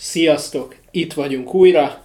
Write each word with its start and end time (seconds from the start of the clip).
Sziasztok! 0.00 0.74
Itt 0.90 1.12
vagyunk 1.12 1.54
újra. 1.54 1.98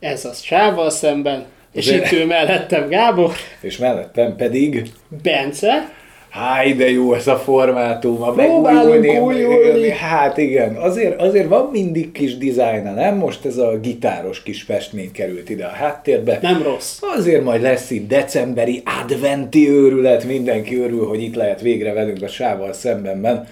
Ez 0.00 0.24
az 0.24 0.40
Sával 0.42 0.90
szemben. 0.90 1.44
És 1.72 1.86
Azért- 1.86 2.12
itt 2.12 2.18
ő 2.18 2.26
mellettem 2.26 2.88
Gábor, 2.88 3.32
És 3.60 3.76
mellettem 3.78 4.36
pedig, 4.36 4.82
Bence. 5.22 5.92
háj 6.28 6.72
de 6.72 6.90
jó 6.90 7.14
ez 7.14 7.26
a 7.26 7.36
formátum, 7.36 8.22
a 8.22 8.32
megújulni, 8.32 9.16
újulni. 9.18 9.88
Hát 9.90 10.38
igen, 10.38 10.74
azért, 10.76 11.20
azért 11.20 11.48
van 11.48 11.68
mindig 11.72 12.12
kis 12.12 12.36
dizájna, 12.36 12.92
nem? 12.92 13.16
Most 13.16 13.44
ez 13.44 13.56
a 13.56 13.78
gitáros 13.78 14.42
kis 14.42 14.62
festmény 14.62 15.12
került 15.12 15.50
ide 15.50 15.64
a 15.64 15.68
háttérbe. 15.68 16.38
Nem 16.42 16.62
rossz. 16.62 16.98
Azért 17.16 17.44
majd 17.44 17.62
lesz 17.62 17.90
itt 17.90 18.08
decemberi 18.08 18.82
adventi 19.02 19.68
őrület, 19.70 20.24
mindenki 20.24 20.76
örül, 20.76 21.06
hogy 21.06 21.22
itt 21.22 21.34
lehet 21.34 21.60
végre 21.60 21.92
velünk 21.92 22.22
a 22.22 22.28
sával 22.28 22.72
szembenben. 22.72 23.48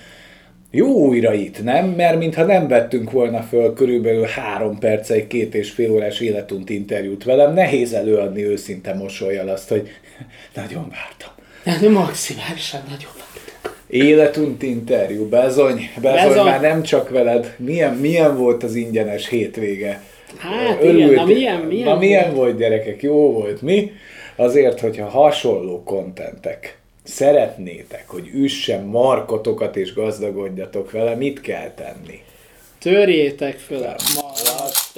Jó 0.75 0.87
újra 0.87 1.35
itt, 1.35 1.63
nem? 1.63 1.87
Mert 1.87 2.19
mintha 2.19 2.45
nem 2.45 2.69
vettünk 2.69 3.11
volna 3.11 3.43
föl 3.43 3.73
körülbelül 3.73 4.25
három 4.25 4.79
perc 4.79 5.11
egy 5.11 5.27
két 5.27 5.55
és 5.55 5.71
fél 5.71 5.91
órás 5.91 6.21
életunt 6.21 6.71
interjút 6.71 7.25
velem, 7.25 7.55
nehéz 7.55 7.93
előadni 7.93 8.45
őszinte 8.45 8.95
mosolyjal 8.95 9.49
azt, 9.49 9.69
hogy 9.69 9.89
nagyon 10.57 10.91
vártam. 10.91 11.81
De 11.81 11.89
maximálisan 11.89 12.81
nagyon 12.89 13.11
vártam. 13.19 13.73
Életunt 13.87 14.63
interjú, 14.63 15.29
bezony, 15.29 15.91
bezony, 16.01 16.29
Bezony. 16.29 16.45
már 16.45 16.61
nem 16.61 16.83
csak 16.83 17.09
veled. 17.09 17.55
Milyen, 17.59 17.95
milyen 17.95 18.37
volt 18.37 18.63
az 18.63 18.75
ingyenes 18.75 19.29
hétvége? 19.29 20.03
Hát 20.39 20.83
igen, 20.83 21.11
na 21.11 21.25
milyen, 21.25 21.61
milyen 21.61 21.89
na 21.89 21.99
milyen 21.99 22.25
volt? 22.25 22.37
volt 22.37 22.57
gyerekek, 22.57 23.03
jó 23.03 23.33
volt, 23.33 23.63
mi? 23.63 23.91
Azért, 24.37 24.81
hogyha 24.81 25.09
hasonló 25.09 25.83
kontentek 25.83 26.82
szeretnétek, 27.03 28.05
hogy 28.09 28.31
üssen 28.35 28.85
markotokat 28.85 29.77
és 29.77 29.95
gazdagodjatok 29.95 30.91
vele, 30.91 31.15
mit 31.15 31.41
kell 31.41 31.71
tenni? 31.71 32.23
Törjétek 32.79 33.59
föl 33.59 33.83
a 33.83 33.97
malac 34.15 34.93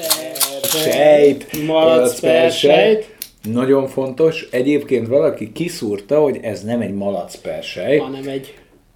Sejt, 0.82 1.66
Malac 1.66 2.20
per 2.20 2.50
sejt. 2.50 3.16
Nagyon 3.42 3.86
fontos. 3.88 4.48
Egyébként 4.50 5.08
valaki 5.08 5.52
kiszúrta, 5.52 6.20
hogy 6.20 6.38
ez 6.42 6.64
nem 6.64 6.80
egy 6.80 6.94
malac 6.94 7.36
per 7.36 7.64
hanem 7.98 8.28
egy 8.28 8.54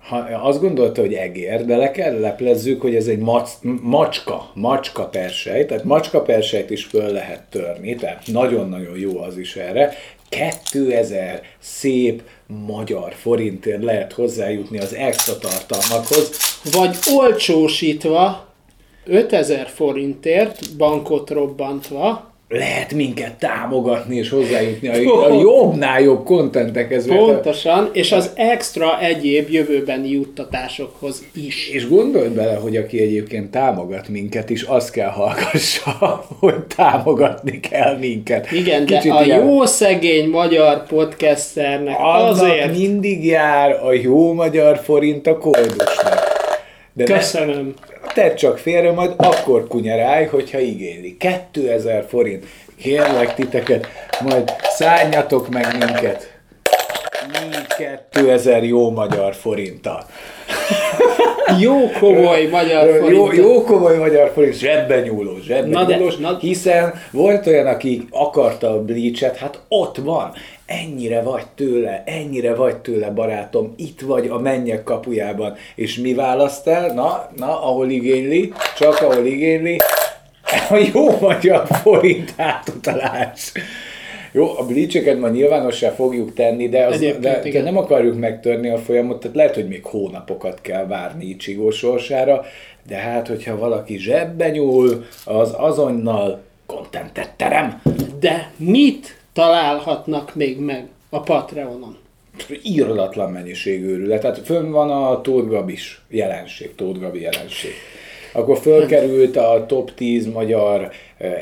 Ha, 0.08 0.16
azt 0.42 0.60
gondolta, 0.60 1.00
hogy 1.00 1.14
egér, 1.14 1.64
de 1.64 1.76
le 1.76 1.90
kell 1.90 2.20
leplezzük, 2.20 2.80
hogy 2.80 2.94
ez 2.94 3.06
egy 3.06 3.18
mac, 3.18 3.52
macska, 3.82 4.50
macska 4.54 5.06
persej, 5.06 5.66
tehát 5.66 5.84
macska 5.84 6.22
persejt 6.22 6.70
is 6.70 6.84
föl 6.84 7.12
lehet 7.12 7.42
törni, 7.50 7.94
tehát 7.94 8.22
nagyon-nagyon 8.26 8.98
jó 8.98 9.20
az 9.20 9.38
is 9.38 9.56
erre. 9.56 9.92
2000 10.28 11.42
szép 11.58 12.22
magyar 12.46 13.14
forintért 13.14 13.82
lehet 13.82 14.12
hozzájutni 14.12 14.78
az 14.78 14.94
extra 14.94 15.38
tartalmakhoz. 15.38 16.30
vagy 16.72 16.96
olcsósítva 17.14 18.46
5000 19.04 19.68
forintért, 19.68 20.76
bankot 20.76 21.30
robbantva, 21.30 22.27
Lehet 22.50 22.94
minket 22.94 23.34
támogatni 23.34 24.16
és 24.16 24.30
hozzájutni 24.30 24.88
a, 24.88 25.24
a 25.24 25.40
jobbnál 25.40 26.00
jobb 26.00 26.24
kontentekhez. 26.24 27.06
pontosan, 27.06 27.90
és 27.92 28.12
az 28.12 28.30
extra 28.34 29.00
egyéb 29.00 29.50
jövőbeni 29.50 30.10
juttatásokhoz 30.10 31.24
is. 31.34 31.68
És 31.68 31.88
gondolj 31.88 32.28
bele, 32.28 32.54
hogy 32.54 32.76
aki 32.76 33.00
egyébként 33.00 33.50
támogat 33.50 34.08
minket 34.08 34.50
is, 34.50 34.62
azt 34.62 34.90
kell 34.90 35.08
hallgassa, 35.08 35.90
hogy 36.40 36.54
támogatni 36.76 37.60
kell 37.60 37.96
minket. 37.98 38.52
Igen, 38.52 38.86
de 38.86 38.96
Kicsit 38.96 39.12
a 39.12 39.24
ilyen- 39.24 39.44
jó 39.44 39.64
szegény 39.64 40.28
magyar 40.28 40.86
podcasternek 40.86 41.96
azért 42.00 42.76
mindig 42.76 43.24
jár 43.24 43.84
a 43.84 43.92
jó 43.92 44.32
magyar 44.32 44.78
forint 44.78 45.26
a 45.26 45.38
koldusnak. 45.38 46.36
De 46.92 47.04
ne, 47.06 47.14
köszönöm. 47.14 47.74
Tedd 48.18 48.34
csak 48.34 48.58
félre, 48.58 48.92
majd 48.92 49.12
akkor 49.16 49.66
kunyerálj, 49.66 50.24
hogyha 50.26 50.58
igényli. 50.58 51.16
2000 51.52 52.04
forint. 52.08 52.44
Kérlek 52.80 53.34
titeket, 53.34 53.88
majd 54.20 54.52
szálljatok 54.62 55.48
meg 55.48 55.66
minket. 55.78 56.38
Így 57.44 57.66
2000 58.10 58.64
jó 58.64 58.90
magyar 58.90 59.34
forinttal. 59.34 60.04
Jó 61.60 61.90
komoly 61.98 62.46
magyar 62.46 62.86
Jó, 62.88 63.00
forint. 63.00 63.36
jó 63.36 63.62
komoly 63.64 63.96
magyar 63.96 64.30
forint, 64.34 64.54
zsebben 64.58 65.02
nyúlós, 65.02 65.42
zsebben 65.44 65.68
Na 65.70 65.84
de- 65.84 65.96
nyúlós, 65.96 66.16
na- 66.16 66.38
hiszen 66.40 66.94
volt 67.10 67.46
olyan, 67.46 67.66
aki 67.66 68.04
akarta 68.10 68.70
a 68.70 68.82
bleachet, 68.84 69.36
hát 69.36 69.60
ott 69.68 69.96
van, 69.96 70.32
ennyire 70.66 71.22
vagy 71.22 71.46
tőle, 71.54 72.02
ennyire 72.06 72.54
vagy 72.54 72.76
tőle, 72.76 73.10
barátom, 73.10 73.74
itt 73.76 74.00
vagy 74.00 74.26
a 74.28 74.38
mennyek 74.38 74.82
kapujában, 74.82 75.54
és 75.74 75.98
mi 75.98 76.14
választ 76.14 76.66
el? 76.68 76.92
Na, 76.94 77.28
na, 77.36 77.62
ahol 77.62 77.90
igényli, 77.90 78.52
csak 78.76 79.00
ahol 79.00 79.26
igényli, 79.26 79.76
a 80.70 80.76
jó 80.94 81.18
magyar 81.20 81.66
forint 81.82 82.32
átutalás. 82.36 83.52
Jó, 84.32 84.58
a 84.58 84.66
bleacheket 84.66 85.18
majd 85.18 85.32
nyilvánossá 85.32 85.90
fogjuk 85.90 86.34
tenni, 86.34 86.68
de, 86.68 86.86
az, 86.86 86.94
Egyébként 86.94 87.42
de, 87.42 87.50
de 87.50 87.62
nem 87.62 87.76
akarjuk 87.76 88.18
megtörni 88.18 88.68
a 88.68 88.78
folyamot, 88.78 89.20
tehát 89.20 89.36
lehet, 89.36 89.54
hogy 89.54 89.68
még 89.68 89.84
hónapokat 89.84 90.60
kell 90.60 90.86
várni 90.86 91.24
Icsigó 91.24 91.70
sorsára, 91.70 92.44
de 92.88 92.96
hát, 92.96 93.28
hogyha 93.28 93.58
valaki 93.58 93.98
zsebbe 93.98 94.50
nyúl, 94.50 95.04
az 95.24 95.54
azonnal 95.56 96.42
kontentet 96.66 97.30
terem. 97.36 97.82
De 98.20 98.50
mit 98.56 99.20
találhatnak 99.32 100.34
még 100.34 100.58
meg 100.58 100.86
a 101.10 101.20
Patreonon? 101.20 101.96
Írodatlan 102.62 103.32
mennyiség 103.32 103.82
őrület. 103.82 104.20
Tehát 104.20 104.38
fönn 104.38 104.70
van 104.70 104.90
a 104.90 105.20
Tóth 105.20 105.48
Gabis 105.48 106.00
jelenség, 106.08 106.74
Tóth 106.74 107.00
Gabi 107.00 107.20
jelenség. 107.20 107.70
Akkor 108.32 108.58
fölkerült 108.58 109.36
a 109.36 109.64
top 109.68 109.94
10 109.94 110.26
magyar 110.26 110.90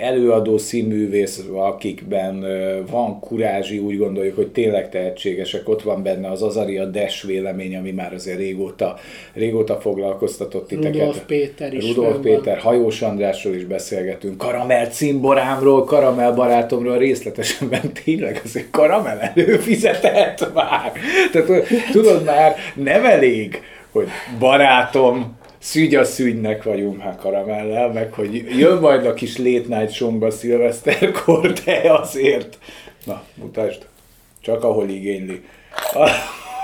előadó 0.00 0.58
színművész, 0.58 1.44
akikben 1.54 2.44
van 2.90 3.20
kurázsi, 3.20 3.78
úgy 3.78 3.98
gondoljuk, 3.98 4.36
hogy 4.36 4.48
tényleg 4.48 4.90
tehetségesek. 4.90 5.68
Ott 5.68 5.82
van 5.82 6.02
benne 6.02 6.30
az 6.30 6.42
Azaria 6.42 6.84
Des 6.84 7.22
vélemény, 7.22 7.76
ami 7.76 7.90
már 7.90 8.12
azért 8.14 8.38
régóta, 8.38 8.96
régóta 9.34 9.80
foglalkoztatott 9.80 10.68
titeket. 10.68 10.94
Rudolf 10.94 11.22
Péter 11.26 11.74
is 11.74 11.94
Rudolf 11.94 12.16
Péter, 12.22 12.58
Hajós 12.58 13.02
Andrásról 13.02 13.54
is 13.54 13.64
beszélgetünk, 13.64 14.36
Karamell 14.36 14.86
cimborámról, 14.86 15.84
Karamell 15.84 16.32
barátomról 16.32 16.98
részletesen, 16.98 17.68
mert 17.68 18.02
tényleg 18.04 18.40
azért 18.44 18.70
Karamell 18.70 19.18
előfizetett 19.18 20.54
már. 20.54 20.92
Tehát 21.32 21.66
tudod 21.92 22.24
már, 22.24 22.54
nem 22.74 23.04
elég, 23.04 23.62
hogy 23.90 24.06
barátom, 24.38 25.35
szügy 25.66 25.94
a 25.94 26.04
szügynek 26.04 26.62
vagyunk 26.62 27.00
hát 27.00 27.20
Karamellel, 27.20 27.92
meg 27.92 28.12
hogy 28.12 28.58
jön 28.58 28.78
majd 28.78 29.06
a 29.06 29.14
kis 29.14 29.36
late 29.36 29.78
night 29.78 29.92
showba 29.92 30.30
szilveszterkor, 30.30 31.52
de 31.52 31.92
azért, 31.92 32.58
na, 33.04 33.22
mutasd, 33.34 33.86
csak 34.40 34.64
ahol 34.64 34.88
igényli. 34.88 35.40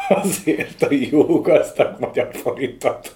Azért 0.09 0.83
a 0.83 0.89
jó 1.11 1.41
gazdag 1.41 1.97
magyar 1.99 2.29
forintot. 2.33 3.15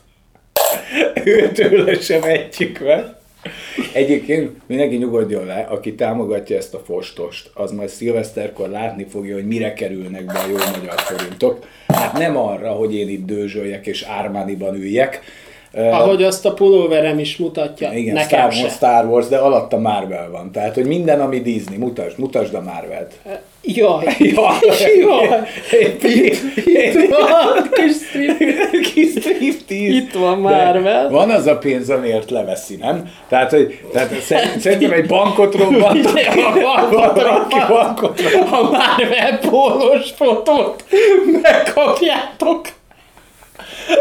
Őtőle 1.24 2.00
sem 2.00 2.22
egyik 2.22 2.80
meg. 2.80 3.04
Egyébként 3.92 4.60
mindenki 4.66 4.96
nyugodjon 4.96 5.46
le, 5.46 5.66
aki 5.70 5.94
támogatja 5.94 6.56
ezt 6.56 6.74
a 6.74 6.78
fostost, 6.78 7.50
az 7.54 7.72
majd 7.72 7.88
szilveszterkor 7.88 8.68
látni 8.68 9.06
fogja, 9.10 9.34
hogy 9.34 9.46
mire 9.46 9.72
kerülnek 9.72 10.24
be 10.24 10.38
a 10.38 10.46
jó 10.48 10.56
magyar 10.56 11.00
forintok. 11.00 11.66
Hát 11.86 12.12
nem 12.12 12.36
arra, 12.36 12.70
hogy 12.70 12.94
én 12.94 13.08
itt 13.08 13.24
dőzsöljek 13.24 13.86
és 13.86 14.02
Ármániban 14.02 14.74
üljek. 14.74 15.22
Ahogy 15.76 16.22
azt 16.22 16.46
a 16.46 16.52
pulóverem 16.52 17.18
is 17.18 17.36
mutatja, 17.36 17.92
Igen, 17.92 18.14
nekem 18.14 18.26
Star, 18.28 18.44
Wars, 18.44 18.58
se. 18.58 18.68
Star 18.68 19.06
Wars, 19.06 19.26
de 19.28 19.36
alatta 19.36 19.78
Marvel 19.78 20.28
van. 20.30 20.50
Tehát, 20.52 20.74
hogy 20.74 20.86
minden, 20.86 21.20
ami 21.20 21.40
Disney, 21.40 21.76
mutasd, 21.78 22.18
mutasd 22.18 22.54
a 22.54 22.60
Marvelt. 22.60 23.12
Jaj, 23.68 24.04
Jaj, 24.18 24.34
jaj, 24.98 25.40
Itt, 25.80 26.02
itt 26.02 27.08
van, 27.08 27.68
kis 27.72 27.92
strip, 27.94 28.38
Kis 28.94 29.10
striptease. 29.10 29.84
itt 29.94 30.12
van 30.12 30.38
Marvel. 30.38 31.10
Van 31.10 31.30
az 31.30 31.46
a 31.46 31.56
pénz, 31.58 31.90
amiért 31.90 32.30
leveszi, 32.30 32.76
nem? 32.76 33.10
Tehát, 33.28 33.50
hogy 33.50 33.80
tehát 33.92 34.20
szer- 34.20 34.60
szerintem 34.60 34.92
egy 34.92 35.06
bankot 35.06 35.54
robbantak. 35.54 36.12
Valaki 36.62 37.56
bankot 37.68 38.20
robbant. 38.20 38.50
A 38.52 38.62
Marvel 38.62 39.38
pólós 39.50 40.10
fotót 40.10 40.84
megkapjátok. 41.42 42.60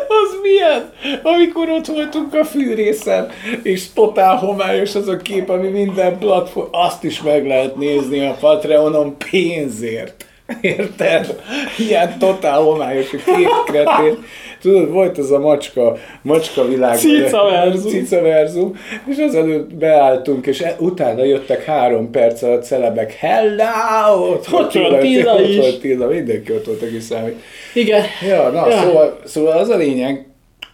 Az 0.07 0.39
milyen? 0.41 0.91
Amikor 1.23 1.69
ott 1.69 1.85
voltunk 1.85 2.33
a 2.33 2.45
fűrészen, 2.45 3.31
és 3.63 3.93
totál 3.93 4.35
homályos 4.35 4.95
az 4.95 5.07
a 5.07 5.17
kép, 5.17 5.49
ami 5.49 5.67
minden 5.67 6.17
platform, 6.17 6.67
azt 6.71 7.03
is 7.03 7.21
meg 7.21 7.47
lehet 7.47 7.75
nézni 7.75 8.25
a 8.25 8.37
Patreonon 8.39 9.17
pénzért. 9.31 10.25
Érted? 10.61 11.41
Ilyen 11.77 12.19
totál 12.19 12.59
homályos 12.59 13.13
a 13.13 13.17
két. 13.25 14.17
Tudod, 14.65 14.91
volt 14.91 15.17
az 15.17 15.31
a 15.31 15.39
macska, 15.39 15.97
macska 16.21 16.67
világ. 16.67 16.97
Cicaverzum. 16.97 17.91
Cicaverzum. 17.91 18.75
És 19.07 19.17
azelőtt 19.17 19.73
beálltunk, 19.73 20.47
és 20.47 20.61
e- 20.61 20.75
utána 20.79 21.23
jöttek 21.23 21.63
három 21.63 22.11
perc 22.11 22.41
alatt 22.41 22.63
celebek. 22.63 23.13
Hello! 23.13 24.29
Ott, 24.31 24.47
Ott 24.53 24.73
van 24.73 24.99
Tilla 24.99 25.33
ott 25.33 25.47
is. 25.47 25.57
volt 25.57 25.79
Tilla, 25.79 26.07
mindenki 26.07 26.51
ott 26.53 26.65
volt, 26.65 26.81
aki 26.81 26.99
számít. 26.99 27.41
Igen. 27.73 28.03
Ja, 28.27 28.49
na, 28.49 28.69
Ja. 28.69 28.81
Szóval, 28.81 29.19
szóval 29.23 29.57
az 29.57 29.69
a 29.69 29.75
lényeg, 29.77 30.25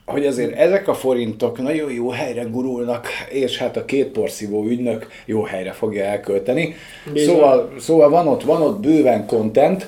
hogy 0.06 0.26
azért 0.26 0.56
ezek 0.58 0.88
a 0.88 0.94
forintok 0.94 1.62
nagyon 1.62 1.92
jó 1.92 2.10
helyre 2.10 2.44
gurulnak, 2.44 3.08
és 3.30 3.58
hát 3.58 3.78
a 3.78 3.86
két 3.86 4.08
porszívó 4.08 4.66
ügynök 4.66 5.08
jó 5.26 5.42
helyre 5.44 5.72
fogja 5.72 6.04
elkölteni. 6.04 6.76
Szóval, 7.16 7.74
szóval 7.80 8.10
van, 8.10 8.28
ott, 8.28 8.44
van 8.44 8.62
ott 8.62 8.80
bőven 8.80 9.26
content, 9.26 9.88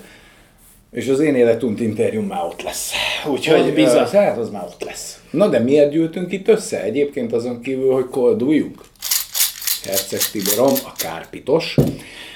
és 0.94 1.08
az 1.08 1.20
én 1.20 1.36
életunt 1.36 1.80
interjúm 1.80 2.26
már 2.26 2.44
ott 2.44 2.62
lesz. 2.62 2.92
Úgyhogy 3.26 3.74
bizony. 3.74 4.06
Hát 4.06 4.38
az 4.38 4.50
már 4.50 4.64
ott 4.64 4.84
lesz. 4.84 5.22
Na 5.32 5.48
de 5.48 5.60
miért 5.60 5.92
gyűltünk 5.92 6.32
itt 6.32 6.48
össze? 6.48 6.84
Egyébként 6.84 7.34
azon 7.34 7.62
kívül, 7.62 7.94
hogy 7.94 8.08
kolduljunk. 8.10 8.82
Herceg 9.84 10.20
Tiborom, 10.32 10.74
a 10.86 10.92
kárpitos, 10.98 11.76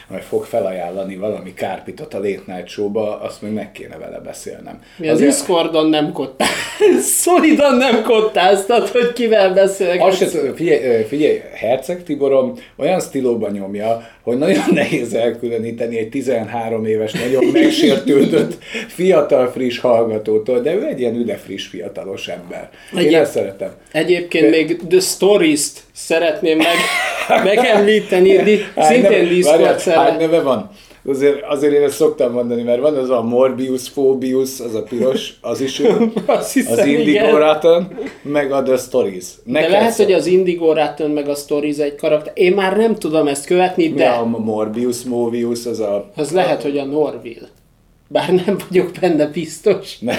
majd 0.10 0.24
fog 0.24 0.44
felajánlani 0.44 1.16
valami 1.16 1.54
kárpitot 1.54 2.14
a 2.14 2.18
Late 2.18 2.42
Night 2.46 2.68
Show-ba, 2.68 3.20
azt 3.22 3.42
még 3.42 3.52
meg 3.52 3.72
kéne 3.72 3.98
vele 3.98 4.20
beszélnem. 4.20 4.82
Mi 4.98 5.10
az. 5.10 5.20
Discordon 5.20 5.90
nem 5.90 6.12
kottál. 6.12 6.48
Szolidan 7.24 7.76
nem 7.76 8.04
kottáztat, 8.04 8.90
hogy 8.90 9.14
kivel 9.14 9.54
beszélgetsz. 9.54 10.22
Azt 10.22 10.32
se, 10.32 10.54
figyelj, 10.54 11.04
figyelj, 11.04 11.42
Herceg 11.54 12.04
Tiborom 12.04 12.54
olyan 12.76 13.00
stílóban 13.00 13.52
nyomja, 13.52 14.08
hogy 14.28 14.38
nagyon 14.38 14.64
nehéz 14.74 15.14
elkülöníteni 15.14 15.98
egy 15.98 16.10
13 16.10 16.86
éves, 16.86 17.12
nagyon 17.12 17.46
megsértődött, 17.46 18.58
fiatal, 18.88 19.52
friss 19.52 19.80
hallgatótól, 19.80 20.60
de 20.60 20.74
ő 20.74 20.86
egy 20.86 21.00
ilyen 21.00 21.16
üde, 21.16 21.36
friss, 21.36 21.68
fiatalos 21.68 22.28
ember. 22.28 22.70
Én 22.98 23.16
ezt 23.16 23.32
szeretem. 23.32 23.72
Egyébként 23.92 24.44
de... 24.44 24.50
még 24.50 24.78
The 24.90 25.00
Stories-t 25.00 25.80
szeretném 25.94 26.58
meg, 26.58 26.76
megemlíteni, 27.44 28.64
szintén 28.78 29.28
Discord 29.28 29.82
Hány 29.82 30.18
neve 30.18 30.42
van? 30.42 30.72
Azért, 31.08 31.44
azért 31.44 31.74
én 31.74 31.82
ezt 31.82 31.96
szoktam 31.96 32.32
mondani, 32.32 32.62
mert 32.62 32.82
van 32.82 32.96
az 32.96 33.10
a 33.10 33.22
Morbius, 33.22 33.90
Phobius, 33.90 34.60
az 34.60 34.76
a 34.76 34.84
piros, 34.84 35.34
az 35.42 35.62
is 35.62 35.80
ő, 35.80 36.12
hiszem, 36.54 36.78
az 36.80 36.86
Indigo 36.86 37.38
Raton, 37.38 37.88
meg 38.22 38.52
a 38.52 38.64
The 38.64 38.78
Stories. 38.78 39.26
Neked 39.44 39.70
de 39.70 39.78
lehet, 39.78 39.94
szó. 39.94 40.04
hogy 40.04 40.14
az 40.14 40.26
Indigo 40.26 40.74
Raton, 40.74 41.12
meg 41.12 41.28
a 41.28 41.36
Stories 41.36 41.78
egy 41.78 41.96
karakter. 41.96 42.32
Én 42.36 42.54
már 42.54 42.78
nem 42.78 42.96
tudom 42.96 43.28
ezt 43.28 43.46
követni, 43.46 43.90
de... 43.90 44.10
Mi 44.10 44.16
a 44.18 44.24
Morbius, 44.24 45.04
Mobius, 45.04 45.66
az 45.66 45.80
a... 45.80 46.10
Az 46.16 46.32
lehet, 46.32 46.62
hogy 46.62 46.78
a 46.78 46.86
Norville. 46.86 47.48
Bár 48.08 48.34
nem 48.46 48.58
vagyok 48.70 48.92
benne 49.02 49.26
biztos. 49.26 50.00
Ne. 50.00 50.16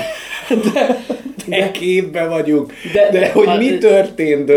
De, 0.49 1.05
de 1.47 1.71
képbe 1.71 2.27
vagyunk. 2.27 2.73
De, 2.93 3.09
de 3.13 3.31
hogy 3.31 3.49
a, 3.49 3.57
mi 3.57 3.79
történt 3.79 4.45
De 4.45 4.55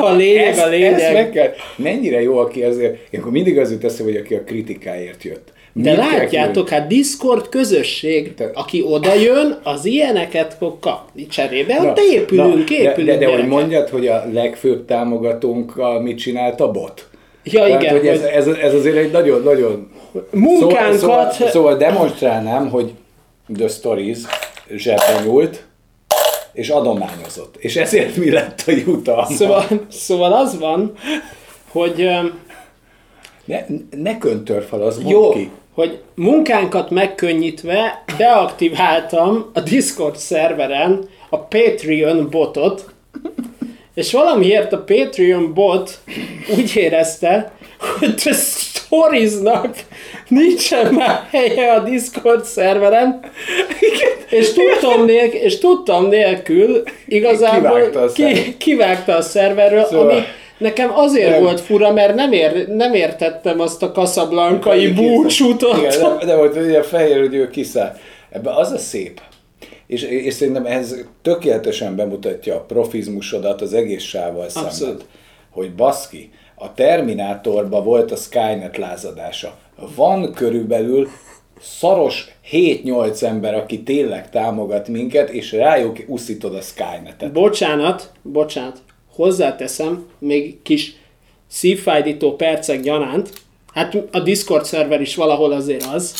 a 0.00 0.14
lényeg, 0.14 0.46
ezt, 0.46 0.60
a 0.60 0.68
lényeg. 0.68 0.92
Ezt 1.00 1.12
meg 1.12 1.30
kell, 1.30 1.52
mennyire 1.76 2.22
jó, 2.22 2.38
aki 2.38 2.64
ezért, 2.64 2.98
én 3.10 3.20
akkor 3.20 3.32
mindig 3.32 3.58
az 3.58 3.70
jut 3.70 3.84
eszembe, 3.84 4.12
hogy 4.12 4.20
aki 4.20 4.34
a 4.34 4.44
kritikáért 4.44 5.22
jött. 5.22 5.52
Mit 5.72 5.84
de 5.84 5.96
látjátok, 5.96 6.68
hát 6.68 6.86
Discord 6.86 7.48
közösség, 7.48 8.34
Te... 8.34 8.50
aki 8.54 8.82
oda 8.86 9.14
jön, 9.14 9.58
az 9.62 9.84
ilyeneket 9.84 10.54
fog 10.58 10.78
kapni 10.78 11.26
cserébe, 11.26 11.76
na, 11.76 11.90
ott 11.90 11.98
épülünk, 11.98 12.68
na, 12.68 12.74
épülünk. 12.74 12.96
De, 12.96 13.04
de, 13.04 13.26
de 13.26 13.36
hogy 13.36 13.46
mondjad, 13.46 13.88
hogy 13.88 14.06
a 14.06 14.24
legfőbb 14.32 14.84
támogatónkkal 14.84 16.00
mit 16.00 16.18
csinált 16.18 16.60
a 16.60 16.70
bot? 16.70 17.06
Ja, 17.44 17.64
Tehát, 17.64 17.82
igen. 17.82 17.96
Hogy 17.96 18.06
ez, 18.06 18.20
ez, 18.20 18.46
ez 18.46 18.74
azért 18.74 18.96
egy 18.96 19.10
nagyon-nagyon... 19.10 19.90
Munkánkat... 20.30 20.98
Szóval, 20.98 21.30
szóval, 21.30 21.50
szóval 21.50 21.76
demonstrálnám, 21.76 22.70
hogy 22.70 22.92
The 23.56 23.68
Stories 23.68 24.18
zsebben 24.76 25.24
nyúlt, 25.24 25.64
és 26.52 26.68
adományozott. 26.68 27.56
És 27.56 27.76
ezért 27.76 28.16
mi 28.16 28.30
lett 28.30 28.62
a 28.66 28.70
jutalma? 28.70 29.26
Szóval, 29.26 29.66
szóval 29.90 30.32
az 30.32 30.58
van, 30.58 30.92
hogy... 31.70 32.08
Ne, 33.44 33.64
ne 33.96 34.18
köntörfal, 34.18 34.82
az 34.82 35.00
jó, 35.06 35.30
ki. 35.30 35.50
hogy 35.74 36.02
munkánkat 36.14 36.90
megkönnyítve 36.90 38.04
beaktiváltam 38.18 39.50
a 39.52 39.60
Discord 39.60 40.16
szerveren 40.16 41.08
a 41.30 41.38
Patreon 41.38 42.30
botot, 42.30 42.92
és 43.94 44.12
valamiért 44.12 44.72
a 44.72 44.84
Patreon 44.84 45.54
bot 45.54 46.00
úgy 46.58 46.76
érezte, 46.76 47.52
hogy 47.98 48.22
a 48.24 48.32
Storiesnak 48.32 49.84
nincsen 50.32 50.94
már 50.94 51.26
helye 51.30 51.72
a 51.72 51.80
Discord 51.80 52.44
szerveren, 52.44 53.20
és 54.30 54.52
tudtam, 54.52 55.04
nélkül, 55.04 55.40
és 55.40 55.58
tudtam 55.58 56.08
nélkül 56.08 56.82
igazából 57.06 57.70
kivágta 57.70 58.00
a, 58.00 58.12
ki, 58.12 58.56
kivágta 58.56 59.16
a 59.16 59.22
szerverről, 59.22 59.84
szóval... 59.84 60.10
ami 60.10 60.20
Nekem 60.58 60.90
azért 60.94 61.30
nem. 61.30 61.42
volt 61.42 61.60
fura, 61.60 61.92
mert 61.92 62.14
nem, 62.14 62.32
ér, 62.32 62.68
nem 62.68 62.94
értettem 62.94 63.60
azt 63.60 63.82
a 63.82 63.92
kaszablankai 63.92 64.92
búcsútot. 64.92 65.76
Igen, 65.76 66.18
de, 66.18 66.26
de 66.26 66.36
volt 66.36 66.56
egy 66.56 66.86
fehér, 66.86 67.18
hogy 67.18 67.34
ő 67.34 67.48
kiszáll. 67.50 67.96
Ebben 68.30 68.54
az 68.54 68.72
a 68.72 68.78
szép, 68.78 69.20
és, 69.86 70.02
és 70.02 70.34
szerintem 70.34 70.66
ez 70.66 70.96
tökéletesen 71.22 71.96
bemutatja 71.96 72.54
a 72.54 72.60
profizmusodat 72.60 73.60
az 73.60 73.72
egész 73.72 74.02
sávval 74.02 74.48
szemben, 74.48 74.96
hogy 75.50 75.74
baszki, 75.74 76.30
a 76.54 76.74
Terminátorban 76.74 77.84
volt 77.84 78.12
a 78.12 78.16
Skynet 78.16 78.76
lázadása. 78.76 79.58
Van 79.94 80.32
körülbelül 80.32 81.08
szaros 81.60 82.28
7-8 82.50 83.22
ember, 83.22 83.54
aki 83.54 83.82
tényleg 83.82 84.30
támogat 84.30 84.88
minket, 84.88 85.30
és 85.30 85.52
rájuk 85.52 85.98
uszítod 86.06 86.54
a 86.54 86.60
Skynetet. 86.60 87.32
Bocsánat, 87.32 88.12
bocsánat, 88.22 88.82
hozzáteszem, 89.14 90.06
még 90.18 90.62
kis 90.62 90.94
szívfájdító 91.46 92.36
percek 92.36 92.80
gyanánt, 92.80 93.32
hát 93.74 93.96
a 94.10 94.20
Discord 94.20 94.64
szerver 94.64 95.00
is 95.00 95.14
valahol 95.14 95.52
azért 95.52 95.84
az, 95.84 96.14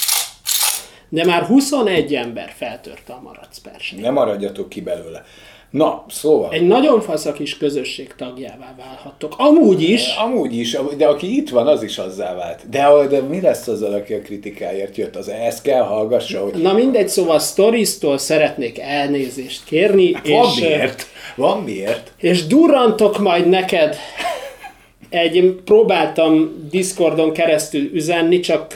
de 1.12 1.24
már 1.24 1.42
21 1.42 2.14
ember 2.14 2.52
feltörte 2.56 3.12
a 3.12 3.20
maradsz 3.22 3.58
persnél. 3.58 4.02
Ne 4.02 4.10
maradjatok 4.10 4.68
ki 4.68 4.80
belőle. 4.80 5.24
Na, 5.70 6.04
szóval... 6.08 6.52
Egy 6.52 6.66
nagyon 6.66 7.00
fasz 7.00 7.24
a 7.24 7.32
kis 7.32 7.56
közösség 7.56 8.14
tagjává 8.16 8.74
válhattok. 8.78 9.34
Amúgy 9.36 9.82
is. 9.82 10.16
Amúgy 10.16 10.56
is, 10.56 10.76
de 10.96 11.06
aki 11.06 11.36
itt 11.36 11.50
van, 11.50 11.66
az 11.66 11.82
is 11.82 11.98
azzá 11.98 12.34
vált. 12.34 12.68
De, 12.68 13.06
de 13.10 13.20
mi 13.20 13.40
lesz 13.40 13.68
azzal, 13.68 13.92
aki 13.92 14.12
a 14.12 14.20
kritikáért 14.20 14.96
jött? 14.96 15.16
Az 15.16 15.28
ezt 15.28 15.62
kell 15.62 15.82
hallgassa, 15.82 16.42
hogy... 16.42 16.62
Na 16.62 16.72
mindegy, 16.72 17.08
szóval 17.08 17.38
Stories-tól 17.38 18.18
szeretnék 18.18 18.78
elnézést 18.78 19.64
kérni. 19.64 20.14
Hát 20.14 20.26
és, 20.26 20.32
van 20.34 20.52
miért. 20.60 21.06
Van 21.36 21.62
miért. 21.62 22.12
És 22.20 22.46
durrantok 22.46 23.18
majd 23.18 23.48
neked 23.48 23.96
egy, 25.14 25.60
próbáltam 25.64 26.50
Discordon 26.70 27.32
keresztül 27.32 27.90
üzenni, 27.94 28.40
csak 28.40 28.74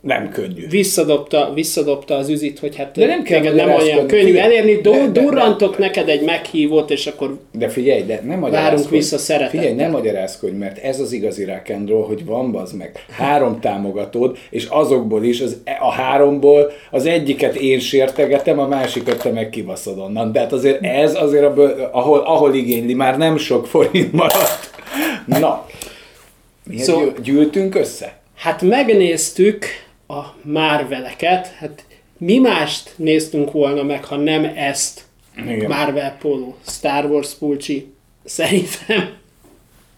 nem 0.00 0.28
könnyű. 0.28 0.68
Visszadobta, 0.68 1.50
visszadobta 1.54 2.14
az 2.14 2.28
üzit, 2.28 2.58
hogy 2.58 2.76
hát 2.76 2.98
De 2.98 3.06
nem, 3.06 3.22
kell 3.22 3.54
nem 3.54 3.70
olyan 3.70 4.06
könnyű 4.06 4.24
figyelj, 4.24 4.44
elérni. 4.44 4.80
De, 4.80 4.90
de, 4.90 5.20
durrantok 5.20 5.76
de, 5.76 5.84
neked 5.84 6.08
egy 6.08 6.22
meghívót, 6.22 6.90
és 6.90 7.06
akkor 7.06 7.38
de 7.52 7.68
figyelj, 7.68 8.02
de 8.02 8.22
nem 8.26 8.40
várunk 8.40 8.90
vissza 8.90 9.18
szeretettel. 9.18 9.60
Figyelj, 9.60 9.74
nem 9.74 9.90
magyarázkodj, 9.90 10.56
mert 10.56 10.78
ez 10.78 11.00
az 11.00 11.12
igazi 11.12 11.44
rock'n'roll, 11.48 12.04
hogy 12.06 12.24
van 12.24 12.52
bazd 12.52 12.76
meg 12.76 13.04
három 13.10 13.60
támogatód, 13.60 14.38
és 14.50 14.64
azokból 14.64 15.24
is, 15.24 15.40
az, 15.40 15.62
a 15.80 15.90
háromból 15.90 16.70
az 16.90 17.06
egyiket 17.06 17.54
én 17.54 17.78
sértegetem, 17.78 18.58
a 18.58 18.66
másikat 18.66 19.22
te 19.22 19.30
meg 19.30 19.50
kibaszod 19.50 19.98
onnan. 19.98 20.32
De 20.32 20.40
hát 20.40 20.52
azért 20.52 20.84
ez 20.84 21.14
azért, 21.14 21.44
abból, 21.44 21.90
ahol, 21.92 22.18
ahol 22.18 22.54
igényli, 22.54 22.94
már 22.94 23.18
nem 23.18 23.36
sok 23.36 23.66
forint 23.66 24.12
maradt. 24.12 24.76
Na, 25.28 25.66
Miért 26.64 26.84
szóval, 26.84 27.14
gyűltünk 27.22 27.74
össze? 27.74 28.18
Hát 28.34 28.62
megnéztük 28.62 29.64
a 30.06 30.22
Marveleket, 30.42 31.46
hát 31.46 31.84
mi 32.18 32.38
mást 32.38 32.92
néztünk 32.96 33.52
volna 33.52 33.82
meg, 33.82 34.04
ha 34.04 34.16
nem 34.16 34.44
ezt 34.56 35.04
Igen. 35.36 35.68
Marvel 35.68 36.16
Polo, 36.20 36.54
Star 36.66 37.04
Wars 37.04 37.34
pulcsi, 37.34 37.92
szerintem. 38.24 39.16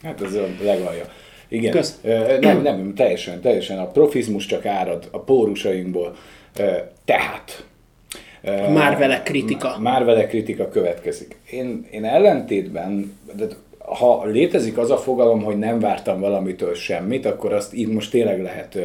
Hát 0.02 0.22
ez 0.22 0.34
a 0.34 0.46
legalja. 0.62 1.04
Igen, 1.48 1.72
Kösz. 1.72 2.00
nem, 2.40 2.62
nem, 2.62 2.94
teljesen, 2.94 3.40
teljesen. 3.40 3.78
A 3.78 3.86
profizmus 3.86 4.46
csak 4.46 4.66
árad 4.66 5.08
a 5.10 5.18
pórusainkból. 5.18 6.16
Tehát. 7.04 7.64
A 8.42 8.70
Marvelek 8.70 9.22
kritika. 9.22 9.76
Marvelek 9.78 10.28
kritika 10.28 10.68
következik. 10.68 11.36
Én, 11.50 11.86
én 11.90 12.04
ellentétben, 12.04 13.18
de 13.36 13.46
ha 13.98 14.24
létezik 14.24 14.78
az 14.78 14.90
a 14.90 14.96
fogalom, 14.96 15.42
hogy 15.42 15.58
nem 15.58 15.78
vártam 15.78 16.20
valamitől 16.20 16.74
semmit, 16.74 17.26
akkor 17.26 17.52
azt 17.52 17.74
így 17.74 17.88
most 17.88 18.10
tényleg 18.10 18.42
lehet, 18.42 18.78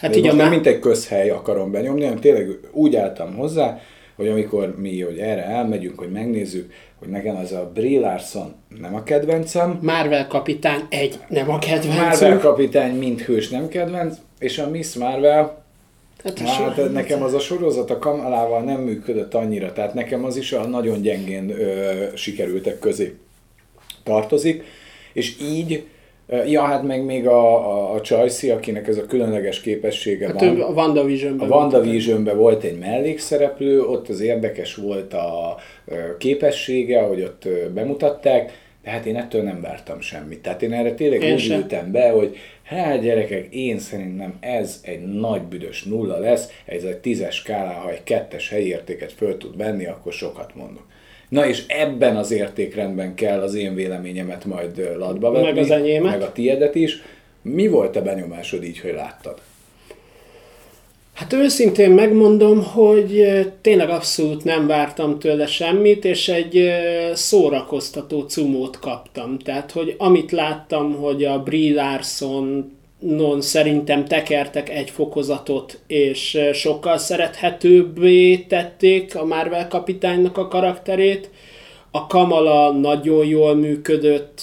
hát 0.00 0.16
így 0.16 0.34
nem 0.34 0.48
mint 0.48 0.66
egy 0.66 0.78
közhely 0.78 1.30
akarom 1.30 1.70
benyomni, 1.70 2.02
hanem 2.02 2.18
tényleg 2.18 2.48
úgy 2.72 2.96
álltam 2.96 3.34
hozzá, 3.34 3.80
hogy 4.16 4.28
amikor 4.28 4.74
mi 4.78 5.00
hogy 5.00 5.18
erre 5.18 5.44
elmegyünk, 5.44 5.98
hogy 5.98 6.10
megnézzük, 6.10 6.72
hogy 6.98 7.08
nekem 7.08 7.36
az 7.36 7.52
a 7.52 7.70
Brie 7.74 8.00
Larson 8.00 8.54
nem 8.80 8.94
a 8.94 9.02
kedvencem. 9.02 9.78
Marvel 9.82 10.26
kapitány 10.26 10.80
egy 10.88 11.18
nem 11.28 11.50
a 11.50 11.58
kedvencem. 11.58 12.04
Marvel 12.04 12.38
kapitány 12.38 12.94
mint 12.94 13.20
hős 13.20 13.48
nem 13.48 13.68
kedvenc, 13.68 14.16
és 14.38 14.58
a 14.58 14.70
Miss 14.70 14.94
Marvel 14.94 15.66
Hát, 16.24 16.38
hát 16.38 16.92
nekem 16.92 17.22
az 17.22 17.34
a 17.34 17.38
sorozat 17.38 17.90
a 17.90 17.98
Kamalával 17.98 18.62
nem 18.62 18.80
működött 18.80 19.34
annyira, 19.34 19.72
tehát 19.72 19.94
nekem 19.94 20.24
az 20.24 20.36
is 20.36 20.52
a 20.52 20.66
nagyon 20.66 21.00
gyengén 21.00 21.50
ö, 21.50 21.92
sikerültek 22.14 22.78
közé 22.78 23.16
tartozik, 24.08 24.62
és 25.12 25.36
így 25.42 25.84
Ja, 26.46 26.62
hát 26.62 26.82
meg 26.82 27.04
még 27.04 27.26
a, 27.26 27.70
a, 27.72 27.94
a 27.94 28.00
Csajci, 28.00 28.50
akinek 28.50 28.88
ez 28.88 28.96
a 28.96 29.06
különleges 29.06 29.60
képessége 29.60 30.26
Hát 30.26 30.40
van. 30.40 30.60
a 30.60 30.68
WandaVision-ben 30.70 31.50
A 31.50 31.54
WandaVision-ben 31.54 32.36
volt 32.36 32.62
egy 32.64 32.78
mellékszereplő, 32.78 33.82
ott 33.82 34.08
az 34.08 34.20
érdekes 34.20 34.74
volt 34.74 35.14
a 35.14 35.56
képessége, 36.18 36.98
ahogy 37.00 37.22
ott 37.22 37.48
bemutatták, 37.74 38.52
de 38.84 38.90
hát 38.90 39.06
én 39.06 39.16
ettől 39.16 39.42
nem 39.42 39.60
vártam 39.60 40.00
semmit. 40.00 40.38
Tehát 40.38 40.62
én 40.62 40.72
erre 40.72 40.94
tényleg 40.94 41.22
Én 41.22 41.32
úgy 41.32 41.40
sem. 41.40 41.58
ültem 41.60 41.92
be, 41.92 42.10
hogy 42.10 42.36
hát 42.62 43.00
gyerekek, 43.00 43.54
én 43.54 43.78
szerintem 43.78 44.36
ez 44.40 44.80
egy 44.82 45.00
nagy 45.02 45.42
büdös 45.42 45.82
nulla 45.82 46.18
lesz, 46.18 46.48
ez 46.66 46.82
egy 46.82 46.96
tízes 46.98 47.34
skálán, 47.34 47.74
ha 47.74 47.90
egy 47.90 48.04
kettes 48.04 48.48
helyértéket 48.48 49.12
föl 49.12 49.36
tud 49.36 49.56
venni, 49.56 49.86
akkor 49.86 50.12
sokat 50.12 50.54
mondok. 50.54 50.84
Na 51.28 51.46
és 51.46 51.64
ebben 51.66 52.16
az 52.16 52.30
értékrendben 52.30 53.14
kell 53.14 53.40
az 53.40 53.54
én 53.54 53.74
véleményemet 53.74 54.44
majd 54.44 54.96
latba 54.98 55.30
vetni. 55.30 55.46
Meg 55.46 55.58
az 55.58 55.70
enyémet. 55.70 56.10
Meg 56.10 56.22
a 56.22 56.32
tiédet 56.32 56.74
is. 56.74 57.02
Mi 57.42 57.68
volt 57.68 57.96
a 57.96 58.02
benyomásod 58.02 58.64
így, 58.64 58.80
hogy 58.80 58.92
láttad? 58.92 59.40
Hát 61.12 61.32
őszintén 61.32 61.90
megmondom, 61.90 62.64
hogy 62.64 63.28
tényleg 63.60 63.90
abszolút 63.90 64.44
nem 64.44 64.66
vártam 64.66 65.18
tőle 65.18 65.46
semmit, 65.46 66.04
és 66.04 66.28
egy 66.28 66.70
szórakoztató 67.12 68.20
cumót 68.20 68.78
kaptam. 68.78 69.38
Tehát, 69.38 69.70
hogy 69.70 69.94
amit 69.98 70.32
láttam, 70.32 70.94
hogy 70.94 71.24
a 71.24 71.42
Brie 71.42 71.74
Larson 71.74 72.77
non 72.98 73.40
szerintem 73.40 74.04
tekertek 74.04 74.68
egy 74.68 74.90
fokozatot, 74.90 75.78
és 75.86 76.34
ö, 76.34 76.52
sokkal 76.52 76.98
szerethetőbbé 76.98 78.36
tették 78.36 79.16
a 79.16 79.24
Marvel 79.24 79.68
kapitánynak 79.68 80.36
a 80.36 80.48
karakterét. 80.48 81.30
A 81.98 82.06
Kamala 82.06 82.72
nagyon 82.72 83.26
jól 83.26 83.54
működött, 83.54 84.40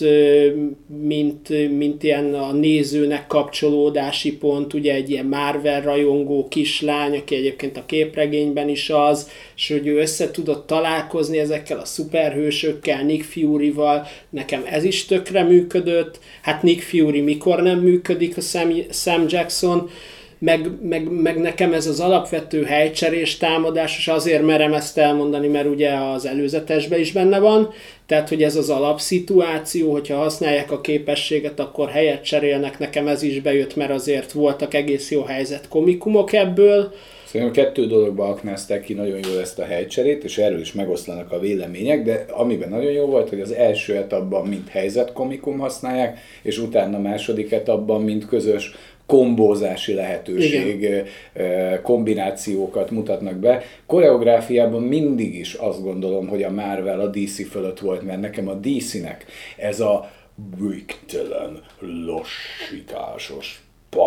mint, 1.02 1.50
mint 1.78 2.04
ilyen 2.04 2.34
a 2.34 2.52
nézőnek 2.52 3.28
kapcsolódási 3.28 4.38
pont, 4.38 4.74
ugye 4.74 4.94
egy 4.94 5.10
ilyen 5.10 5.26
Marvel 5.26 5.82
rajongó 5.82 6.48
kislány, 6.48 7.16
aki 7.16 7.36
egyébként 7.36 7.78
a 7.78 7.86
képregényben 7.86 8.70
is 8.70 8.90
az, 8.90 9.30
és 9.56 9.70
hogy 9.70 9.88
ő 9.88 9.98
össze 9.98 10.32
tudott 10.32 10.68
találkozni 10.68 11.38
ezekkel 11.38 11.80
a 11.80 11.86
szuperhősökkel, 11.86 13.04
Nick 13.04 13.24
Fury-val, 13.24 14.08
nekem 14.30 14.64
ez 14.70 14.84
is 14.84 15.06
tökre 15.06 15.44
működött. 15.44 16.20
Hát 16.42 16.64
Nick 16.64 16.82
Fury 16.82 17.22
mikor 17.22 17.62
nem 17.62 17.80
működik 17.80 18.38
a 18.38 18.42
Sam, 18.42 18.72
Sam 18.90 19.26
Jackson, 19.28 19.90
meg, 20.39 20.70
meg, 20.82 21.12
meg 21.12 21.38
nekem 21.38 21.74
ez 21.74 21.88
az 21.88 22.00
alapvető 22.00 22.63
helycserés 22.63 23.38
támadás, 23.38 23.98
és 23.98 24.08
azért 24.08 24.46
merem 24.46 24.74
ezt 24.74 24.98
elmondani, 24.98 25.48
mert 25.48 25.68
ugye 25.68 25.94
az 25.94 26.25
előzetesben 26.25 27.00
is 27.00 27.12
benne 27.12 27.39
van, 27.39 27.74
tehát 28.06 28.30
hogy 28.30 28.44
ez 28.44 28.56
az 28.56 28.70
alapszituáció, 28.70 29.92
hogyha 29.92 30.18
használják 30.18 30.72
a 30.72 30.82
képességet, 30.82 31.60
akkor 31.60 31.89
helyet 31.89 32.24
cserélnek, 32.24 32.80
nekem 32.80 33.08
ez 33.08 33.22
is 33.22 33.42
bejött, 33.42 33.75
mert 33.75 33.92
azért 33.92 34.32
voltak 34.32 34.74
egész 34.74 35.12
jó 35.12 35.22
helyzet 35.22 35.68
komikumok 35.68 36.34
ebből, 36.34 36.94
Szerintem 37.36 37.65
kettő 37.65 37.86
dologba 37.88 38.27
aknázták 38.27 38.84
ki 38.84 38.94
nagyon 38.94 39.20
jól 39.27 39.39
ezt 39.39 39.60
a 39.60 39.65
helycserét, 39.65 40.24
és 40.24 40.38
erről 40.38 40.60
is 40.60 40.74
megoszlanak 40.74 41.32
a 41.32 41.39
vélemények, 41.39 42.04
de 42.04 42.25
amiben 42.30 42.70
nagyon 42.70 42.92
jó 42.92 43.06
volt, 43.06 43.30
hogy 43.30 43.39
az 43.39 43.51
első 43.51 43.96
etapban 43.96 44.48
mint 44.48 44.70
helyzetkomikum 44.70 45.60
használják, 45.60 46.20
és 46.42 46.58
utána 46.58 47.00
második 47.00 47.51
etapban 47.51 48.01
mint 48.01 48.27
közös 48.27 48.75
kombózási 49.06 49.94
lehetőség, 49.94 50.90
ö, 51.34 51.82
kombinációkat 51.82 52.92
mutatnak 52.92 53.36
be. 53.36 53.64
Koreográfiában 53.86 54.82
mindig 54.82 55.36
is 55.36 55.54
azt 55.54 55.84
gondolom, 55.84 56.28
hogy 56.28 56.44
a 56.44 56.52
Marvel 56.52 57.00
a 57.00 57.08
DC 57.08 57.50
fölött 57.50 57.80
volt, 57.80 58.02
mert 58.02 58.22
nekem 58.22 58.48
a 58.48 58.54
DC-nek 58.54 59.26
ez 59.58 59.80
a 59.80 60.12
végtelen 60.58 61.64
lassításos 62.06 63.64
pátosz. 63.90 64.04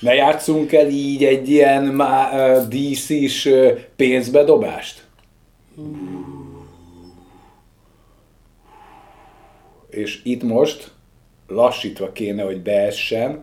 Ne 0.00 0.14
játszunk 0.14 0.72
el 0.72 0.88
így 0.88 1.24
egy 1.24 1.50
ilyen 1.50 1.84
má- 1.84 2.68
DC-s 2.68 3.48
pénzbedobást? 3.96 5.04
És 9.90 10.20
itt 10.24 10.42
most 10.42 10.95
lassítva 11.48 12.12
kéne, 12.12 12.42
hogy 12.42 12.60
beessen, 12.60 13.38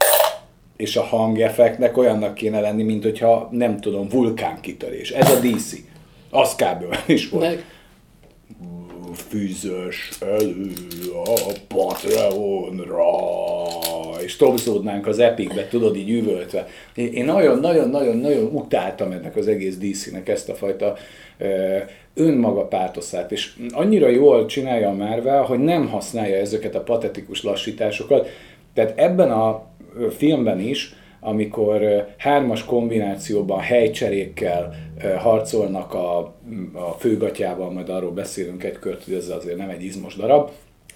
és 0.78 0.96
a 0.96 1.04
hangeffektnek 1.04 1.98
olyannak 1.98 2.34
kéne 2.34 2.60
lenni, 2.60 2.84
mint 2.84 3.04
hogyha 3.04 3.48
nem 3.52 3.80
tudom, 3.80 4.10
vulkánkitörés. 4.10 5.12
Ez 5.12 5.32
a 5.32 5.40
DC. 5.40 5.74
Az 6.30 6.56
kb. 6.56 6.96
is 7.08 7.30
volt 7.30 7.44
meg 7.44 7.66
fűzös 9.16 10.10
elő 10.20 10.74
a 11.26 11.52
Patreonra, 11.68 13.16
és 14.34 14.40
topzódnánk 14.40 15.08
az 15.08 15.20
Epicbe, 15.20 15.68
tudod, 15.68 15.96
így 15.96 16.10
üvöltve. 16.10 16.68
Én 16.96 17.26
nagyon-nagyon-nagyon-nagyon 17.26 18.44
utáltam 18.44 19.12
ennek 19.12 19.36
az 19.36 19.48
egész 19.48 19.78
DC-nek 19.78 20.30
ezt 20.30 20.50
a 20.50 20.56
fajta 20.56 20.96
önmaga 22.14 22.66
pátoszát, 22.68 23.32
és 23.32 23.52
annyira 23.72 24.08
jól 24.08 24.46
csinálja 24.46 24.90
a 24.90 24.94
Marvel, 24.94 25.42
hogy 25.42 25.60
nem 25.60 25.88
használja 25.88 26.36
ezeket 26.36 26.76
a 26.76 26.82
patetikus 26.82 27.44
lassításokat. 27.44 28.30
Tehát 28.74 29.00
ebben 29.00 29.32
a 29.32 29.66
filmben 30.18 30.60
is, 30.60 30.94
amikor 31.20 32.08
hármas 32.18 32.66
kombinációban 32.66 33.60
helycserékkel 33.60 34.76
harcolnak 35.18 35.94
a, 35.94 36.18
a 36.74 36.96
főgatyával, 37.00 37.72
majd 37.72 37.90
arról 37.90 38.12
beszélünk 38.12 38.64
egy 38.64 38.80
kört, 38.80 39.04
hogy 39.04 39.14
ez 39.14 39.30
azért 39.30 39.58
nem 39.58 39.70
egy 39.70 39.84
izmos 39.84 40.16
darab, 40.16 40.50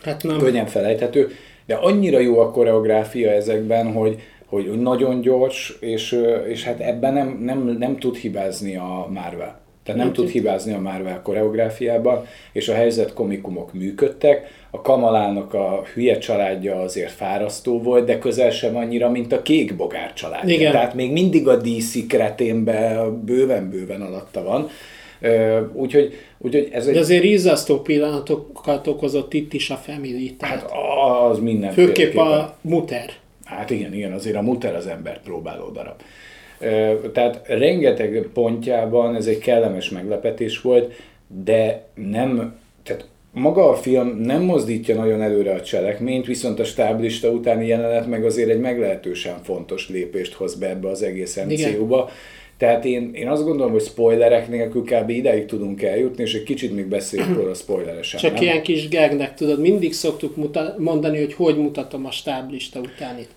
hát 0.04 0.24
nem. 0.24 0.38
könnyen 0.38 0.66
felejthető, 0.66 1.32
de 1.68 1.76
annyira 1.76 2.20
jó 2.20 2.40
a 2.40 2.52
koreográfia 2.52 3.32
ezekben, 3.32 3.94
hogy, 3.94 4.22
hogy 4.46 4.82
nagyon 4.82 5.22
gyors, 5.22 5.78
és, 5.80 6.20
és 6.48 6.64
hát 6.64 6.80
ebben 6.80 7.14
nem, 7.14 7.40
nem, 7.42 7.76
nem 7.80 7.98
tud 7.98 8.16
hibázni 8.16 8.76
a 8.76 9.08
Marvel. 9.14 9.66
Tehát 9.88 10.02
nem 10.02 10.14
tud 10.14 10.30
hibázni 10.30 10.74
a 10.74 10.80
Marvel 10.80 11.22
koreográfiában, 11.22 12.26
és 12.52 12.70
a 12.70 12.74
helyzet 12.74 13.14
komikumok 13.14 13.74
működtek. 13.74 14.48
A 14.72 14.82
Kamalának 14.82 15.54
a 15.54 15.84
hülye 15.94 16.18
családja 16.18 16.82
azért 16.82 17.12
fárasztó 17.12 17.82
volt, 17.82 18.06
de 18.06 18.20
közel 18.20 18.50
sem 18.50 18.76
annyira, 18.76 19.10
mint 19.10 19.32
a 19.32 19.42
kék 19.42 19.76
bogár 19.76 20.14
családja. 20.14 20.56
Igen. 20.56 20.72
Tehát 20.72 20.94
még 20.94 21.12
mindig 21.12 21.48
a 21.48 21.56
DC 21.56 22.08
kreténben 22.08 23.22
bőven-bőven 23.26 24.02
alatta 24.02 24.44
van. 24.44 24.70
Úgyhogy, 25.74 26.14
úgyhogy 26.38 26.70
ez 26.72 26.86
De 26.86 26.92
egy... 26.92 26.98
azért 26.98 27.24
izzasztó 27.24 27.82
pillanatokat 27.82 28.88
okozott 28.88 29.34
itt 29.34 29.54
is 29.54 29.70
a 29.70 29.76
Family, 29.76 30.36
tehát 30.40 30.62
Hát 30.62 30.72
az 31.30 31.40
mindenféleképpen. 31.40 32.06
főképp 32.06 32.18
a 32.18 32.58
muter. 32.62 33.10
Hát 33.46 33.70
igen, 33.70 33.94
igen, 33.94 34.12
azért 34.12 34.36
a 34.36 34.42
muter 34.42 34.76
az 34.76 34.88
embert 34.88 35.22
próbáló 35.24 35.70
darab. 35.70 36.02
Tehát 37.14 37.42
rengeteg 37.48 38.30
pontjában 38.34 39.16
ez 39.16 39.26
egy 39.26 39.38
kellemes 39.38 39.90
meglepetés 39.90 40.62
volt, 40.62 40.94
de 41.44 41.84
nem, 41.96 42.56
tehát 42.84 43.06
maga 43.32 43.70
a 43.70 43.76
film 43.76 44.08
nem 44.22 44.42
mozdítja 44.42 44.96
nagyon 44.96 45.22
előre 45.22 45.54
a 45.54 45.62
cselekményt, 45.62 46.26
viszont 46.26 46.60
a 46.60 46.64
stáblista 46.64 47.30
utáni 47.30 47.68
jelenet 47.68 48.08
meg 48.08 48.26
azért 48.26 48.50
egy 48.50 48.60
meglehetősen 48.60 49.44
fontos 49.44 49.90
lépést 49.90 50.34
hoz 50.34 50.56
be 50.56 50.70
ebbe 50.70 50.90
az 50.90 51.02
egész 51.04 51.40
MCU-ba. 51.48 52.10
Tehát 52.58 52.86
én, 52.86 53.12
én 53.14 53.28
azt 53.28 53.44
gondolom, 53.44 53.72
hogy 53.72 53.82
spoilerek 53.82 54.48
nélkül 54.48 54.84
kb. 54.84 55.10
ideig 55.10 55.46
tudunk 55.46 55.82
eljutni, 55.82 56.24
és 56.24 56.34
egy 56.34 56.44
kicsit 56.44 56.76
még 56.76 56.86
beszéljünk 56.86 57.36
róla 57.36 57.54
spoileresen. 57.54 58.20
Csak 58.20 58.34
nem? 58.34 58.42
ilyen 58.42 58.62
kis 58.62 58.88
gegnek, 58.88 59.34
tudod, 59.34 59.60
mindig 59.60 59.94
szoktuk 59.94 60.36
muta- 60.36 60.76
mondani, 60.78 61.18
hogy 61.18 61.34
hogy 61.34 61.58
mutatom 61.58 62.06
a 62.06 62.12
stáblista 62.12 62.80
utánit. 62.80 63.30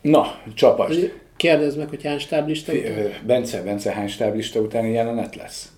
Na, 0.00 0.40
csapast. 0.54 1.14
Kérdezd 1.36 1.78
meg, 1.78 1.88
hogy 1.88 2.02
hány 2.02 2.18
stáblista 2.18 2.72
után. 2.72 3.12
Bence, 3.26 3.62
Bence, 3.62 3.92
hány 3.92 4.08
stáblista 4.08 4.60
utáni 4.60 4.90
jelenet 4.90 5.36
lesz? 5.36 5.68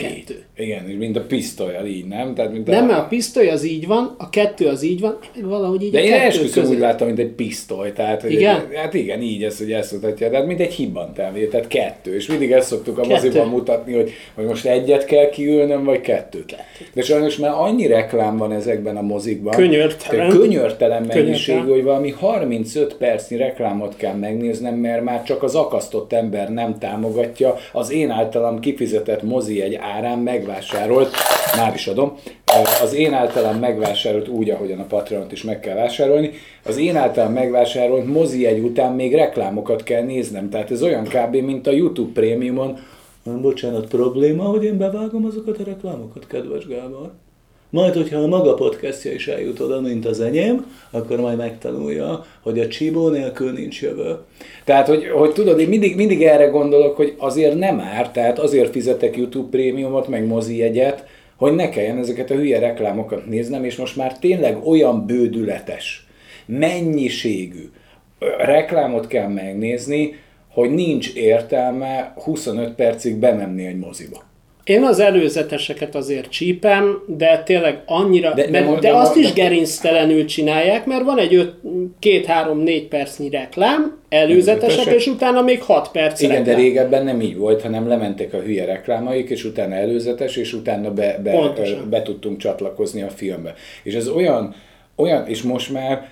Kettő. 0.00 0.44
Igen, 0.56 0.88
és 0.88 0.96
mint 0.98 1.16
a 1.16 1.20
pisztolyal 1.20 1.86
így, 1.86 2.06
nem? 2.06 2.34
Tehát, 2.34 2.52
mint 2.52 2.66
Nem, 2.66 2.84
a... 2.84 2.86
mert 2.86 2.98
a 2.98 3.06
pisztoly 3.06 3.48
az 3.48 3.64
így 3.64 3.86
van, 3.86 4.14
a 4.18 4.30
kettő 4.30 4.66
az 4.66 4.82
így 4.82 5.00
van, 5.00 5.18
valahogy 5.42 5.82
így 5.82 5.90
De 5.90 5.98
a 5.98 6.02
én 6.02 6.12
esküszöm 6.12 6.66
úgy 6.68 6.78
láttam, 6.78 7.06
mint 7.06 7.18
egy 7.18 7.30
pisztoly, 7.30 7.92
tehát, 7.92 8.22
hogy 8.22 8.32
Igen? 8.32 8.56
Egy, 8.70 8.76
hát 8.76 8.94
igen, 8.94 9.22
így 9.22 9.44
ez, 9.44 9.58
hogy 9.58 9.72
ezt 9.72 9.92
mutatja, 9.92 10.28
de 10.28 10.36
hát 10.36 10.46
mint 10.46 10.60
egy 10.60 10.72
hibbantám, 10.72 11.34
tehát 11.50 11.66
kettő, 11.66 12.14
és 12.14 12.26
mindig 12.26 12.52
ezt 12.52 12.68
szoktuk 12.68 12.98
a 12.98 13.06
moziban 13.06 13.48
mutatni, 13.48 13.94
hogy, 13.94 14.12
hogy 14.34 14.44
most 14.44 14.66
egyet 14.66 15.04
kell 15.04 15.28
kiülnöm, 15.28 15.84
vagy 15.84 16.00
kettőt. 16.00 16.44
Kettő. 16.46 16.84
De 16.94 17.02
sajnos 17.02 17.36
már 17.36 17.52
annyi 17.54 17.86
reklám 17.86 18.36
van 18.36 18.52
ezekben 18.52 18.96
a 18.96 19.02
mozikban, 19.02 19.54
Könyörtelen. 19.54 20.28
könyörtelen 20.28 21.08
Könyörtelen. 21.08 21.68
hogy 21.68 21.82
valami 21.82 22.10
35 22.10 22.94
percnyi 22.94 23.36
reklámot 23.36 23.96
kell 23.96 24.14
megnéznem, 24.14 24.74
mert 24.74 25.04
már 25.04 25.22
csak 25.22 25.42
az 25.42 25.54
akasztott 25.54 26.12
ember 26.12 26.52
nem 26.52 26.78
támogatja 26.78 27.56
az 27.72 27.92
én 27.92 28.10
általam 28.10 28.60
kifizetett 28.60 29.22
mozi 29.22 29.62
egy 29.62 29.78
árán 29.96 30.18
megvásárolt, 30.18 31.14
már 31.56 31.74
is 31.74 31.86
adom, 31.86 32.16
az 32.82 32.94
én 32.94 33.12
általam 33.12 33.58
megvásárolt 33.58 34.28
úgy, 34.28 34.50
ahogyan 34.50 34.78
a 34.78 34.84
Patreont 34.84 35.32
is 35.32 35.42
meg 35.42 35.60
kell 35.60 35.74
vásárolni, 35.74 36.30
az 36.64 36.76
én 36.76 36.96
általam 36.96 37.32
megvásárolt 37.32 38.06
mozi 38.06 38.46
egy 38.46 38.58
után 38.58 38.92
még 38.92 39.14
reklámokat 39.14 39.82
kell 39.82 40.02
néznem. 40.02 40.50
Tehát 40.50 40.70
ez 40.70 40.82
olyan 40.82 41.04
kb. 41.04 41.36
mint 41.36 41.66
a 41.66 41.70
YouTube 41.70 42.12
prémiumon. 42.12 42.78
Nem 43.22 43.40
bocsánat, 43.40 43.88
probléma, 43.88 44.44
hogy 44.44 44.64
én 44.64 44.78
bevágom 44.78 45.24
azokat 45.24 45.58
a 45.58 45.64
reklámokat, 45.64 46.26
kedves 46.26 46.66
Gábor? 46.66 47.12
Majd, 47.70 47.94
hogyha 47.94 48.18
a 48.18 48.26
maga 48.26 48.54
podcastja 48.54 49.12
is 49.12 49.28
eljut 49.28 49.60
oda, 49.60 49.80
mint 49.80 50.06
az 50.06 50.20
enyém, 50.20 50.66
akkor 50.90 51.20
majd 51.20 51.36
megtanulja, 51.36 52.24
hogy 52.42 52.58
a 52.58 52.68
csibó 52.68 53.08
nélkül 53.08 53.52
nincs 53.52 53.82
jövő. 53.82 54.16
Tehát, 54.64 54.86
hogy, 54.86 55.08
hogy 55.08 55.32
tudod, 55.32 55.60
én 55.60 55.68
mindig, 55.68 55.96
mindig 55.96 56.22
erre 56.22 56.46
gondolok, 56.46 56.96
hogy 56.96 57.14
azért 57.18 57.58
nem 57.58 57.80
ár, 57.80 58.10
tehát 58.10 58.38
azért 58.38 58.70
fizetek 58.70 59.16
YouTube 59.16 59.48
prémiumot, 59.50 60.08
meg 60.08 60.26
mozi 60.26 60.56
jegyet, 60.56 61.04
hogy 61.36 61.54
ne 61.54 61.68
kelljen 61.68 61.98
ezeket 61.98 62.30
a 62.30 62.34
hülye 62.34 62.58
reklámokat 62.58 63.26
néznem, 63.26 63.64
és 63.64 63.76
most 63.76 63.96
már 63.96 64.18
tényleg 64.18 64.66
olyan 64.66 65.06
bődületes, 65.06 66.06
mennyiségű 66.46 67.70
reklámot 68.38 69.06
kell 69.06 69.28
megnézni, 69.28 70.14
hogy 70.48 70.70
nincs 70.70 71.14
értelme 71.14 72.14
25 72.24 72.74
percig 72.74 73.16
bemenni 73.16 73.66
egy 73.66 73.78
moziba. 73.78 74.29
Én 74.64 74.82
az 74.82 75.00
előzeteseket 75.00 75.94
azért 75.94 76.30
csípem, 76.30 77.02
de 77.06 77.42
tényleg 77.44 77.82
annyira, 77.86 78.34
de, 78.34 78.46
de, 78.46 78.62
de, 78.62 78.78
de 78.80 78.92
azt 78.94 79.14
de, 79.14 79.20
is 79.20 79.32
gerinctelenül 79.32 80.24
csinálják, 80.24 80.86
mert 80.86 81.04
van 81.04 81.18
egy 81.18 81.52
2-3-4 82.00 82.86
percnyi 82.88 83.30
reklám, 83.30 83.98
előzetesek, 84.08 84.94
és 84.94 85.06
utána 85.06 85.42
még 85.42 85.62
6 85.62 85.90
perc 85.90 86.20
Igen, 86.20 86.36
reklám. 86.36 86.54
de 86.56 86.62
régebben 86.62 87.04
nem 87.04 87.20
így 87.20 87.36
volt, 87.36 87.62
hanem 87.62 87.88
lementek 87.88 88.34
a 88.34 88.38
hülye 88.38 88.64
reklámaik, 88.64 89.30
és 89.30 89.44
utána 89.44 89.74
előzetes, 89.74 90.36
és 90.36 90.52
utána 90.52 90.92
be, 90.92 91.20
be, 91.22 91.52
be 91.90 92.02
tudtunk 92.02 92.38
csatlakozni 92.38 93.02
a 93.02 93.08
filmbe. 93.08 93.54
És 93.82 93.94
ez 93.94 94.08
olyan, 94.08 94.54
olyan, 94.96 95.26
és 95.26 95.42
most 95.42 95.72
már 95.72 96.08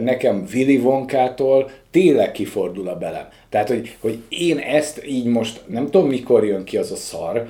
nekem 0.00 0.44
Willy 0.54 0.76
Wonkától 0.76 1.70
tényleg 1.92 2.32
kifordul 2.32 2.88
a 2.88 2.96
belem. 2.96 3.28
Tehát, 3.48 3.68
hogy, 3.68 3.96
hogy 4.00 4.18
én 4.28 4.58
ezt 4.58 5.06
így 5.06 5.24
most, 5.24 5.60
nem 5.66 5.84
tudom 5.84 6.08
mikor 6.08 6.44
jön 6.44 6.64
ki 6.64 6.76
az 6.76 6.90
a 6.90 6.96
szar, 6.96 7.48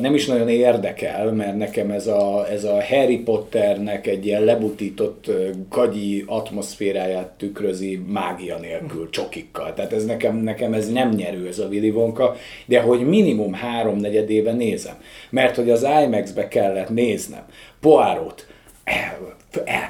nem 0.00 0.14
is 0.14 0.26
nagyon 0.26 0.48
érdekel, 0.48 1.32
mert 1.32 1.56
nekem 1.56 1.90
ez 1.90 2.06
a, 2.06 2.46
ez 2.50 2.64
a 2.64 2.84
Harry 2.84 3.18
Potternek 3.18 4.06
egy 4.06 4.26
ilyen 4.26 4.44
lebutított 4.44 5.30
gagyi 5.68 6.24
atmoszféráját 6.26 7.26
tükrözi 7.26 8.02
mágia 8.06 8.58
nélkül, 8.58 9.10
csokikkal. 9.10 9.74
Tehát 9.74 9.92
ez 9.92 10.04
nekem, 10.04 10.36
nekem 10.36 10.72
ez 10.72 10.92
nem 10.92 11.08
nyerő 11.08 11.46
ez 11.46 11.58
a 11.58 11.66
Willy 11.66 11.90
Wonka, 11.90 12.36
de 12.66 12.80
hogy 12.80 13.00
minimum 13.00 13.52
háromnegyed 13.52 14.30
éve 14.30 14.52
nézem. 14.52 14.94
Mert 15.30 15.56
hogy 15.56 15.70
az 15.70 15.86
IMAX-be 16.02 16.48
kellett 16.48 16.88
néznem 16.88 17.44
Poárót, 17.80 18.46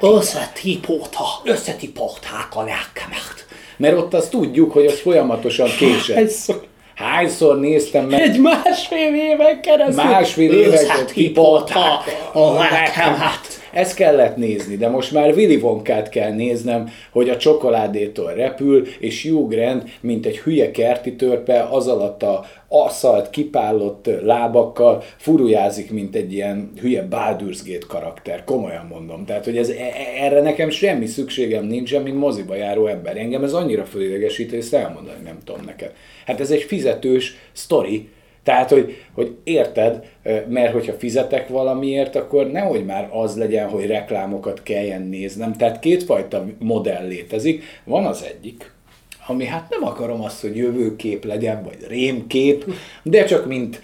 Összetipóta. 0.01 1.25
Összetipóták 1.43 2.55
a 2.55 2.63
lelkemet. 2.63 3.40
Mert 3.81 3.97
ott 3.97 4.13
azt 4.13 4.29
tudjuk, 4.29 4.71
hogy 4.71 4.85
az 4.85 4.99
folyamatosan 4.99 5.69
késett. 5.77 6.15
Hányszor? 6.15 6.61
Hányszor 6.95 7.59
néztem 7.59 8.05
meg? 8.05 8.21
Egy 8.21 8.39
másfél 8.39 9.13
éven 9.15 9.61
keresztül. 9.61 10.03
Másfél 10.03 10.51
éven 10.53 11.05
tipolták 11.13 12.29
a 12.33 12.53
lelkemet. 12.53 13.60
Ezt 13.73 13.95
kellett 13.95 14.35
nézni, 14.35 14.77
de 14.77 14.89
most 14.89 15.11
már 15.11 15.33
Willy 15.33 15.55
Wonkát 15.55 16.09
kell 16.09 16.33
néznem, 16.33 16.89
hogy 17.11 17.29
a 17.29 17.37
csokoládétól 17.37 18.33
repül, 18.33 18.87
és 18.99 19.27
Hugh 19.27 19.49
Grant, 19.49 19.89
mint 20.01 20.25
egy 20.25 20.39
hülye 20.39 20.71
kerti 20.71 21.15
törpe, 21.15 21.67
az 21.71 21.87
alatt 21.87 22.23
a 22.23 22.45
asszalt, 22.67 23.29
kipállott 23.29 24.09
lábakkal 24.23 25.03
furujázik, 25.17 25.91
mint 25.91 26.15
egy 26.15 26.33
ilyen 26.33 26.71
hülye 26.81 27.07
Baldur's 27.09 27.59
Gate 27.65 27.85
karakter. 27.87 28.43
Komolyan 28.43 28.85
mondom. 28.85 29.25
Tehát, 29.25 29.45
hogy 29.45 29.57
ez, 29.57 29.69
e, 29.69 29.73
e, 29.73 30.23
erre 30.23 30.41
nekem 30.41 30.69
semmi 30.69 31.05
szükségem 31.05 31.65
nincsen, 31.65 32.01
mint 32.01 32.17
moziba 32.17 32.55
járó 32.55 32.85
ember. 32.87 33.17
Engem 33.17 33.43
ez 33.43 33.53
annyira 33.53 33.85
fölidegesít, 33.85 34.49
hogy 34.49 34.59
ezt 34.59 34.73
elmondani 34.73 35.23
nem 35.23 35.37
tudom 35.45 35.61
neked. 35.65 35.93
Hát 36.25 36.39
ez 36.39 36.51
egy 36.51 36.61
fizetős 36.61 37.35
sztori, 37.51 38.09
tehát, 38.43 38.69
hogy, 38.69 38.95
hogy 39.13 39.35
érted, 39.43 40.05
mert 40.47 40.73
hogyha 40.73 40.93
fizetek 40.93 41.47
valamiért, 41.47 42.15
akkor 42.15 42.51
nehogy 42.51 42.85
már 42.85 43.09
az 43.11 43.37
legyen, 43.37 43.69
hogy 43.69 43.85
reklámokat 43.85 44.63
kelljen 44.63 45.01
néznem. 45.01 45.53
Tehát 45.53 45.79
kétfajta 45.79 46.45
modell 46.59 47.07
létezik. 47.07 47.63
Van 47.83 48.05
az 48.05 48.25
egyik, 48.35 48.71
ami 49.27 49.45
hát 49.45 49.69
nem 49.69 49.85
akarom 49.85 50.21
azt, 50.21 50.41
hogy 50.41 50.55
jövőkép 50.55 51.25
legyen, 51.25 51.63
vagy 51.63 51.77
rémkép, 51.87 52.65
de 53.03 53.23
csak 53.23 53.45
mint 53.45 53.81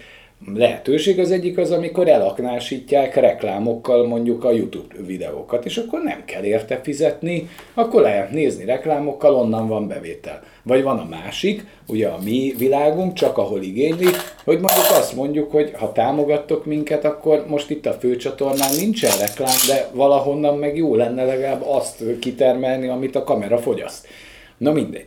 lehetőség 0.54 1.18
az 1.18 1.30
egyik 1.30 1.58
az, 1.58 1.70
amikor 1.70 2.08
elaknásítják 2.08 3.14
reklámokkal 3.14 4.06
mondjuk 4.06 4.44
a 4.44 4.52
YouTube 4.52 4.94
videókat, 5.06 5.64
és 5.64 5.76
akkor 5.76 6.02
nem 6.02 6.24
kell 6.24 6.42
érte 6.42 6.80
fizetni, 6.82 7.48
akkor 7.74 8.02
lehet 8.02 8.30
nézni 8.30 8.64
reklámokkal, 8.64 9.34
onnan 9.34 9.68
van 9.68 9.88
bevétel. 9.88 10.42
Vagy 10.62 10.82
van 10.82 10.98
a 10.98 11.06
másik, 11.10 11.66
ugye 11.86 12.08
a 12.08 12.18
mi 12.24 12.54
világunk, 12.58 13.12
csak 13.12 13.38
ahol 13.38 13.62
igényli, 13.62 14.08
hogy 14.44 14.58
mondjuk 14.60 14.98
azt 14.98 15.14
mondjuk, 15.14 15.50
hogy 15.50 15.72
ha 15.74 15.92
támogattok 15.92 16.64
minket, 16.64 17.04
akkor 17.04 17.44
most 17.48 17.70
itt 17.70 17.86
a 17.86 17.92
főcsatornán 17.92 18.74
nincsen 18.76 19.18
reklám, 19.18 19.56
de 19.66 19.90
valahonnan 19.92 20.58
meg 20.58 20.76
jó 20.76 20.94
lenne 20.94 21.24
legalább 21.24 21.62
azt 21.66 22.02
kitermelni, 22.20 22.88
amit 22.88 23.16
a 23.16 23.24
kamera 23.24 23.58
fogyaszt. 23.58 24.06
Na 24.56 24.72
mindegy 24.72 25.06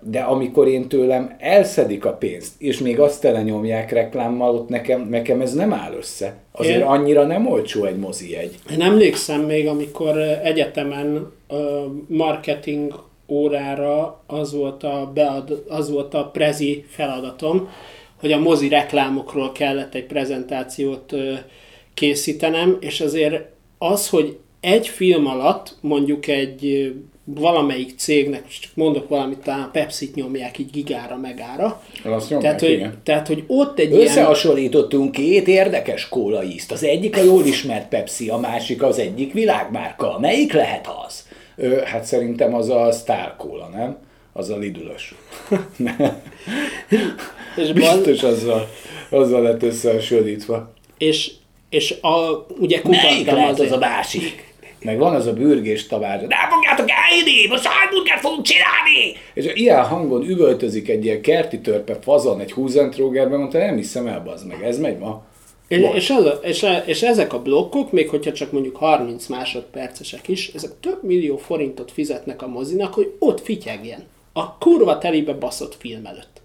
de 0.00 0.20
amikor 0.20 0.68
én 0.68 0.88
tőlem 0.88 1.36
elszedik 1.38 2.04
a 2.04 2.12
pénzt, 2.12 2.52
és 2.58 2.78
még 2.78 3.00
azt 3.00 3.20
telenyomják 3.20 3.92
reklámmal, 3.92 4.54
ott 4.54 4.68
nekem, 4.68 5.08
nekem 5.08 5.40
ez 5.40 5.54
nem 5.54 5.72
áll 5.72 5.92
össze. 5.92 6.34
Azért 6.52 6.76
én, 6.76 6.82
annyira 6.82 7.24
nem 7.24 7.46
olcsó 7.46 7.84
egy 7.84 7.96
mozi 7.96 8.36
egy. 8.36 8.54
Én 8.72 8.80
emlékszem 8.80 9.40
még, 9.40 9.66
amikor 9.66 10.18
egyetemen 10.42 11.32
marketing 12.08 12.94
órára 13.28 14.22
az 14.26 14.52
volt 14.52 14.82
a, 14.82 15.10
bead, 15.14 15.64
az 15.68 15.90
volt 15.90 16.14
a 16.14 16.30
prezi 16.30 16.84
feladatom, 16.88 17.68
hogy 18.20 18.32
a 18.32 18.38
mozi 18.38 18.68
reklámokról 18.68 19.52
kellett 19.52 19.94
egy 19.94 20.06
prezentációt 20.06 21.14
készítenem, 21.94 22.76
és 22.80 23.00
azért 23.00 23.44
az, 23.78 24.08
hogy 24.08 24.38
egy 24.60 24.88
film 24.88 25.26
alatt 25.26 25.76
mondjuk 25.80 26.26
egy 26.26 26.92
valamelyik 27.24 27.92
cégnek, 27.96 28.48
csak 28.60 28.70
mondok 28.74 29.08
valamit, 29.08 29.38
talán 29.38 29.62
a 29.62 29.70
Pepsi-t 29.72 30.14
nyomják 30.14 30.58
így 30.58 30.70
gigára, 30.70 31.16
megára. 31.16 31.82
Azt 32.04 32.30
nyomják, 32.30 32.56
tehát, 32.56 32.60
hogy, 32.60 32.98
tehát, 33.02 33.26
hogy 33.26 33.44
ott 33.46 33.78
egy 33.78 33.92
Összehasonlítottunk 33.92 35.18
ilyen... 35.18 35.44
két 35.44 35.54
érdekes 35.54 36.08
kólaízt. 36.08 36.72
Az 36.72 36.84
egyik 36.84 37.16
a 37.16 37.22
jól 37.22 37.44
ismert 37.44 37.88
Pepsi, 37.88 38.28
a 38.28 38.36
másik 38.36 38.82
az 38.82 38.98
egyik 38.98 39.32
világmárka. 39.32 40.18
Melyik 40.20 40.52
lehet 40.52 40.88
az? 41.06 41.25
Hát 41.84 42.04
szerintem 42.04 42.54
az 42.54 42.68
a 42.68 42.92
Star 42.92 43.34
Cola, 43.36 43.68
nem? 43.68 43.96
Az 44.32 44.50
a 44.50 44.56
Lidülös. 44.56 45.14
és 47.56 47.72
Biztos 47.72 48.22
azzal, 48.22 48.68
azzal 49.08 49.42
lett 49.42 49.62
összehasonlítva. 49.62 50.72
És, 50.98 51.30
és 51.70 51.94
a, 52.00 52.46
ugye 52.58 52.80
kutattam 52.80 53.34
lehet 53.34 53.60
az 53.60 53.72
a 53.72 53.78
másik? 53.78 54.46
meg 54.86 54.98
van 54.98 55.14
az 55.14 55.26
a 55.26 55.32
bürgés 55.32 55.86
tavár, 55.86 56.20
nem 56.20 56.50
fogjátok 56.50 56.86
elhinni, 56.90 57.46
most 57.48 57.64
hányburgert 57.64 58.20
fogunk 58.20 58.44
csinálni! 58.44 59.16
És 59.34 59.50
ilyen 59.54 59.84
hangon 59.84 60.22
üvöltözik 60.22 60.88
egy 60.88 61.04
ilyen 61.04 61.20
kerti 61.20 61.60
törpe 61.60 61.98
fazon 62.02 62.40
egy 62.40 62.52
húzentrógerben, 62.52 63.38
mondta, 63.38 63.58
nem 63.58 63.76
hiszem 63.76 64.06
el, 64.06 64.22
az 64.34 64.42
meg, 64.42 64.62
ez 64.62 64.78
megy 64.78 64.98
ma. 64.98 65.24
És, 65.68 65.80
és, 65.94 66.10
az, 66.10 66.32
és, 66.42 66.66
és 66.84 67.02
ezek 67.02 67.32
a 67.32 67.42
blokkok, 67.42 67.92
még 67.92 68.08
hogyha 68.08 68.32
csak 68.32 68.52
mondjuk 68.52 68.76
30 68.76 69.26
másodpercesek 69.26 70.28
is, 70.28 70.48
ezek 70.48 70.70
több 70.80 71.02
millió 71.02 71.36
forintot 71.36 71.90
fizetnek 71.90 72.42
a 72.42 72.48
mozinak, 72.48 72.94
hogy 72.94 73.12
ott 73.18 73.40
fityegjen. 73.40 74.06
A 74.32 74.58
kurva 74.58 74.98
telibe 74.98 75.32
baszott 75.32 75.74
film 75.74 76.06
előtt 76.06 76.35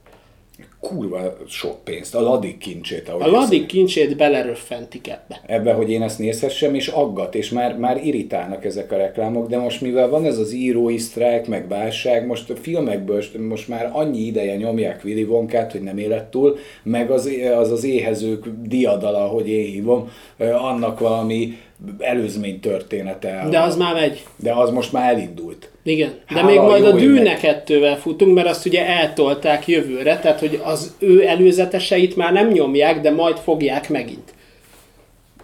kurva 0.81 1.37
sok 1.47 1.83
pénzt, 1.83 2.15
a 2.15 2.21
ladik 2.21 2.57
kincsét. 2.57 3.09
A 3.09 3.27
ladik 3.27 3.65
kincsét 3.65 4.17
beleröffentik 4.17 5.07
ebbe. 5.07 5.41
Ebbe, 5.45 5.73
hogy 5.73 5.89
én 5.89 6.01
ezt 6.01 6.19
nézhessem, 6.19 6.75
és 6.75 6.87
aggat, 6.87 7.35
és 7.35 7.49
már, 7.49 7.77
már 7.77 8.05
irritálnak 8.05 8.65
ezek 8.65 8.91
a 8.91 8.97
reklámok, 8.97 9.47
de 9.47 9.57
most 9.57 9.81
mivel 9.81 10.09
van 10.09 10.25
ez 10.25 10.37
az 10.37 10.53
írói 10.53 10.97
sztrájk, 10.97 11.47
meg 11.47 11.67
válság, 11.67 12.25
most 12.25 12.49
a 12.49 12.55
filmekből 12.55 13.23
most 13.47 13.67
már 13.67 13.89
annyi 13.93 14.19
ideje 14.19 14.55
nyomják 14.55 15.01
Willy 15.03 15.23
Wonkát, 15.23 15.71
hogy 15.71 15.81
nem 15.81 15.97
élet 15.97 16.25
túl, 16.25 16.57
meg 16.83 17.11
az 17.11 17.29
az, 17.57 17.71
az 17.71 17.83
éhezők 17.83 18.45
diadala, 18.61 19.27
hogy 19.27 19.49
én 19.49 19.65
hívom, 19.65 20.09
annak 20.37 20.99
valami 20.99 21.57
előzmény 21.99 22.59
története. 22.59 23.47
De 23.49 23.59
az 23.59 23.77
már 23.77 23.93
megy. 23.93 24.23
De 24.35 24.53
az 24.53 24.69
most 24.69 24.91
már 24.91 25.13
elindult. 25.13 25.70
Igen, 25.83 26.09
de 26.09 26.35
Hála 26.35 26.45
még 26.49 26.59
majd 26.59 26.85
a 26.85 26.91
Dűne 26.91 27.35
kettővel 27.35 27.97
futunk, 27.97 28.35
mert 28.35 28.47
azt 28.47 28.65
ugye 28.65 28.85
eltolták 28.85 29.67
jövőre, 29.67 30.19
tehát 30.19 30.39
hogy 30.39 30.61
az 30.63 30.95
ő 30.99 31.27
előzeteseit 31.27 32.15
már 32.15 32.33
nem 32.33 32.47
nyomják, 32.47 33.01
de 33.01 33.11
majd 33.11 33.37
fogják 33.37 33.89
megint. 33.89 34.33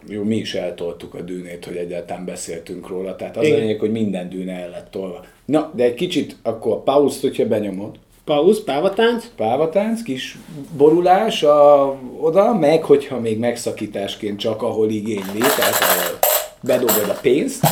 Jó, 0.09 0.23
mi 0.23 0.35
is 0.35 0.53
eltoltuk 0.53 1.13
a 1.13 1.21
dűnét, 1.21 1.65
hogy 1.65 1.75
egyáltalán 1.75 2.25
beszéltünk 2.25 2.87
róla, 2.87 3.15
tehát 3.15 3.37
az 3.37 3.45
Igen. 3.45 3.57
a 3.57 3.59
lényeg, 3.61 3.79
hogy 3.79 3.91
minden 3.91 4.29
dűne 4.29 4.53
el 4.53 4.69
lett 4.69 4.91
tolva. 4.91 5.25
Na, 5.45 5.71
de 5.75 5.83
egy 5.83 5.93
kicsit 5.93 6.35
akkor 6.43 6.71
a 6.71 6.79
pauszt, 6.79 7.21
hogyha 7.21 7.45
benyomod. 7.45 7.95
Pauz, 8.25 8.63
pávatánc. 8.63 9.25
Pávatánc, 9.35 10.01
kis 10.01 10.37
borulás 10.77 11.43
a, 11.43 11.95
oda, 12.19 12.53
meg 12.53 12.83
hogyha 12.83 13.19
még 13.19 13.37
megszakításként 13.37 14.39
csak 14.39 14.61
ahol 14.61 14.89
igényli, 14.89 15.39
tehát 15.39 15.75
ahol 15.81 16.19
bedobod 16.61 17.09
a 17.09 17.17
pénzt. 17.21 17.65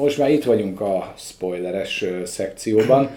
Most 0.00 0.18
már 0.18 0.30
itt 0.30 0.44
vagyunk 0.44 0.80
a 0.80 1.14
spoileres 1.16 2.04
szekcióban. 2.24 3.10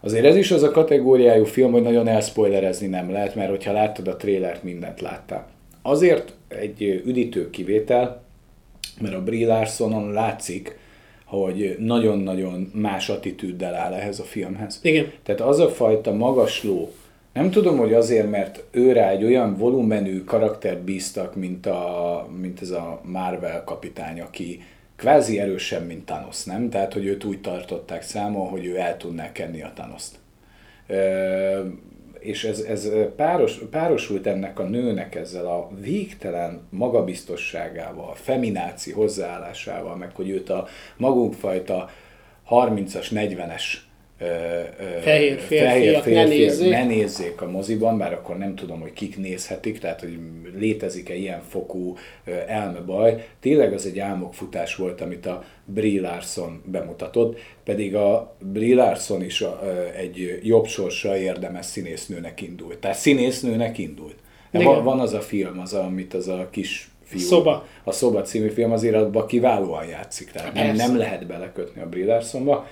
Azért 0.00 0.24
ez 0.24 0.36
is 0.36 0.50
az 0.50 0.62
a 0.62 0.70
kategóriájú 0.70 1.44
film, 1.44 1.72
hogy 1.72 1.82
nagyon 1.82 2.08
elspoilerezni 2.08 2.86
nem 2.86 3.10
lehet, 3.10 3.34
mert 3.34 3.50
hogyha 3.50 3.72
láttad 3.72 4.08
a 4.08 4.16
trélert, 4.16 4.62
mindent 4.62 5.00
láttál. 5.00 5.46
Azért 5.82 6.32
egy 6.48 7.02
üdítő 7.06 7.50
kivétel, 7.50 8.22
mert 9.00 9.14
a 9.14 9.22
Brie 9.22 9.46
Larsonon 9.46 10.12
látszik, 10.12 10.78
hogy 11.24 11.76
nagyon-nagyon 11.78 12.70
más 12.74 13.08
attitűddel 13.08 13.74
áll 13.74 13.92
ehhez 13.92 14.18
a 14.18 14.24
filmhez. 14.24 14.78
Igen. 14.82 15.12
Tehát 15.22 15.40
az 15.40 15.58
a 15.58 15.68
fajta 15.68 16.12
magasló, 16.12 16.92
nem 17.32 17.50
tudom, 17.50 17.78
hogy 17.78 17.92
azért, 17.92 18.30
mert 18.30 18.64
ő 18.70 18.92
rá 18.92 19.10
egy 19.10 19.24
olyan 19.24 19.56
volumenű 19.56 20.24
karaktert 20.24 20.80
bíztak, 20.80 21.34
mint, 21.34 21.66
a, 21.66 22.28
mint 22.40 22.60
ez 22.60 22.70
a 22.70 23.00
Marvel 23.04 23.64
kapitány, 23.64 24.20
aki 24.20 24.60
kvázi 24.96 25.40
erősebb, 25.40 25.86
mint 25.86 26.06
Thanos, 26.06 26.44
nem? 26.44 26.70
Tehát, 26.70 26.92
hogy 26.92 27.06
őt 27.06 27.24
úgy 27.24 27.40
tartották 27.40 28.02
számon, 28.02 28.48
hogy 28.48 28.66
ő 28.66 28.76
el 28.76 28.96
tudná 28.96 29.32
kenni 29.32 29.62
a 29.62 29.72
Thanos-t. 29.74 30.18
És 32.18 32.44
ez, 32.44 32.60
ez 32.60 32.88
páros, 33.16 33.58
párosult 33.70 34.26
ennek 34.26 34.58
a 34.58 34.64
nőnek 34.64 35.14
ezzel 35.14 35.46
a 35.46 35.70
végtelen 35.80 36.66
magabiztosságával, 36.70 38.14
femináci 38.14 38.92
hozzáállásával, 38.92 39.96
meg 39.96 40.14
hogy 40.14 40.28
őt 40.28 40.50
a 40.50 40.66
magunkfajta 40.96 41.90
30-as, 42.50 43.06
40-es 43.10 43.62
fehér 45.00 45.38
férfiak, 45.38 46.02
fehér 46.02 46.14
ne, 46.14 46.24
nézzék. 46.24 46.70
ne 46.70 46.84
nézzék 46.84 47.40
a 47.40 47.50
moziban, 47.50 47.98
bár 47.98 48.12
akkor 48.12 48.38
nem 48.38 48.54
tudom, 48.54 48.80
hogy 48.80 48.92
kik 48.92 49.18
nézhetik, 49.18 49.78
tehát 49.78 50.00
hogy 50.00 50.18
létezik-e 50.58 51.14
ilyen 51.14 51.42
fokú 51.48 51.96
elmebaj. 52.46 53.26
Tényleg 53.40 53.72
az 53.72 53.86
egy 53.86 53.98
álmokfutás 53.98 54.76
volt, 54.76 55.00
amit 55.00 55.26
a 55.26 55.44
Brie 55.64 56.00
Larson 56.00 56.62
bemutatott, 56.66 57.38
pedig 57.64 57.94
a 57.94 58.36
Brie 58.38 58.74
Larson 58.74 59.22
is 59.22 59.44
egy 59.96 60.40
jobb 60.42 60.66
sorsra 60.66 61.16
érdemes 61.16 61.66
színésznőnek 61.66 62.40
indult. 62.40 62.78
Tehát 62.78 62.96
színésznőnek 62.96 63.78
indult. 63.78 64.16
Van, 64.50 64.84
van 64.84 65.00
az 65.00 65.12
a 65.12 65.20
film, 65.20 65.58
az, 65.58 65.72
amit 65.72 66.14
az 66.14 66.28
a 66.28 66.48
kis 66.50 66.88
fiú, 67.04 67.20
Szoba. 67.20 67.66
a 67.84 67.92
Szoba 67.92 68.22
című 68.22 68.48
film 68.48 68.72
azért 68.72 68.94
abban 68.94 69.26
kiválóan 69.26 69.86
játszik, 69.86 70.30
tehát 70.30 70.54
nem, 70.54 70.76
nem 70.76 70.96
lehet 70.96 71.26
belekötni 71.26 71.80
a 71.82 71.88
Brie 71.88 72.06
Larsonba 72.06 72.66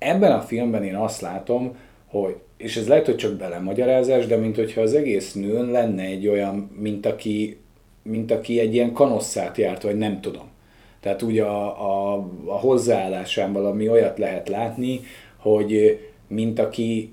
ebben 0.00 0.32
a 0.32 0.40
filmben 0.40 0.84
én 0.84 0.96
azt 0.96 1.20
látom, 1.20 1.76
hogy, 2.06 2.36
és 2.56 2.76
ez 2.76 2.88
lehet, 2.88 3.06
hogy 3.06 3.16
csak 3.16 3.36
belemagyarázás, 3.36 4.26
de 4.26 4.36
mint 4.36 4.56
hogyha 4.56 4.80
az 4.80 4.94
egész 4.94 5.32
nőn 5.32 5.70
lenne 5.70 6.02
egy 6.02 6.28
olyan, 6.28 6.70
mint 6.78 7.06
aki, 7.06 7.58
mint 8.02 8.30
aki 8.30 8.60
egy 8.60 8.74
ilyen 8.74 8.92
kanosszát 8.92 9.56
járt, 9.56 9.82
vagy 9.82 9.96
nem 9.96 10.20
tudom. 10.20 10.48
Tehát 11.00 11.22
úgy 11.22 11.38
a, 11.38 11.64
a, 11.64 12.14
a 12.44 12.58
hozzáállásán 12.58 13.52
valami 13.52 13.88
olyat 13.88 14.18
lehet 14.18 14.48
látni, 14.48 15.00
hogy 15.36 15.98
mint 16.28 16.58
aki 16.58 17.12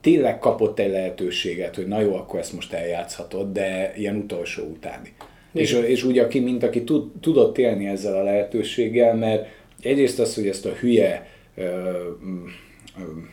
tényleg 0.00 0.38
kapott 0.38 0.78
egy 0.78 0.90
lehetőséget, 0.90 1.76
hogy 1.76 1.86
na 1.86 2.00
jó, 2.00 2.14
akkor 2.14 2.38
ezt 2.38 2.52
most 2.52 2.72
eljátszhatod, 2.72 3.52
de 3.52 3.92
ilyen 3.96 4.16
utolsó 4.16 4.62
utáni. 4.62 5.12
És, 5.52 5.72
és 5.72 6.04
úgy, 6.04 6.18
aki, 6.18 6.40
mint 6.40 6.62
aki 6.62 6.84
tud, 6.84 7.10
tudott 7.20 7.58
élni 7.58 7.86
ezzel 7.86 8.16
a 8.16 8.22
lehetőséggel, 8.22 9.14
mert 9.14 9.46
egyrészt 9.82 10.18
az, 10.18 10.34
hogy 10.34 10.46
ezt 10.46 10.66
a 10.66 10.72
hülye 10.72 11.26
uh, 11.58 12.16
mm, 12.20 12.52
um, 12.96 13.28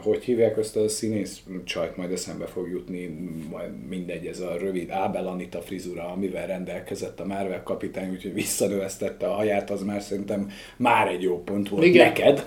hogy 0.00 0.24
hívják 0.24 0.58
azt 0.58 0.76
a 0.76 0.88
színész 0.88 1.42
csajt, 1.64 1.96
majd 1.96 2.12
eszembe 2.12 2.46
fog 2.46 2.68
jutni, 2.68 3.18
majd 3.50 3.70
mindegy, 3.88 4.26
ez 4.26 4.40
a 4.40 4.56
rövid 4.60 4.90
Ábel 4.90 5.26
Anita 5.26 5.60
frizura, 5.60 6.08
amivel 6.08 6.46
rendelkezett 6.46 7.20
a 7.20 7.26
Marvel 7.26 7.62
kapitány, 7.62 8.10
úgyhogy 8.10 8.34
visszanövesztette 8.34 9.26
a 9.26 9.32
haját, 9.32 9.70
az 9.70 9.82
már 9.82 10.02
szerintem 10.02 10.50
már 10.76 11.08
egy 11.08 11.22
jó 11.22 11.42
pont 11.42 11.68
volt 11.68 11.84
Igen. 11.84 12.06
neked, 12.06 12.46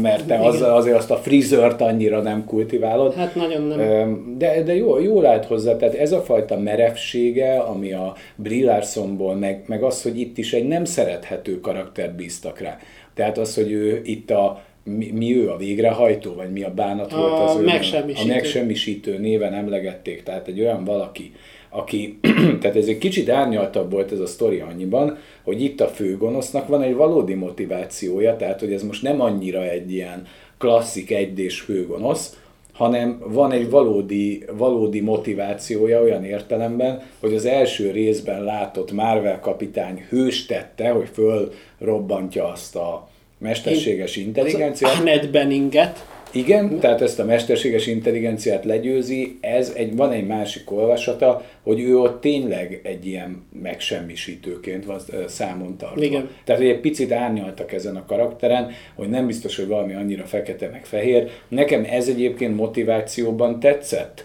mert 0.00 0.26
te 0.26 0.38
az, 0.38 0.62
azért 0.62 0.96
azt 0.96 1.10
a 1.10 1.16
frizört 1.16 1.80
annyira 1.80 2.22
nem 2.22 2.44
kultiválod. 2.44 3.14
Hát 3.14 3.34
nagyon 3.34 3.62
nem. 3.62 4.34
De, 4.38 4.62
de 4.62 4.74
jó, 4.74 5.00
jó 5.00 5.20
lát 5.20 5.44
hozzá, 5.44 5.76
tehát 5.76 5.94
ez 5.94 6.12
a 6.12 6.20
fajta 6.22 6.58
merevsége, 6.58 7.58
ami 7.58 7.92
a 7.92 8.14
Brillarsonból, 8.36 9.34
meg, 9.34 9.64
meg 9.66 9.82
az, 9.82 10.02
hogy 10.02 10.20
itt 10.20 10.38
is 10.38 10.52
egy 10.52 10.66
nem 10.66 10.84
szerethető 10.84 11.60
karaktert 11.60 12.14
bíztak 12.14 12.58
rá. 12.58 12.78
Tehát 13.14 13.38
az, 13.38 13.54
hogy 13.54 13.72
ő 13.72 14.00
itt 14.04 14.30
a 14.30 14.64
mi, 14.86 15.10
mi 15.10 15.36
ő 15.36 15.50
a 15.50 15.56
végrehajtó, 15.56 16.34
vagy 16.34 16.52
mi 16.52 16.62
a 16.62 16.74
bánat 16.74 17.12
a 17.12 17.16
volt 17.16 17.48
az 17.48 17.56
ő 17.56 17.64
megsemmisítő. 17.64 18.30
a 18.30 18.34
megsemmisítő 18.34 19.18
néven 19.18 19.54
emlegették, 19.54 20.22
tehát 20.22 20.48
egy 20.48 20.60
olyan 20.60 20.84
valaki, 20.84 21.32
aki, 21.68 22.18
tehát 22.60 22.76
ez 22.76 22.86
egy 22.86 22.98
kicsit 22.98 23.28
árnyaltabb 23.28 23.90
volt 23.90 24.12
ez 24.12 24.20
a 24.20 24.26
sztori 24.26 24.60
annyiban, 24.60 25.18
hogy 25.42 25.62
itt 25.62 25.80
a 25.80 25.86
főgonosznak 25.86 26.68
van 26.68 26.82
egy 26.82 26.94
valódi 26.94 27.34
motivációja, 27.34 28.36
tehát 28.36 28.60
hogy 28.60 28.72
ez 28.72 28.82
most 28.82 29.02
nem 29.02 29.20
annyira 29.20 29.68
egy 29.68 29.92
ilyen 29.92 30.26
klasszik 30.58 31.10
egydés 31.10 31.60
főgonosz, 31.60 32.40
hanem 32.72 33.22
van 33.26 33.52
egy 33.52 33.70
valódi, 33.70 34.44
valódi 34.52 35.00
motivációja 35.00 36.02
olyan 36.02 36.24
értelemben, 36.24 37.02
hogy 37.20 37.34
az 37.34 37.44
első 37.44 37.90
részben 37.90 38.44
látott 38.44 38.92
Marvel 38.92 39.40
kapitány 39.40 40.04
hős 40.08 40.46
tette, 40.46 40.88
hogy 40.88 41.08
fölrobbantja 41.12 42.48
azt 42.52 42.76
a 42.76 43.08
mesterséges 43.46 44.16
intelligenciát. 44.16 44.92
Ahmed 44.92 45.30
Benninget. 45.30 46.06
Igen, 46.32 46.78
tehát 46.78 47.02
ezt 47.02 47.18
a 47.18 47.24
mesterséges 47.24 47.86
intelligenciát 47.86 48.64
legyőzi, 48.64 49.38
ez 49.40 49.72
egy, 49.76 49.96
van 49.96 50.12
egy 50.12 50.26
másik 50.26 50.70
olvasata, 50.70 51.44
hogy 51.62 51.80
ő 51.80 51.98
ott 51.98 52.20
tényleg 52.20 52.80
egy 52.82 53.06
ilyen 53.06 53.42
megsemmisítőként 53.62 54.84
van 54.84 55.00
számon 55.26 55.76
tartva. 55.76 56.04
Igen. 56.04 56.28
Tehát, 56.44 56.60
hogy 56.60 56.70
egy 56.70 56.80
picit 56.80 57.12
árnyaltak 57.12 57.72
ezen 57.72 57.96
a 57.96 58.04
karakteren, 58.06 58.70
hogy 58.94 59.08
nem 59.08 59.26
biztos, 59.26 59.56
hogy 59.56 59.66
valami 59.66 59.94
annyira 59.94 60.24
fekete 60.24 60.68
meg 60.68 60.84
fehér. 60.84 61.30
Nekem 61.48 61.86
ez 61.90 62.08
egyébként 62.08 62.56
motivációban 62.56 63.60
tetszett, 63.60 64.24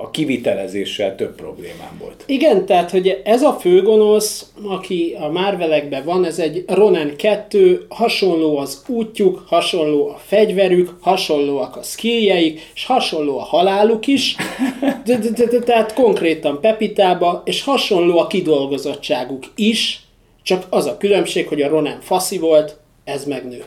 a 0.00 0.10
kivitelezéssel 0.10 1.16
több 1.16 1.34
problémám 1.34 1.98
volt. 2.00 2.22
Igen, 2.26 2.66
tehát, 2.66 2.90
hogy 2.90 3.20
ez 3.24 3.42
a 3.42 3.52
főgonosz, 3.52 4.52
aki 4.62 5.16
a 5.20 5.28
Marvelekben 5.28 6.04
van, 6.04 6.24
ez 6.24 6.38
egy 6.38 6.64
Ronan 6.66 7.16
2, 7.16 7.86
hasonló 7.88 8.58
az 8.58 8.82
útjuk, 8.86 9.44
hasonló 9.46 10.08
a 10.08 10.20
fegyverük, 10.24 10.96
hasonlóak 11.00 11.76
a 11.76 11.82
skilljeik, 11.82 12.60
és 12.74 12.86
hasonló 12.86 13.38
a 13.38 13.44
haláluk 13.44 14.06
is, 14.06 14.36
de, 15.06 15.18
de, 15.18 15.28
de, 15.30 15.46
de, 15.46 15.58
tehát 15.58 15.94
konkrétan 15.94 16.60
Pepitába, 16.60 17.42
és 17.44 17.62
hasonló 17.62 18.18
a 18.18 18.26
kidolgozottságuk 18.26 19.44
is, 19.56 20.02
csak 20.42 20.66
az 20.70 20.86
a 20.86 20.96
különbség, 20.96 21.48
hogy 21.48 21.62
a 21.62 21.68
Ronan 21.68 21.98
faszi 22.00 22.38
volt, 22.38 22.76
ez 23.04 23.24
megnő. 23.24 23.64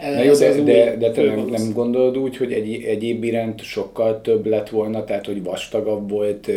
Na 0.00 0.22
jó, 0.22 0.34
de, 0.34 0.62
de, 0.62 0.96
de 0.96 1.10
te 1.10 1.22
nem, 1.22 1.46
nem 1.46 1.72
gondolod 1.72 2.18
úgy, 2.18 2.36
hogy 2.36 2.52
egy, 2.52 2.82
egyéb 2.82 3.24
iránt 3.24 3.62
sokkal 3.62 4.20
több 4.20 4.46
lett 4.46 4.68
volna, 4.68 5.04
tehát 5.04 5.26
hogy 5.26 5.42
vastagabb 5.42 6.10
volt 6.10 6.50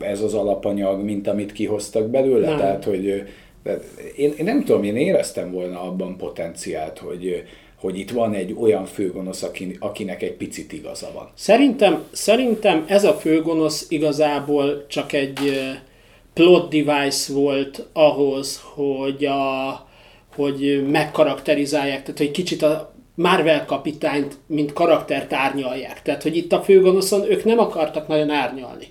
ez 0.00 0.20
az 0.20 0.34
alapanyag, 0.34 1.02
mint 1.02 1.28
amit 1.28 1.52
kihoztak 1.52 2.08
belőle? 2.08 2.48
Nem. 2.48 2.56
Tehát, 2.56 2.84
hogy 2.84 3.22
de 3.62 3.80
én, 4.16 4.34
én 4.38 4.44
nem 4.44 4.64
tudom, 4.64 4.84
én 4.84 4.96
éreztem 4.96 5.52
volna 5.52 5.82
abban 5.82 6.16
potenciált, 6.16 6.98
hogy, 6.98 7.42
hogy 7.80 7.98
itt 7.98 8.10
van 8.10 8.34
egy 8.34 8.56
olyan 8.60 8.84
főgonosz, 8.84 9.46
akinek 9.78 10.22
egy 10.22 10.32
picit 10.32 10.72
igaza 10.72 11.10
van. 11.14 11.30
Szerintem, 11.34 12.04
szerintem 12.12 12.84
ez 12.88 13.04
a 13.04 13.12
főgonosz 13.12 13.86
igazából 13.88 14.86
csak 14.86 15.12
egy 15.12 15.38
plot 16.34 16.68
device 16.70 17.32
volt 17.32 17.86
ahhoz, 17.92 18.60
hogy 18.74 19.24
a, 19.24 19.70
hogy 20.36 20.84
megkarakterizálják, 20.90 22.02
tehát 22.02 22.18
hogy 22.18 22.30
kicsit 22.30 22.62
a 22.62 22.94
Marvel 23.14 23.64
kapitányt, 23.64 24.36
mint 24.46 24.72
karaktert 24.72 25.32
árnyalják. 25.32 26.02
Tehát, 26.02 26.22
hogy 26.22 26.36
itt 26.36 26.52
a 26.52 26.62
főgonoszon 26.62 27.30
ők 27.30 27.44
nem 27.44 27.58
akartak 27.58 28.08
nagyon 28.08 28.30
árnyalni 28.30 28.86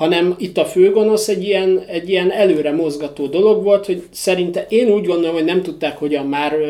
hanem 0.00 0.34
itt 0.38 0.58
a 0.58 0.64
főgonosz 0.64 1.28
egy 1.28 1.44
ilyen, 1.44 1.82
egy 1.86 2.08
ilyen 2.08 2.30
előre 2.30 2.72
mozgató 2.72 3.26
dolog 3.26 3.62
volt, 3.62 3.86
hogy 3.86 4.02
szerinte 4.10 4.66
én 4.68 4.90
úgy 4.90 5.06
gondolom, 5.06 5.34
hogy 5.34 5.44
nem 5.44 5.62
tudták 5.62 5.98
hogyan 5.98 6.26
már 6.26 6.52
ö, 6.52 6.66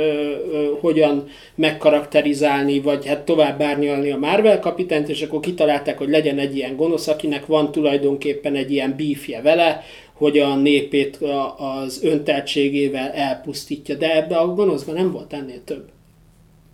ö, 0.52 0.70
hogyan 0.80 1.28
megkarakterizálni, 1.54 2.80
vagy 2.80 3.06
hát 3.06 3.20
tovább 3.20 3.62
árnyalni 3.62 4.11
a 4.11 4.18
Marvel 4.18 4.61
kapitányt, 4.61 5.09
és 5.09 5.22
akkor 5.22 5.40
kitalálták, 5.40 5.98
hogy 5.98 6.09
legyen 6.09 6.38
egy 6.38 6.56
ilyen 6.56 6.76
gonosz, 6.76 7.09
akinek 7.09 7.46
van 7.46 7.72
tulajdonképpen 7.72 8.54
egy 8.54 8.72
ilyen 8.72 8.94
bífje 8.96 9.42
vele, 9.42 9.83
hogy 10.20 10.38
a 10.38 10.56
népét 10.56 11.18
az 11.56 12.02
önteltségével 12.02 13.11
elpusztítja, 13.11 13.94
de 13.94 14.16
ebbe 14.16 14.37
a 14.37 14.54
gonoszban 14.54 14.94
nem 14.94 15.12
volt 15.12 15.33
ennél 15.33 15.64
több. 15.64 15.88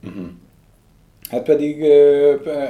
Uh-huh. 0.05 0.27
Hát 1.31 1.43
pedig, 1.43 1.85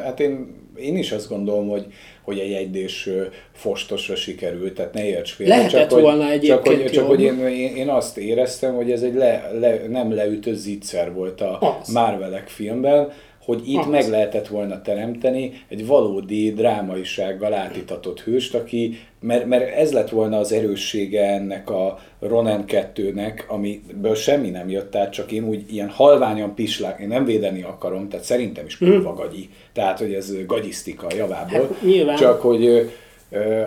hát 0.03 0.21
én, 0.21 0.55
én 0.77 0.97
is 0.97 1.13
azt 1.13 1.29
gondolom, 1.29 1.69
hogy, 1.69 1.87
hogy 2.23 2.39
egy 2.39 2.53
egydés 2.53 3.09
fostosra 3.53 4.17
sikerült, 4.17 4.75
tehát 4.75 4.95
ne 4.95 5.07
érts 5.07 5.33
félre. 5.33 5.57
Lehetett 5.57 5.89
csak, 5.89 6.01
volna 6.01 6.29
hogy, 6.29 6.41
csak, 6.41 6.67
hogy, 6.67 6.85
csak 6.85 7.07
hogy 7.07 7.23
én, 7.23 7.39
én, 7.77 7.89
azt 7.89 8.19
éreztem, 8.19 8.75
hogy 8.75 8.91
ez 8.91 9.03
egy 9.03 9.15
le, 9.15 9.51
le, 9.61 9.87
nem 9.89 10.15
leütött 10.15 10.57
zicser 10.57 11.13
volt 11.13 11.41
a 11.41 11.81
Marvelek 11.93 12.49
filmben, 12.49 13.13
hogy 13.47 13.69
itt 13.69 13.79
az. 13.79 13.87
meg 13.87 14.09
lehetett 14.09 14.49
volna 14.49 14.83
teremteni 14.83 15.53
egy 15.69 15.87
valódi 15.87 16.53
drámaisággal 16.53 17.55
átitatott 17.55 18.21
hőst, 18.21 18.55
aki, 18.55 18.99
mert, 19.21 19.47
mert 19.47 19.77
ez 19.77 19.93
lett 19.93 20.09
volna 20.09 20.39
az 20.39 20.53
erőssége 20.53 21.25
ennek 21.25 21.71
a 21.71 21.99
Ronan 22.21 22.65
2-nek, 22.69 23.47
amiből 23.47 24.15
semmi 24.15 24.51
nem 24.51 24.69
jött 24.69 24.97
át, 24.97 25.13
csak 25.13 25.33
én 25.33 25.45
úgy 25.45 25.65
ilyen 25.73 25.89
halványan 25.89 26.55
pislák, 26.55 27.01
én 27.01 27.09
nem 27.09 27.25
védeni 27.25 27.63
akarom, 27.63 28.09
tehát 28.09 28.25
szerintem 28.25 28.67
is 28.67 28.79
kurva 28.79 29.13
mm. 29.13 29.17
gagyi, 29.17 29.51
tehát 29.73 29.99
hogy 29.99 30.13
ez 30.13 30.47
gagyisztika 30.47 31.07
javából, 31.17 31.61
hát, 31.61 31.83
nyilván. 31.83 32.17
csak 32.17 32.41
hogy 32.41 32.91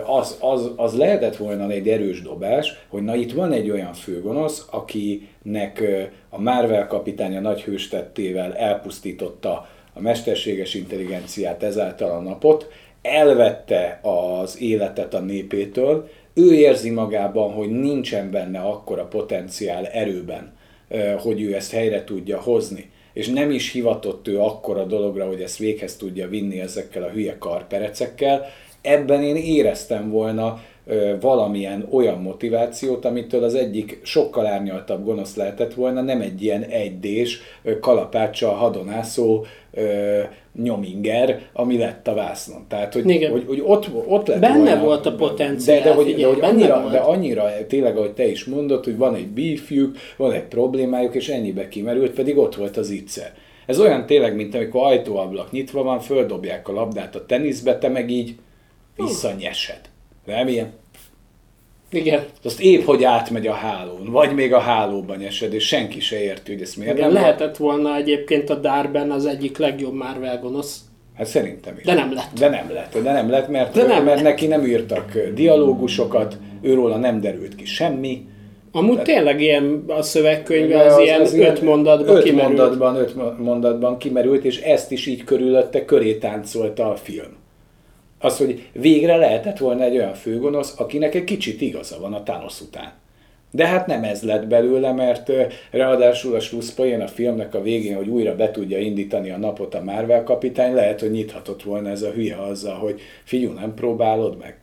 az, 0.06 0.36
az, 0.40 0.70
az 0.76 0.96
lehetett 0.96 1.36
volna 1.36 1.70
egy 1.70 1.88
erős 1.88 2.22
dobás, 2.22 2.74
hogy 2.88 3.02
na 3.02 3.14
itt 3.14 3.32
van 3.32 3.52
egy 3.52 3.70
olyan 3.70 3.92
főgonosz, 3.92 4.66
akinek 4.70 5.82
a 6.28 6.40
Marvel 6.40 6.86
kapitánya 6.86 7.40
nagy 7.40 7.62
hőstettével 7.62 8.56
elpusztította 8.56 9.68
a 9.94 10.00
mesterséges 10.00 10.74
intelligenciát, 10.74 11.62
ezáltal 11.62 12.10
a 12.10 12.20
napot, 12.20 12.68
elvette 13.02 14.00
az 14.02 14.60
életet 14.60 15.14
a 15.14 15.20
népétől, 15.20 16.08
ő 16.34 16.54
érzi 16.54 16.90
magában, 16.90 17.52
hogy 17.52 17.68
nincsen 17.70 18.30
benne 18.30 18.58
akkora 18.58 19.04
potenciál 19.04 19.86
erőben, 19.86 20.52
hogy 21.18 21.42
ő 21.42 21.54
ezt 21.54 21.72
helyre 21.72 22.04
tudja 22.04 22.40
hozni. 22.40 22.90
És 23.12 23.28
nem 23.28 23.50
is 23.50 23.72
hivatott 23.72 24.28
ő 24.28 24.40
akkora 24.40 24.84
dologra, 24.84 25.26
hogy 25.26 25.40
ezt 25.40 25.58
véghez 25.58 25.96
tudja 25.96 26.28
vinni 26.28 26.60
ezekkel 26.60 27.02
a 27.02 27.08
hülye 27.08 27.38
karperecekkel. 27.38 28.46
Ebben 28.82 29.22
én 29.22 29.36
éreztem 29.36 30.10
volna 30.10 30.60
valamilyen 31.20 31.86
olyan 31.90 32.18
motivációt, 32.18 33.04
amitől 33.04 33.44
az 33.44 33.54
egyik 33.54 34.00
sokkal 34.02 34.46
árnyaltabb 34.46 35.04
gonosz 35.04 35.36
lehetett 35.36 35.74
volna, 35.74 36.00
nem 36.00 36.20
egy 36.20 36.42
ilyen 36.42 36.62
egydés, 36.62 37.40
kalapáccsal 37.80 38.54
hadonászó 38.54 39.44
nyominger, 40.62 41.40
ami 41.52 41.78
lett 41.78 42.08
a 42.08 42.14
vásznon. 42.14 42.64
Tehát, 42.68 42.92
hogy, 42.92 43.08
Igen. 43.08 43.30
hogy, 43.30 43.44
hogy 43.46 43.62
ott, 43.66 43.88
ott 44.06 44.26
lett 44.26 44.40
Benne 44.40 44.56
volna, 44.56 44.84
volt 44.84 45.06
a 45.06 45.14
potenciál, 45.14 45.78
De, 45.78 45.88
de, 45.88 45.94
hogy, 45.94 46.04
figyelj, 46.04 46.22
de, 46.22 46.28
hogy 46.28 46.54
annyira, 46.54 46.80
volt. 46.80 46.92
de 46.92 46.98
annyira, 46.98 47.50
tényleg, 47.68 47.96
ahogy 47.96 48.12
te 48.12 48.26
is 48.26 48.44
mondod, 48.44 48.84
hogy 48.84 48.96
van 48.96 49.14
egy 49.14 49.28
bífjük, 49.28 49.96
van 50.16 50.32
egy 50.32 50.44
problémájuk, 50.44 51.14
és 51.14 51.28
ennyibe 51.28 51.68
kimerült, 51.68 52.10
pedig 52.10 52.38
ott 52.38 52.54
volt 52.54 52.76
az 52.76 52.90
ígyszer. 52.90 53.32
Ez 53.66 53.80
olyan 53.80 54.06
tényleg, 54.06 54.36
mint 54.36 54.54
amikor 54.54 54.86
ajtóablak 54.86 55.50
nyitva 55.50 55.82
van, 55.82 56.00
földobják 56.00 56.68
a 56.68 56.72
labdát 56.72 57.14
a 57.14 57.26
teniszbe, 57.26 57.78
te 57.78 57.88
meg 57.88 58.10
így 58.10 58.34
visszanyesed. 59.06 59.80
Nem 60.26 60.48
ilyen? 60.48 60.72
Igen. 61.92 62.24
Azt 62.44 62.60
épp, 62.60 62.84
hogy 62.84 63.04
átmegy 63.04 63.46
a 63.46 63.52
hálón, 63.52 64.10
vagy 64.10 64.34
még 64.34 64.52
a 64.52 64.58
hálóban 64.58 65.16
nyesed, 65.16 65.54
és 65.54 65.66
senki 65.66 66.00
se 66.00 66.22
érti, 66.22 66.52
hogy 66.52 66.62
ezt 66.62 66.76
miért 66.76 66.96
Igen, 66.96 67.12
nem 67.12 67.22
lehetett 67.22 67.56
volna 67.56 67.96
egyébként 67.96 68.50
a 68.50 68.54
Darben 68.54 69.10
az 69.10 69.26
egyik 69.26 69.58
legjobb 69.58 69.94
Marvel 69.94 70.38
gonosz. 70.38 70.80
Hát 71.16 71.26
szerintem 71.26 71.76
is. 71.78 71.84
De 71.84 71.94
nem 71.94 72.12
lett. 72.14 72.28
De 72.38 72.48
nem 72.48 72.70
lett, 72.72 72.92
de 73.02 73.12
nem 73.12 73.30
lett, 73.30 73.48
mert, 73.48 73.74
De 73.74 73.82
nem 73.86 74.04
mert 74.04 74.14
lett. 74.20 74.24
neki 74.24 74.46
nem 74.46 74.66
írtak 74.66 75.18
dialógusokat, 75.34 76.38
őróla 76.62 76.96
nem 76.96 77.20
derült 77.20 77.54
ki 77.54 77.64
semmi. 77.64 78.26
Amúgy 78.72 79.02
tényleg 79.02 79.40
ilyen 79.40 79.84
a 79.88 80.02
szövegkönyve 80.02 80.76
De 80.76 80.84
az, 80.92 80.98
ilyen 80.98 81.20
öt 81.50 81.62
mondatban 81.62 82.16
öt 82.16 82.22
kimerült. 82.22 82.56
mondatban, 82.58 82.96
öt 82.96 83.14
mo- 83.14 83.38
mondatban 83.38 83.98
kimerült, 83.98 84.44
és 84.44 84.60
ezt 84.60 84.92
is 84.92 85.06
így 85.06 85.24
körülötte 85.24 85.84
köré 85.84 86.14
táncolta 86.14 86.90
a 86.90 86.96
film. 86.96 87.36
Az, 88.22 88.36
hogy 88.36 88.68
végre 88.72 89.16
lehetett 89.16 89.58
volna 89.58 89.82
egy 89.82 89.96
olyan 89.96 90.14
főgonosz, 90.14 90.74
akinek 90.78 91.14
egy 91.14 91.24
kicsit 91.24 91.60
igaza 91.60 92.00
van 92.00 92.14
a 92.14 92.22
Thanos 92.22 92.60
után. 92.60 92.92
De 93.50 93.66
hát 93.66 93.86
nem 93.86 94.04
ez 94.04 94.22
lett 94.22 94.46
belőle, 94.46 94.92
mert 94.92 95.32
ráadásul 95.70 96.34
a 96.34 96.40
slusszpoén 96.40 97.00
a 97.00 97.06
filmnek 97.06 97.54
a 97.54 97.62
végén, 97.62 97.96
hogy 97.96 98.08
újra 98.08 98.36
be 98.36 98.50
tudja 98.50 98.78
indítani 98.78 99.30
a 99.30 99.36
napot 99.36 99.74
a 99.74 99.82
Marvel 99.82 100.22
kapitány, 100.22 100.74
lehet, 100.74 101.00
hogy 101.00 101.10
nyithatott 101.10 101.62
volna 101.62 101.88
ez 101.88 102.02
a 102.02 102.10
hülye 102.10 102.36
azzal, 102.36 102.74
hogy 102.74 103.00
figyú, 103.24 103.52
nem 103.52 103.74
próbálod 103.74 104.38
meg? 104.38 104.58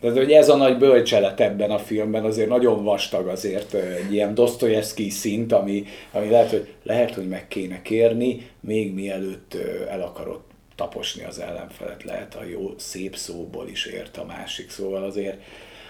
Tehát, 0.00 0.16
hogy 0.16 0.32
ez 0.32 0.48
a 0.48 0.56
nagy 0.56 0.78
bölcselet 0.78 1.40
ebben 1.40 1.70
a 1.70 1.78
filmben 1.78 2.24
azért 2.24 2.48
nagyon 2.48 2.84
vastag 2.84 3.26
azért 3.26 3.74
egy 3.74 4.12
ilyen 4.12 4.34
Dostoyevsky 4.34 5.10
szint, 5.10 5.52
ami, 5.52 5.84
ami 6.12 6.30
lehet, 6.30 6.50
hogy, 6.50 6.68
lehet, 6.82 7.14
hogy 7.14 7.28
meg 7.28 7.48
kéne 7.48 7.82
kérni, 7.82 8.50
még 8.60 8.94
mielőtt 8.94 9.56
el 9.90 10.02
akarod 10.02 10.40
taposni 10.76 11.24
az 11.24 11.40
ellenfelet, 11.40 12.04
lehet 12.04 12.34
a 12.34 12.44
jó 12.44 12.74
szép 12.76 13.16
szóból 13.16 13.68
is 13.68 13.86
ért 13.86 14.16
a 14.16 14.24
másik, 14.24 14.70
szóval 14.70 15.04
azért 15.04 15.36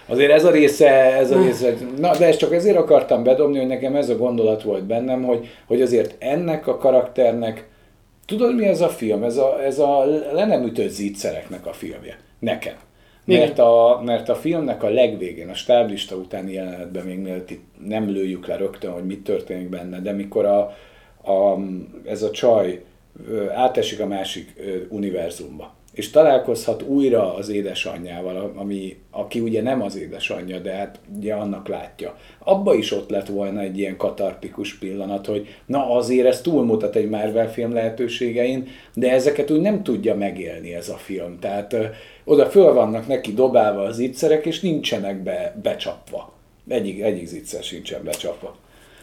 Azért 0.09 0.31
ez 0.31 0.45
a 0.45 0.51
része, 0.51 0.89
ez 1.17 1.31
a 1.31 1.41
része, 1.41 1.73
na 1.97 2.17
de 2.17 2.25
ezt 2.25 2.39
csak 2.39 2.53
ezért 2.53 2.77
akartam 2.77 3.23
bedobni, 3.23 3.57
hogy 3.57 3.67
nekem 3.67 3.95
ez 3.95 4.09
a 4.09 4.17
gondolat 4.17 4.63
volt 4.63 4.83
bennem, 4.83 5.23
hogy, 5.23 5.47
hogy 5.65 5.81
azért 5.81 6.15
ennek 6.19 6.67
a 6.67 6.77
karakternek, 6.77 7.67
tudod 8.25 8.55
mi 8.55 8.65
ez 8.65 8.81
a 8.81 8.89
film? 8.89 9.23
Ez 9.23 9.37
a, 9.37 9.63
ez 9.63 9.79
a 9.79 10.05
le 10.33 10.45
nem 10.45 10.63
ütött 10.63 10.89
zígyszereknek 10.89 11.65
a 11.65 11.73
filmje. 11.73 12.19
Nekem. 12.39 12.75
Mert 13.25 13.59
a, 13.59 14.01
mert 14.05 14.29
a 14.29 14.35
filmnek 14.35 14.83
a 14.83 14.89
legvégén, 14.89 15.49
a 15.49 15.53
stáblista 15.53 16.15
utáni 16.15 16.53
jelenetben 16.53 17.05
még 17.05 17.19
mielőtt 17.19 17.49
itt 17.49 17.63
nem 17.85 18.09
lőjük 18.09 18.47
le 18.47 18.55
rögtön, 18.55 18.91
hogy 18.91 19.05
mit 19.05 19.23
történik 19.23 19.69
benne, 19.69 19.99
de 19.99 20.11
mikor 20.11 20.45
a, 20.45 20.59
a, 21.31 21.57
ez 22.05 22.23
a 22.23 22.31
csaj 22.31 22.83
átesik 23.55 23.99
a 23.99 24.07
másik 24.07 24.53
univerzumba, 24.89 25.75
és 25.97 26.09
találkozhat 26.09 26.81
újra 26.81 27.35
az 27.35 27.49
édesanyjával, 27.49 28.53
ami, 28.55 28.97
aki 29.11 29.39
ugye 29.39 29.61
nem 29.61 29.81
az 29.81 29.97
édesanyja, 29.97 30.59
de 30.59 30.71
hát 30.71 30.99
ugye 31.15 31.33
annak 31.33 31.67
látja. 31.67 32.17
Abba 32.39 32.73
is 32.73 32.91
ott 32.91 33.09
lett 33.09 33.27
volna 33.27 33.59
egy 33.59 33.77
ilyen 33.77 33.97
katartikus 33.97 34.77
pillanat, 34.77 35.25
hogy 35.25 35.47
na 35.65 35.89
azért 35.89 36.27
ez 36.27 36.41
túlmutat 36.41 36.95
egy 36.95 37.09
Marvel 37.09 37.51
film 37.51 37.73
lehetőségein, 37.73 38.67
de 38.93 39.11
ezeket 39.11 39.51
úgy 39.51 39.61
nem 39.61 39.83
tudja 39.83 40.15
megélni 40.15 40.73
ez 40.73 40.89
a 40.89 40.97
film. 40.97 41.39
Tehát 41.39 41.73
ö, 41.73 41.85
oda 42.23 42.45
föl 42.45 42.73
vannak 42.73 43.07
neki 43.07 43.33
dobálva 43.33 43.81
az 43.81 43.99
ígyszerek, 43.99 44.45
és 44.45 44.59
nincsenek 44.59 45.23
be, 45.23 45.55
becsapva. 45.61 46.33
Egyik, 46.67 47.01
egyik 47.01 47.25
zicser 47.25 47.63
sincsen 47.63 48.03
becsapva. 48.03 48.55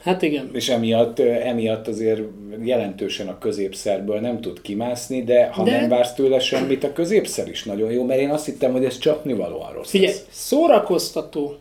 Hát 0.04 0.22
igen. 0.22 0.50
És 0.52 0.68
emiatt, 0.68 1.18
emiatt 1.18 1.88
azért 1.88 2.20
jelentősen 2.64 3.28
a 3.28 3.38
középszerből 3.38 4.20
nem 4.20 4.40
tud 4.40 4.60
kimászni, 4.60 5.22
de 5.22 5.46
ha 5.52 5.62
de... 5.62 5.70
nem 5.70 5.88
vársz 5.88 6.14
tőle 6.14 6.38
semmit, 6.38 6.84
a 6.84 6.92
középszer 6.92 7.48
is 7.48 7.64
nagyon 7.64 7.90
jó, 7.90 8.04
mert 8.04 8.20
én 8.20 8.30
azt 8.30 8.44
hittem, 8.44 8.72
hogy 8.72 8.84
ez 8.84 8.98
csapnivalóan 8.98 9.72
rossz 9.72 9.90
Figyelj, 9.90 10.12
lesz. 10.12 10.26
szórakoztató 10.30 11.56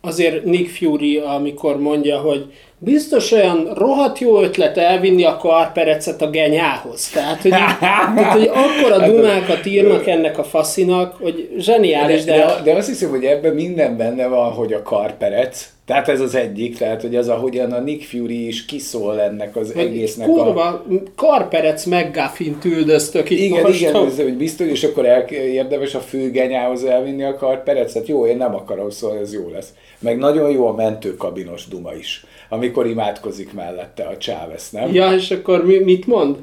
azért 0.00 0.44
Nick 0.44 0.70
Fury, 0.70 1.18
amikor 1.18 1.80
mondja, 1.80 2.20
hogy 2.20 2.52
biztos 2.78 3.32
olyan 3.32 3.72
rohadt 3.74 4.18
jó 4.18 4.42
ötlet 4.42 4.76
elvinni 4.76 5.24
a 5.24 5.36
karperecet 5.36 6.22
a 6.22 6.30
genyához. 6.30 7.10
Tehát, 7.10 7.42
hogy, 7.42 7.50
tehát, 7.80 8.32
hogy 8.32 8.50
akkora 8.54 9.06
dumákat 9.06 9.66
írnak 9.66 10.06
ennek 10.06 10.38
a 10.38 10.44
faszinak, 10.44 11.16
hogy 11.20 11.50
zseniális, 11.58 12.24
De, 12.24 12.36
de, 12.36 12.60
de, 12.64 12.72
azt 12.72 12.88
hiszem, 12.88 13.10
hogy 13.10 13.24
ebben 13.24 13.54
minden 13.54 13.96
benne 13.96 14.26
van, 14.26 14.52
hogy 14.52 14.72
a 14.72 14.82
karperec, 14.82 15.68
tehát 15.86 16.08
ez 16.08 16.20
az 16.20 16.34
egyik, 16.34 16.78
tehát 16.78 17.00
hogy 17.00 17.16
az, 17.16 17.28
ahogyan 17.28 17.72
a 17.72 17.80
Nick 17.80 18.04
Fury 18.04 18.46
is 18.46 18.64
kiszól 18.64 19.20
ennek 19.20 19.56
az 19.56 19.72
hogy 19.72 19.82
egésznek 19.82 20.28
a... 20.28 20.32
kurva 20.32 20.84
karperec 21.16 21.84
McGuffin 21.84 22.58
üldöztök 22.64 23.30
itt 23.30 23.38
Igen, 23.38 23.62
most. 23.62 23.80
igen, 23.80 24.06
ez, 24.06 24.16
hogy 24.16 24.36
biztos, 24.36 24.66
és 24.66 24.84
akkor 24.84 25.06
el, 25.06 25.22
érdemes 25.30 25.94
a 25.94 26.00
főgenyához 26.00 26.84
elvinni 26.84 27.22
a 27.22 27.36
karperecet. 27.36 28.06
Jó, 28.06 28.26
én 28.26 28.36
nem 28.36 28.54
akarom, 28.54 28.90
szóval 28.90 29.18
ez 29.18 29.34
jó 29.34 29.48
lesz. 29.52 29.68
Meg 29.98 30.18
nagyon 30.18 30.50
jó 30.50 30.66
a 30.66 30.74
mentőkabinos 30.74 31.68
duma 31.68 31.94
is, 31.94 32.24
amikor 32.48 32.86
imádkozik 32.86 33.52
mellette 33.52 34.04
a 34.04 34.16
Chávez, 34.16 34.70
nem? 34.70 34.92
Ja, 34.94 35.12
és 35.12 35.30
akkor 35.30 35.64
mi, 35.64 35.78
mit 35.78 36.06
mond? 36.06 36.36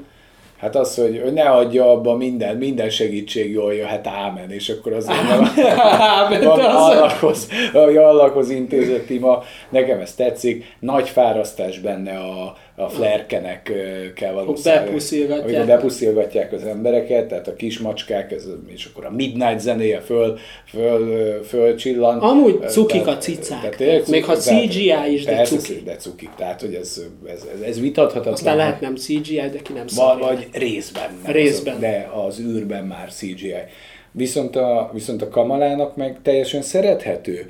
Hát 0.64 0.76
az, 0.76 0.96
hogy, 0.96 1.34
ne 1.34 1.50
adja 1.50 1.92
abba 1.92 2.16
minden, 2.16 2.58
minden 2.58 2.90
segítség 2.90 3.52
jól 3.52 3.74
jöhet, 3.74 4.08
ámen, 4.08 4.52
és 4.52 4.70
akkor 4.70 4.94
nem 5.18 5.50
Ámen, 6.00 6.44
van 6.44 6.60
az- 6.66 6.76
Allahhoz, 6.76 7.48
Allahhoz 7.98 8.50
intézett 8.50 9.10
ima, 9.10 9.44
nekem 9.70 10.00
ez 10.00 10.16
tetszik, 10.16 10.76
nagy 10.80 11.10
fárasztás 11.10 11.80
benne 11.80 12.18
a, 12.18 12.56
a 12.76 12.90
flerkenekkel 12.90 14.34
való 14.34 14.56
szá- 14.56 14.86
bepuszilgatják. 14.86 15.48
amikor 15.48 15.66
bepuszilgatják 15.66 16.52
az 16.52 16.64
embereket, 16.64 17.28
tehát 17.28 17.48
a 17.48 17.56
kismacskák, 17.56 18.32
ez, 18.32 18.48
és 18.68 18.86
akkor 18.86 19.06
a 19.06 19.12
midnight 19.12 19.60
zenéje 19.60 20.00
föl, 20.00 20.38
föl, 20.66 21.44
föl 21.44 21.76
csillan. 21.76 22.20
Amúgy 22.20 22.60
cukik 22.68 23.08
a 23.08 23.18
cicák. 23.18 23.60
tehát 23.60 23.76
tényleg 23.76 24.04
Még 24.10 24.26
ha 24.26 24.36
cukik, 24.36 24.72
CGI 24.72 25.14
is, 25.14 25.24
de 25.24 25.36
persze, 25.36 25.58
cuki. 25.58 25.82
de 25.86 25.96
cukik, 25.96 26.30
tehát 26.36 26.62
hogy 26.62 26.74
ez, 26.74 27.02
ez, 27.28 27.48
ez, 27.54 27.62
ez 27.62 27.80
vitathatatlan. 27.80 28.34
Aztán 28.34 28.58
lehet 28.58 28.82
nem 28.82 28.96
CGI, 28.96 29.36
de 29.36 29.60
ki 29.64 29.74
nem 29.74 29.88
szarja. 29.88 30.26
vagy 30.26 30.48
részben. 30.54 31.20
nem 31.24 31.34
Részben. 31.34 31.74
Az, 31.74 31.80
de 31.80 32.10
az 32.26 32.40
űrben 32.40 32.84
már 32.84 33.10
CGI. 33.12 33.54
Viszont 34.12 34.56
a, 34.56 34.90
viszont 34.94 35.22
a 35.22 35.30
Kamalának 35.30 35.96
meg 35.96 36.20
teljesen 36.24 36.62
szerethető 36.62 37.46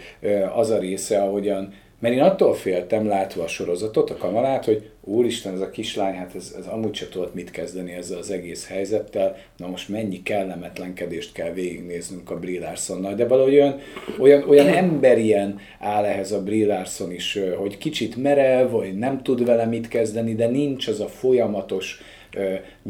az 0.56 0.70
a 0.70 0.78
része, 0.78 1.22
ahogyan, 1.22 1.74
mert 2.04 2.16
én 2.16 2.22
attól 2.22 2.54
féltem, 2.54 3.08
látva 3.08 3.44
a 3.44 3.48
sorozatot, 3.48 4.10
a 4.10 4.18
Kamalát, 4.18 4.66
hogy 4.66 4.89
úristen, 5.04 5.54
ez 5.54 5.60
a 5.60 5.70
kislány, 5.70 6.13
hát 6.16 6.36
ez, 6.36 6.56
ez 6.58 6.66
amúgy 6.66 6.96
se 6.96 7.10
tudott 7.10 7.34
mit 7.34 7.52
kezdeni 7.52 7.94
ezzel 7.94 8.18
az 8.18 8.32
egész 8.32 8.68
helyzettel, 8.68 9.36
na 9.58 9.68
most 9.68 9.89
mennyi 9.89 10.24
kellemetlenkedést 10.24 11.34
kell 11.34 11.52
végignéznünk 11.52 12.32
a 12.32 12.39
Brie 12.39 12.60
Larsonnal, 12.60 13.13
de 13.13 13.28
valahogy 13.28 13.54
olyan, 13.54 13.80
olyan, 14.20 14.50
olyan 14.50 14.68
emberien 14.68 15.60
áll 15.80 16.06
ehhez 16.06 16.32
a 16.32 16.44
Brie 16.44 16.68
Larson 16.68 17.12
is, 17.12 17.39
hogy 17.58 17.78
kicsit 17.78 18.16
merev, 18.16 18.72
vagy 18.72 18.98
nem 18.98 19.22
tud 19.22 19.46
vele 19.46 19.66
mit 19.66 19.88
kezdeni, 19.88 20.36
de 20.36 20.48
nincs 20.48 20.88
az 20.88 21.00
a 21.00 21.08
folyamatos 21.08 22.02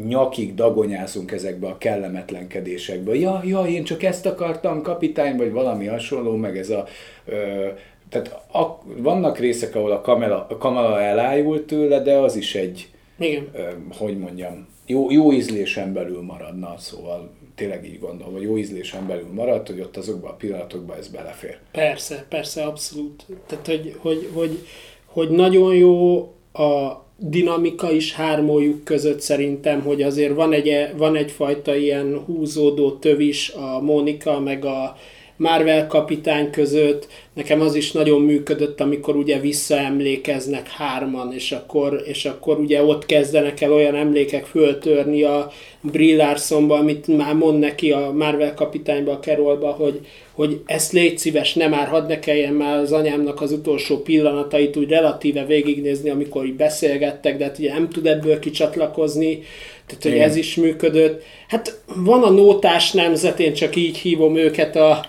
nyakig 0.07 0.55
dagonyázunk 0.55 1.31
ezekbe 1.31 1.67
a 1.67 1.77
kellemetlenkedésekbe. 1.77 3.15
Ja, 3.15 3.41
ja, 3.45 3.61
én 3.61 3.83
csak 3.83 4.03
ezt 4.03 4.25
akartam, 4.25 4.81
kapitány, 4.81 5.37
vagy 5.37 5.51
valami 5.51 5.85
hasonló, 5.85 6.35
meg 6.35 6.57
ez 6.57 6.69
a... 6.69 6.87
Ö, 7.25 7.67
tehát 8.13 8.55
a, 8.55 8.83
vannak 8.97 9.39
részek, 9.39 9.75
ahol 9.75 9.91
a 9.91 10.01
kamera, 10.01 10.45
a 10.49 10.57
kamera 10.57 11.01
elájult 11.01 11.63
tőle, 11.63 12.01
de 12.01 12.13
az 12.17 12.35
is 12.35 12.55
egy, 12.55 12.87
Igen. 13.19 13.49
ö, 13.53 13.61
hogy 13.97 14.17
mondjam, 14.17 14.67
jó, 14.85 15.11
jó 15.11 15.33
ízlésen 15.33 15.93
belül 15.93 16.21
maradna, 16.21 16.75
szóval 16.77 17.29
tényleg 17.55 17.85
így 17.85 17.99
gondolom, 17.99 18.33
hogy 18.33 18.41
jó 18.41 18.57
ízlésen 18.57 19.07
belül 19.07 19.27
maradt, 19.33 19.67
hogy 19.67 19.79
ott 19.79 19.97
azokban 19.97 20.31
a 20.31 20.35
pillanatokban 20.35 20.97
ez 20.97 21.07
belefér. 21.07 21.57
Persze, 21.71 22.25
persze, 22.29 22.63
abszolút. 22.63 23.25
Tehát, 23.47 23.67
hogy, 23.67 23.95
hogy, 23.99 24.29
hogy, 24.33 24.59
hogy 25.05 25.29
nagyon 25.29 25.75
jó 25.75 26.17
a 26.53 27.03
dinamika 27.17 27.91
is 27.91 28.13
hármójuk 28.13 28.83
között 28.83 29.19
szerintem, 29.19 29.81
hogy 29.81 30.01
azért 30.01 30.33
van, 30.33 30.53
egy, 30.53 30.97
van 30.97 31.15
egyfajta 31.15 31.75
ilyen 31.75 32.23
húzódó 32.25 32.91
tövis 32.91 33.49
a 33.49 33.79
Mónika 33.81 34.39
meg 34.39 34.65
a 34.65 34.97
Marvel 35.37 35.87
kapitány 35.87 36.49
között. 36.49 37.07
Nekem 37.33 37.61
az 37.61 37.75
is 37.75 37.91
nagyon 37.91 38.21
működött, 38.21 38.81
amikor 38.81 39.15
ugye 39.15 39.39
visszaemlékeznek 39.39 40.69
hárman, 40.69 41.33
és 41.33 41.51
akkor, 41.51 42.01
és 42.05 42.25
akkor 42.25 42.59
ugye 42.59 42.83
ott 42.83 43.05
kezdenek 43.05 43.61
el 43.61 43.73
olyan 43.73 43.95
emlékek 43.95 44.45
föltörni 44.45 45.23
a 45.23 45.51
Brie 45.81 46.15
Larsonba, 46.15 46.77
amit 46.77 47.07
már 47.07 47.33
mond 47.35 47.59
neki 47.59 47.91
a 47.91 48.11
Marvel 48.11 48.53
kapitányba, 48.53 49.11
a 49.11 49.19
Carolba, 49.19 49.71
hogy, 49.71 49.99
hogy 50.31 50.61
ezt 50.65 50.91
légy 50.91 51.17
szíves, 51.17 51.53
nem 51.53 51.69
már 51.69 51.87
hadd 51.87 52.07
ne 52.07 52.19
kelljen 52.19 52.53
már 52.53 52.77
az 52.77 52.91
anyámnak 52.91 53.41
az 53.41 53.51
utolsó 53.51 53.97
pillanatait 53.97 54.77
úgy 54.77 54.89
relatíve 54.89 55.45
végignézni, 55.45 56.09
amikor 56.09 56.45
így 56.45 56.55
beszélgettek, 56.55 57.37
de 57.37 57.43
hát 57.43 57.59
ugye 57.59 57.73
nem 57.73 57.89
tud 57.89 58.05
ebből 58.05 58.39
kicsatlakozni, 58.39 59.43
tehát 59.85 60.03
hogy 60.03 60.17
ez 60.17 60.35
is 60.35 60.55
működött. 60.55 61.23
Hát 61.47 61.81
van 61.95 62.23
a 62.23 62.29
nótás 62.29 62.91
nemzet, 62.91 63.39
én 63.39 63.53
csak 63.53 63.75
így 63.75 63.97
hívom 63.97 64.35
őket 64.35 64.75
a, 64.75 65.05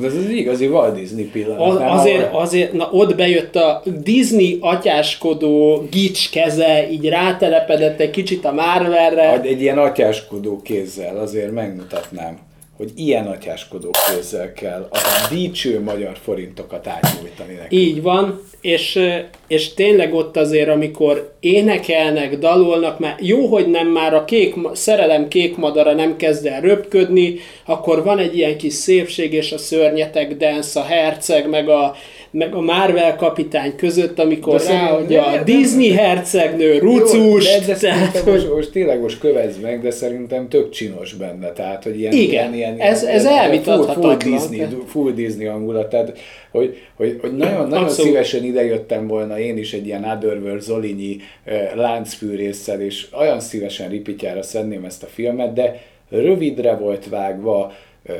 de 0.00 0.06
ez 0.06 0.14
az 0.14 0.28
igazi 0.28 0.66
Walt 0.66 0.94
Disney 0.94 1.24
pillanat. 1.24 1.80
Az, 1.80 1.98
azért, 2.00 2.34
azért, 2.34 2.72
na 2.72 2.88
ott 2.92 3.16
bejött 3.16 3.56
a 3.56 3.82
Disney 4.02 4.58
atyáskodó 4.60 5.86
gics 5.90 6.30
keze, 6.30 6.90
így 6.90 7.08
rátelepedett 7.08 8.00
egy 8.00 8.10
kicsit 8.10 8.44
a 8.44 8.52
Marvelre. 8.52 9.40
Egy 9.40 9.60
ilyen 9.60 9.78
atyáskodó 9.78 10.60
kézzel, 10.62 11.16
azért 11.16 11.52
megmutatnám 11.52 12.38
hogy 12.76 12.90
ilyen 12.96 13.26
atyáskodó 13.26 13.90
kézzel 14.06 14.52
kell 14.52 14.88
a 14.90 14.98
dicső 15.30 15.82
magyar 15.82 16.16
forintokat 16.22 16.86
átnyújtani 16.86 17.54
neki. 17.54 17.76
Így 17.76 18.02
van, 18.02 18.40
és, 18.60 19.00
és 19.46 19.74
tényleg 19.74 20.14
ott 20.14 20.36
azért, 20.36 20.68
amikor 20.68 21.32
énekelnek, 21.40 22.38
dalolnak, 22.38 22.98
mert 22.98 23.18
jó, 23.20 23.46
hogy 23.46 23.70
nem 23.70 23.88
már 23.88 24.14
a 24.14 24.24
kék, 24.24 24.54
szerelem 24.72 25.28
kék 25.28 25.56
madara 25.56 25.92
nem 25.92 26.16
kezd 26.16 26.46
el 26.46 26.60
röpködni, 26.60 27.36
akkor 27.64 28.02
van 28.02 28.18
egy 28.18 28.36
ilyen 28.36 28.56
kis 28.56 28.74
szépség, 28.74 29.32
és 29.32 29.52
a 29.52 29.58
szörnyetek 29.58 30.36
dance, 30.36 30.80
a 30.80 30.82
herceg, 30.82 31.48
meg 31.48 31.68
a, 31.68 31.94
meg 32.34 32.54
a 32.54 32.60
Marvel 32.60 33.16
kapitány 33.16 33.76
között, 33.76 34.18
amikor 34.18 34.60
de 34.60 34.72
rá, 34.72 34.86
hogy 34.86 35.14
a 35.14 35.42
Disney 35.44 35.88
de, 35.88 36.02
hercegnő, 36.02 36.78
rucus. 36.78 37.54
Jó, 37.54 37.66
de, 37.66 37.74
tehát, 37.88 38.16
hogy... 38.16 38.32
most, 38.32 38.54
most 38.54 38.70
tényleg 38.70 39.00
most 39.00 39.18
kövezd 39.18 39.60
meg, 39.60 39.82
de 39.82 39.90
szerintem 39.90 40.48
tök 40.48 40.70
csinos 40.70 41.12
benne, 41.12 41.52
tehát 41.52 41.82
hogy 41.82 41.98
ilyen, 41.98 42.12
Igen, 42.12 42.54
ilyen, 42.54 42.54
ilyen, 42.54 42.88
ez, 42.88 43.02
ez 43.02 43.24
elvitathatatlan. 43.24 44.18
Full, 44.18 44.38
full, 44.38 44.48
Disney, 44.48 44.66
full 44.86 45.12
Disney 45.12 45.46
hangulat, 45.46 45.88
tehát 45.88 46.18
hogy, 46.50 46.76
hogy, 46.96 47.18
hogy 47.20 47.36
nagyon, 47.36 47.68
nagyon 47.68 47.88
szívesen 47.88 48.44
idejöttem 48.44 49.06
volna 49.06 49.38
én 49.38 49.58
is 49.58 49.72
egy 49.72 49.86
ilyen 49.86 50.04
Otherworld 50.04 50.60
Zolinyi 50.60 51.16
uh, 51.46 51.74
láncfűrészsel, 51.74 52.80
és 52.80 53.06
olyan 53.18 53.40
szívesen 53.40 53.88
ripityára 53.88 54.42
szedném 54.42 54.84
ezt 54.84 55.02
a 55.02 55.06
filmet, 55.06 55.52
de 55.52 55.80
rövidre 56.10 56.74
volt 56.76 57.08
vágva, 57.08 57.72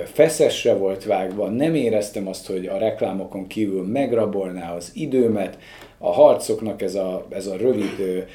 feszesre 0.05 0.75
volt 0.75 1.05
vágva, 1.05 1.49
nem 1.49 1.75
éreztem 1.75 2.29
azt, 2.29 2.47
hogy 2.47 2.66
a 2.66 2.79
reklámokon 2.79 3.47
kívül 3.47 3.83
megrabolná 3.83 4.75
az 4.75 4.90
időmet, 4.94 5.59
a 5.99 6.12
harcoknak 6.12 6.83
ez 6.83 6.94
a, 6.94 7.27
ez 7.31 7.47
a 7.47 7.57
rövid 7.57 8.27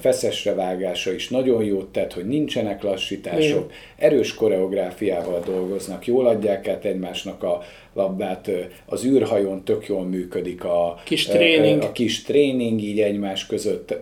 feszesre 0.00 0.54
vágása 0.54 1.12
is 1.12 1.28
nagyon 1.28 1.64
jót 1.64 1.92
tett, 1.92 2.12
hogy 2.12 2.26
nincsenek 2.26 2.82
lassítások, 2.82 3.72
erős 3.96 4.34
koreográfiával 4.34 5.42
dolgoznak, 5.46 6.06
jól 6.06 6.26
adják 6.26 6.68
át 6.68 6.84
egymásnak 6.84 7.42
a 7.42 7.62
labdát, 7.92 8.50
az 8.86 9.04
űrhajón 9.04 9.64
tök 9.64 9.86
jól 9.86 10.04
működik 10.04 10.64
a 10.64 11.00
kis 11.04 11.26
tréning, 11.26 11.82
a 11.82 11.92
kis 11.92 12.22
tréning 12.22 12.82
így 12.82 13.00
egymás 13.00 13.46
között, 13.46 13.98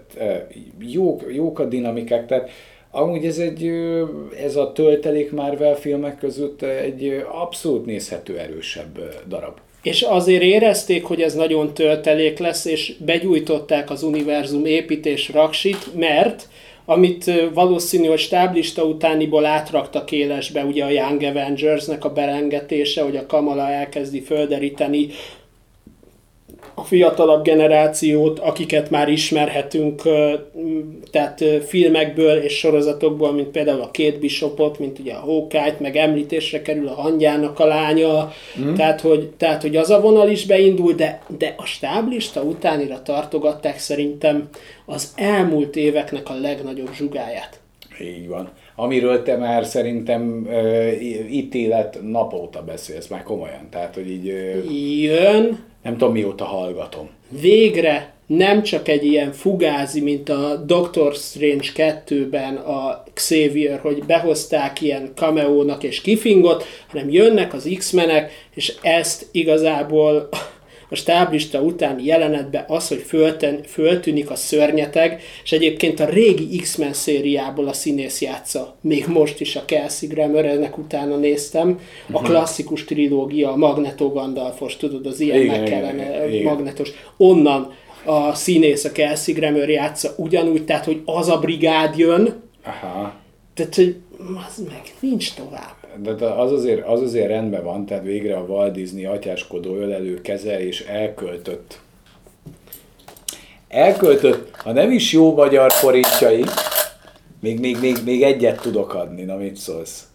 jók, 0.79 1.25
jók 1.35 1.59
a 1.59 1.65
dinamikák, 1.65 2.27
tehát 2.27 2.51
Amúgy 2.91 3.27
ez 3.27 3.39
egy, 3.39 3.71
ez 4.45 4.57
a 4.57 4.73
töltelék 4.73 5.33
Marvel 5.33 5.75
filmek 5.75 6.19
között 6.19 6.63
egy 6.63 7.25
abszolút 7.33 7.87
nézhető 7.87 8.39
erősebb 8.39 8.99
darab. 9.29 9.59
És 9.83 10.03
azért 10.03 10.43
érezték, 10.43 11.05
hogy 11.05 11.21
ez 11.21 11.35
nagyon 11.35 11.75
töltelék 11.75 12.39
lesz, 12.39 12.65
és 12.65 12.95
begyújtották 12.99 13.91
az 13.91 14.03
univerzum 14.03 14.65
építés 14.65 15.29
raksit, 15.29 15.95
mert 15.95 16.49
amit 16.85 17.31
valószínű, 17.55 18.07
hogy 18.07 18.19
stáblista 18.19 18.85
utániból 18.85 19.45
átraktak 19.45 20.13
élesbe, 20.13 20.65
ugye 20.65 20.85
a 20.85 20.91
Young 20.91 21.23
Avengers-nek 21.23 22.05
a 22.05 22.13
berengetése, 22.13 23.03
hogy 23.03 23.17
a 23.17 23.27
Kamala 23.27 23.69
elkezdi 23.69 24.21
földeríteni 24.21 25.09
a 26.81 26.85
fiatalabb 26.85 27.45
generációt, 27.45 28.39
akiket 28.39 28.91
már 28.91 29.09
ismerhetünk, 29.09 30.03
tehát 31.11 31.45
filmekből 31.67 32.37
és 32.37 32.59
sorozatokból, 32.59 33.33
mint 33.33 33.49
például 33.49 33.81
a 33.81 33.91
két 33.91 34.19
Bishopot, 34.19 34.79
mint 34.79 34.99
ugye 34.99 35.13
a 35.13 35.21
hawkeye 35.21 35.77
meg 35.79 35.97
említésre 35.97 36.63
kerül 36.63 36.89
a 36.89 36.95
hangyának 36.95 37.59
a 37.59 37.65
lánya, 37.65 38.33
mm. 38.61 38.75
tehát, 38.75 39.01
hogy, 39.01 39.29
tehát 39.37 39.63
hogy 39.63 39.77
az 39.77 39.91
a 39.91 40.01
vonal 40.01 40.29
is 40.29 40.47
beindul, 40.47 40.93
de, 40.93 41.23
de 41.39 41.55
a 41.57 41.65
stáblista 41.65 42.43
utánira 42.43 43.03
tartogatták 43.03 43.79
szerintem 43.79 44.49
az 44.87 45.13
elmúlt 45.17 45.77
éveknek 45.77 46.29
a 46.29 46.41
legnagyobb 46.41 46.93
zsugáját. 46.95 47.61
Így 48.03 48.29
van. 48.29 48.49
Amiről 48.77 49.23
te 49.23 49.37
már 49.37 49.65
szerintem 49.65 50.47
uh, 50.47 51.03
ítélet 51.31 51.99
napóta 52.03 52.63
beszélsz, 52.63 53.07
már 53.07 53.23
komolyan. 53.23 53.69
Tehát, 53.71 53.95
hogy 53.95 54.11
így... 54.11 54.29
Uh... 54.29 55.03
Jön, 55.03 55.69
nem 55.83 55.97
tudom 55.97 56.13
mióta 56.13 56.45
hallgatom. 56.45 57.09
Végre 57.41 58.15
nem 58.27 58.63
csak 58.63 58.89
egy 58.89 59.05
ilyen 59.05 59.33
fugázi, 59.33 60.01
mint 60.01 60.29
a 60.29 60.57
Doctor 60.67 61.15
Strange 61.15 61.69
2-ben 61.77 62.57
a 62.57 63.05
Xavier, 63.15 63.81
hogy 63.81 64.05
behozták 64.05 64.81
ilyen 64.81 65.13
cameónak 65.15 65.83
és 65.83 66.01
kifingot, 66.01 66.65
hanem 66.89 67.11
jönnek 67.11 67.55
az 67.55 67.71
X-menek, 67.77 68.33
és 68.55 68.75
ezt 68.83 69.27
igazából 69.31 70.29
a 70.91 70.95
stáblista 70.95 71.61
utáni 71.61 72.05
jelenetben 72.05 72.65
az, 72.67 72.89
hogy 72.89 73.05
fölten, 73.07 73.61
föltűnik 73.67 74.31
a 74.31 74.35
szörnyeteg, 74.35 75.23
és 75.45 75.53
egyébként 75.53 76.01
a 76.01 76.09
régi 76.09 76.57
X-Men 76.57 76.93
szériából 76.93 77.69
a 77.69 77.73
színész 77.73 78.21
játsza. 78.21 78.77
Még 78.81 79.07
most 79.07 79.41
is 79.41 79.57
a 79.57 79.65
Kelsey 79.65 80.09
Grammer, 80.09 80.45
ennek 80.45 80.79
utána 80.79 81.17
néztem. 81.17 81.81
A 82.13 82.21
mhm. 82.21 82.31
klasszikus 82.31 82.85
trilógia, 82.85 83.53
a 83.53 83.57
Magneto 83.57 84.13
Gandalfos, 84.13 84.77
tudod, 84.77 85.07
az 85.07 85.21
ilyen 85.21 85.47
meg 85.47 85.63
kellene, 85.63 86.43
magnetos. 86.43 86.91
Onnan 87.17 87.73
a 88.05 88.35
színész, 88.35 88.85
a 88.85 88.93
Kelsey 88.93 89.35
Grammer 89.35 89.69
játsza 89.69 90.15
ugyanúgy, 90.17 90.65
tehát, 90.65 90.85
hogy 90.85 91.03
az 91.05 91.29
a 91.29 91.39
brigád 91.39 91.99
jön, 91.99 92.43
Aha. 92.65 93.15
tehát, 93.55 93.75
hogy 93.75 93.97
az 94.49 94.65
meg 94.69 94.83
nincs 95.01 95.35
tovább 95.35 95.80
de 95.97 96.25
az 96.25 96.53
azért, 96.53 96.87
az 96.87 97.03
azért 97.03 97.29
rendben 97.29 97.65
van, 97.65 97.87
tehát 97.87 98.05
végre 98.05 98.37
a 98.37 98.45
Walt 98.45 98.73
Disney 98.73 99.05
atyáskodó 99.05 99.77
ölelő 99.77 100.21
keze 100.21 100.67
és 100.67 100.81
elköltött. 100.81 101.81
Elköltött, 103.69 104.57
ha 104.57 104.73
nem 104.73 104.91
is 104.91 105.13
jó 105.13 105.35
magyar 105.35 105.73
forintjai, 105.73 106.45
még, 107.41 107.61
még, 107.61 107.77
még, 107.81 107.97
még 108.05 108.23
egyet 108.23 108.61
tudok 108.61 108.95
adni, 108.95 109.23
na 109.23 109.37
mit 109.37 109.57
szólsz? 109.57 110.09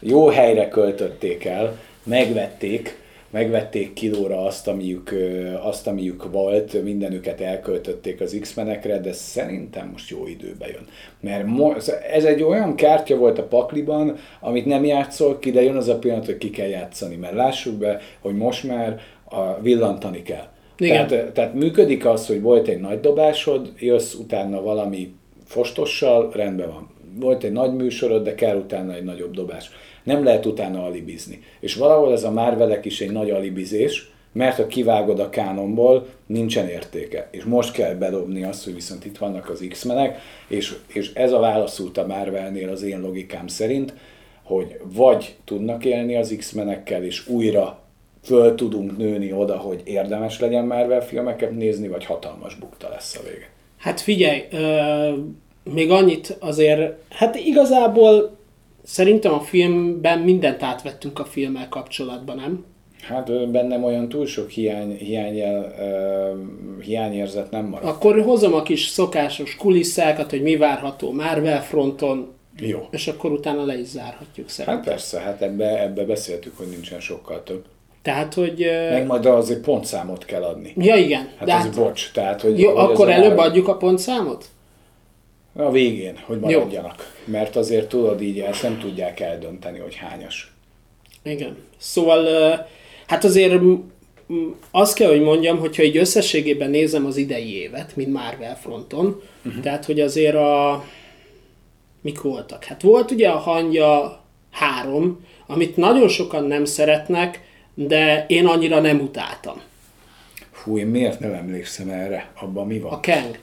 Jó 0.00 0.28
helyre 0.28 0.68
költötték 0.68 1.44
el, 1.44 1.78
megvették, 2.02 2.98
megvették 3.30 3.92
kilóra 3.92 4.44
azt, 4.44 4.68
amiük, 4.68 5.14
azt, 5.62 5.86
amiük 5.86 6.30
volt, 6.32 6.82
mindenüket 6.82 7.40
elköltötték 7.40 8.20
az 8.20 8.36
X-menekre, 8.40 9.00
de 9.00 9.12
szerintem 9.12 9.88
most 9.92 10.10
jó 10.10 10.26
időbe 10.26 10.66
jön. 10.66 10.86
Mert 11.20 11.88
ez 12.12 12.24
egy 12.24 12.42
olyan 12.42 12.74
kártya 12.74 13.16
volt 13.16 13.38
a 13.38 13.46
pakliban, 13.46 14.16
amit 14.40 14.66
nem 14.66 14.84
játszol 14.84 15.38
ki, 15.38 15.50
de 15.50 15.62
jön 15.62 15.76
az 15.76 15.88
a 15.88 15.98
pillanat, 15.98 16.26
hogy 16.26 16.38
ki 16.38 16.50
kell 16.50 16.68
játszani, 16.68 17.16
mert 17.16 17.34
lássuk 17.34 17.74
be, 17.74 18.00
hogy 18.20 18.36
most 18.36 18.64
már 18.64 19.00
a, 19.24 19.60
villantani 19.60 20.22
kell. 20.22 20.46
Igen. 20.78 21.06
Tehát, 21.06 21.32
tehát 21.32 21.54
működik 21.54 22.06
az, 22.06 22.26
hogy 22.26 22.40
volt 22.40 22.68
egy 22.68 22.80
nagy 22.80 23.00
dobásod, 23.00 23.72
jössz 23.78 24.14
utána 24.14 24.62
valami 24.62 25.14
fostossal, 25.44 26.30
rendben 26.32 26.68
van. 26.68 26.88
Volt 27.20 27.44
egy 27.44 27.52
nagy 27.52 27.74
műsorod, 27.74 28.24
de 28.24 28.34
kell 28.34 28.56
utána 28.56 28.94
egy 28.94 29.04
nagyobb 29.04 29.34
dobás 29.34 29.70
nem 30.08 30.24
lehet 30.24 30.46
utána 30.46 30.84
alibizni. 30.84 31.40
És 31.60 31.74
valahol 31.74 32.12
ez 32.12 32.24
a 32.24 32.30
Marvelek 32.30 32.84
is 32.84 33.00
egy 33.00 33.10
nagy 33.10 33.30
alibizés, 33.30 34.10
mert 34.32 34.56
ha 34.56 34.66
kivágod 34.66 35.20
a 35.20 35.28
kánonból, 35.28 36.06
nincsen 36.26 36.68
értéke. 36.68 37.28
És 37.30 37.44
most 37.44 37.72
kell 37.72 37.94
bedobni 37.94 38.44
azt, 38.44 38.64
hogy 38.64 38.74
viszont 38.74 39.04
itt 39.04 39.18
vannak 39.18 39.48
az 39.50 39.66
X-menek, 39.68 40.18
és, 40.48 40.74
és 40.86 41.12
ez 41.12 41.32
a 41.32 41.38
válaszult 41.38 41.98
a 41.98 42.06
Marvelnél 42.06 42.68
az 42.68 42.82
én 42.82 43.00
logikám 43.00 43.46
szerint, 43.46 43.94
hogy 44.42 44.80
vagy 44.94 45.36
tudnak 45.44 45.84
élni 45.84 46.16
az 46.16 46.34
X-menekkel, 46.38 47.04
és 47.04 47.28
újra 47.28 47.82
föl 48.22 48.54
tudunk 48.54 48.96
nőni 48.96 49.32
oda, 49.32 49.56
hogy 49.56 49.80
érdemes 49.84 50.40
legyen 50.40 50.64
Marvel 50.64 51.06
filmeket 51.06 51.50
nézni, 51.50 51.88
vagy 51.88 52.04
hatalmas 52.04 52.54
bukta 52.54 52.88
lesz 52.88 53.16
a 53.16 53.22
vége. 53.22 53.48
Hát 53.78 54.00
figyelj, 54.00 54.42
euh, 54.50 55.14
még 55.72 55.90
annyit 55.90 56.36
azért, 56.40 56.94
hát 57.10 57.36
igazából 57.36 58.37
szerintem 58.88 59.32
a 59.32 59.40
filmben 59.40 60.18
mindent 60.18 60.62
átvettünk 60.62 61.18
a 61.18 61.24
filmmel 61.24 61.68
kapcsolatban, 61.68 62.36
nem? 62.36 62.64
Hát 63.02 63.50
bennem 63.50 63.84
olyan 63.84 64.08
túl 64.08 64.26
sok 64.26 64.50
hiány, 64.50 64.96
hiányjel, 64.96 65.74
uh, 65.78 66.82
hiányérzet 66.84 67.50
nem 67.50 67.64
maradt. 67.64 67.86
Akkor 67.86 68.22
hozom 68.22 68.54
a 68.54 68.62
kis 68.62 68.86
szokásos 68.86 69.56
kulisszákat, 69.56 70.30
hogy 70.30 70.42
mi 70.42 70.56
várható 70.56 71.12
Marvel 71.12 71.62
fronton, 71.62 72.32
Jó. 72.58 72.86
és 72.90 73.08
akkor 73.08 73.32
utána 73.32 73.64
le 73.64 73.78
is 73.78 73.86
zárhatjuk 73.86 74.48
szerintem. 74.48 74.80
Hát 74.80 74.88
persze, 74.88 75.20
hát 75.20 75.42
ebbe, 75.42 75.82
ebbe 75.82 76.04
beszéltük, 76.04 76.56
hogy 76.56 76.66
nincsen 76.66 77.00
sokkal 77.00 77.42
több. 77.42 77.64
Tehát, 78.02 78.34
hogy... 78.34 78.66
Meg 78.90 79.06
majd 79.06 79.26
azért 79.26 79.60
pontszámot 79.60 80.24
kell 80.24 80.42
adni. 80.42 80.72
Ja, 80.76 80.96
igen. 80.96 81.28
Hát 81.36 81.46
de 81.46 81.54
ez 81.54 81.62
hát, 81.62 81.74
bocs, 81.74 82.10
tehát 82.12 82.40
hogy... 82.40 82.60
jó, 82.60 82.70
hogy 82.76 82.92
akkor 82.92 83.10
előbb 83.10 83.36
már- 83.36 83.46
adjuk 83.46 83.68
a 83.68 83.76
pontszámot? 83.76 84.44
A 85.58 85.70
végén, 85.70 86.18
hogy 86.22 86.38
maradjanak. 86.38 87.14
Mert 87.24 87.56
azért 87.56 87.88
tudod 87.88 88.22
így, 88.22 88.40
ezt 88.40 88.62
nem 88.62 88.78
tudják 88.78 89.20
eldönteni, 89.20 89.78
hogy 89.78 89.94
hányas. 89.94 90.52
Igen. 91.22 91.56
Szóval, 91.76 92.26
hát 93.06 93.24
azért 93.24 93.60
azt 94.70 94.94
kell, 94.94 95.08
hogy 95.08 95.20
mondjam, 95.20 95.58
hogyha 95.58 95.82
így 95.82 95.96
összességében 95.96 96.70
nézem 96.70 97.06
az 97.06 97.16
idei 97.16 97.54
évet, 97.54 97.96
mint 97.96 98.12
Marvel 98.12 98.58
fronton, 98.58 99.22
uh-huh. 99.44 99.62
tehát, 99.62 99.84
hogy 99.84 100.00
azért 100.00 100.34
a... 100.34 100.84
Mik 102.00 102.20
voltak? 102.20 102.64
Hát 102.64 102.82
volt 102.82 103.10
ugye 103.10 103.28
a 103.28 103.38
hangya 103.38 104.20
három, 104.50 105.26
amit 105.46 105.76
nagyon 105.76 106.08
sokan 106.08 106.44
nem 106.44 106.64
szeretnek, 106.64 107.40
de 107.74 108.24
én 108.28 108.46
annyira 108.46 108.80
nem 108.80 109.00
utáltam. 109.00 109.60
Fú, 110.50 110.78
én 110.78 110.86
miért 110.86 111.20
nem 111.20 111.32
emlékszem 111.32 111.88
erre? 111.88 112.30
Abban 112.40 112.66
mi 112.66 112.78
van? 112.78 112.92
A 112.92 113.00
Kang. 113.00 113.38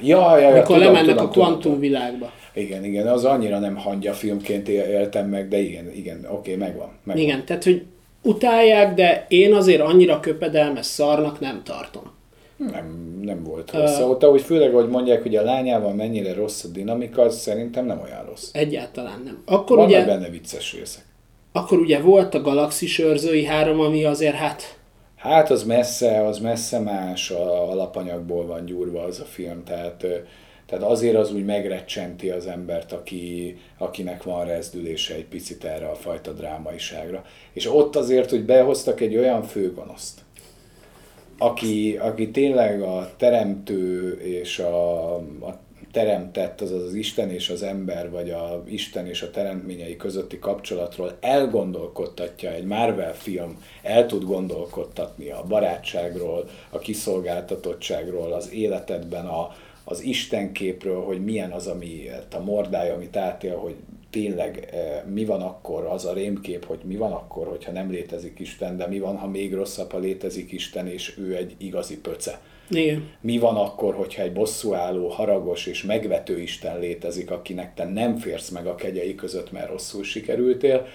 Ja, 0.00 0.18
ja, 0.18 0.38
ja, 0.38 0.46
Amikor 0.48 0.76
tudom, 0.76 0.82
lemennek 0.82 1.02
tudom, 1.16 1.16
a 1.26 1.30
tudom, 1.30 1.44
kvantum 1.46 1.60
tudom. 1.62 1.78
világba. 1.80 2.32
Igen, 2.54 2.84
igen, 2.84 3.06
az 3.06 3.24
annyira 3.24 3.58
nem 3.58 3.76
hangja 3.76 4.12
filmként 4.12 4.68
él- 4.68 4.84
éltem 4.84 5.28
meg, 5.28 5.48
de 5.48 5.58
igen, 5.58 5.92
igen, 5.94 6.26
oké, 6.30 6.54
megvan. 6.56 6.88
megvan. 7.04 7.24
Igen, 7.24 7.44
tehát, 7.44 7.64
hogy 7.64 7.82
utálják, 8.22 8.94
de 8.94 9.24
én 9.28 9.54
azért 9.54 9.80
annyira 9.80 10.20
köpedelmes 10.20 10.86
szarnak 10.86 11.40
nem 11.40 11.62
tartom. 11.64 12.02
Nem, 12.56 13.18
nem 13.22 13.42
volt 13.44 13.70
rossz. 13.72 13.98
Uh, 13.98 14.10
Ott, 14.10 14.22
ahogy 14.22 14.40
főleg, 14.42 14.72
hogy 14.72 14.88
mondják, 14.88 15.22
hogy 15.22 15.36
a 15.36 15.42
lányával 15.42 15.94
mennyire 15.94 16.34
rossz 16.34 16.64
a 16.64 16.68
dinamika, 16.68 17.22
az 17.22 17.38
szerintem 17.38 17.86
nem 17.86 18.00
olyan 18.04 18.24
rossz. 18.28 18.48
Egyáltalán 18.52 19.22
nem. 19.24 19.42
Akkor 19.46 19.76
Vannak 19.76 19.90
ugye, 19.90 20.04
benne 20.04 20.28
vicces 20.28 20.72
részek. 20.78 21.04
akkor 21.52 21.78
ugye 21.78 21.98
volt 22.00 22.34
a 22.34 22.40
Galaxis 22.40 22.98
őrzői 22.98 23.44
három, 23.44 23.80
ami 23.80 24.04
azért 24.04 24.34
hát 24.34 24.76
Hát 25.22 25.50
az 25.50 25.64
messze, 25.64 26.26
az 26.26 26.38
messze 26.38 26.78
más 26.78 27.30
a 27.30 27.70
alapanyagból 27.70 28.46
van 28.46 28.64
gyúrva 28.64 29.02
az 29.02 29.20
a 29.20 29.24
film, 29.24 29.64
tehát, 29.64 30.06
tehát 30.66 30.84
azért 30.84 31.16
az 31.16 31.32
úgy 31.32 31.44
megrecsenti 31.44 32.30
az 32.30 32.46
embert, 32.46 32.92
aki, 32.92 33.56
akinek 33.78 34.22
van 34.22 34.44
rezdülése 34.44 35.14
egy 35.14 35.24
picit 35.24 35.64
erre 35.64 35.88
a 35.88 35.94
fajta 35.94 36.32
drámaiságra. 36.32 37.24
És 37.52 37.66
ott 37.74 37.96
azért, 37.96 38.30
hogy 38.30 38.44
behoztak 38.44 39.00
egy 39.00 39.16
olyan 39.16 39.42
főgonoszt, 39.42 40.20
aki, 41.38 41.96
aki 41.96 42.30
tényleg 42.30 42.82
a 42.82 43.10
teremtő 43.16 44.12
és 44.22 44.58
a, 44.58 45.14
a 45.16 45.58
teremtett, 45.92 46.60
azaz 46.60 46.82
az 46.82 46.94
Isten 46.94 47.30
és 47.30 47.50
az 47.50 47.62
ember, 47.62 48.10
vagy 48.10 48.30
a 48.30 48.62
Isten 48.66 49.06
és 49.06 49.22
a 49.22 49.30
teremtményei 49.30 49.96
közötti 49.96 50.38
kapcsolatról 50.38 51.16
elgondolkodtatja 51.20 52.50
egy 52.50 52.64
Marvel 52.64 53.14
film, 53.14 53.64
el 53.82 54.06
tud 54.06 54.24
gondolkodtatni 54.24 55.30
a 55.30 55.44
barátságról, 55.48 56.48
a 56.70 56.78
kiszolgáltatottságról, 56.78 58.32
az 58.32 58.52
életedben, 58.52 59.26
a, 59.26 59.54
az 59.84 60.02
Istenképről, 60.02 61.00
hogy 61.00 61.24
milyen 61.24 61.50
az, 61.50 61.66
ami 61.66 62.10
a 62.34 62.38
mordály, 62.38 62.90
amit 62.90 63.16
átél, 63.16 63.56
hogy 63.56 63.74
tényleg 64.10 64.68
eh, 64.72 65.02
mi 65.12 65.24
van 65.24 65.42
akkor, 65.42 65.84
az 65.84 66.04
a 66.04 66.12
rémkép, 66.12 66.64
hogy 66.64 66.80
mi 66.84 66.96
van 66.96 67.12
akkor, 67.12 67.46
hogyha 67.46 67.72
nem 67.72 67.90
létezik 67.90 68.38
Isten, 68.38 68.76
de 68.76 68.86
mi 68.86 68.98
van, 68.98 69.16
ha 69.16 69.28
még 69.28 69.54
rosszabb, 69.54 69.90
ha 69.90 69.98
létezik 69.98 70.52
Isten, 70.52 70.86
és 70.86 71.18
ő 71.18 71.36
egy 71.36 71.54
igazi 71.58 71.98
pöce. 71.98 72.40
Igen. 72.76 73.10
Mi 73.20 73.38
van 73.38 73.56
akkor, 73.56 73.94
hogyha 73.94 74.22
egy 74.22 74.32
bosszúálló, 74.32 75.08
haragos 75.08 75.66
és 75.66 75.82
megvető 75.82 76.40
Isten 76.40 76.78
létezik, 76.78 77.30
akinek 77.30 77.74
te 77.74 77.84
nem 77.84 78.16
férsz 78.16 78.48
meg 78.48 78.66
a 78.66 78.74
kegyei 78.74 79.14
között, 79.14 79.52
mert 79.52 79.68
rosszul 79.68 80.04
sikerültél? 80.04 80.86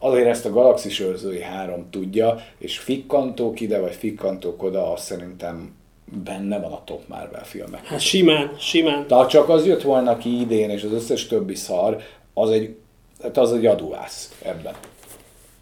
Azért 0.00 0.28
ezt 0.28 0.46
a 0.46 0.50
Galaxis 0.50 1.00
őrzői 1.00 1.42
három 1.42 1.90
tudja, 1.90 2.44
és 2.58 2.78
fikkantók 2.78 3.60
ide, 3.60 3.80
vagy 3.80 3.94
fikkantók 3.94 4.62
oda, 4.62 4.92
azt 4.92 5.04
szerintem 5.04 5.76
benne 6.24 6.58
van 6.58 6.72
a 6.72 6.84
top 6.84 7.08
Marvel 7.08 7.44
filmek. 7.44 7.86
Hát 7.86 8.00
simán, 8.00 8.56
simán. 8.58 9.04
De 9.08 9.14
ha 9.14 9.26
csak 9.26 9.48
az 9.48 9.66
jött 9.66 9.82
volna 9.82 10.18
ki 10.18 10.40
idén, 10.40 10.70
és 10.70 10.82
az 10.82 10.92
összes 10.92 11.26
többi 11.26 11.54
szar, 11.54 12.02
az 12.34 12.50
egy, 12.50 12.76
hát 13.22 13.36
az 13.36 13.52
egy 13.52 13.66
aduász 13.66 14.38
ebben. 14.42 14.74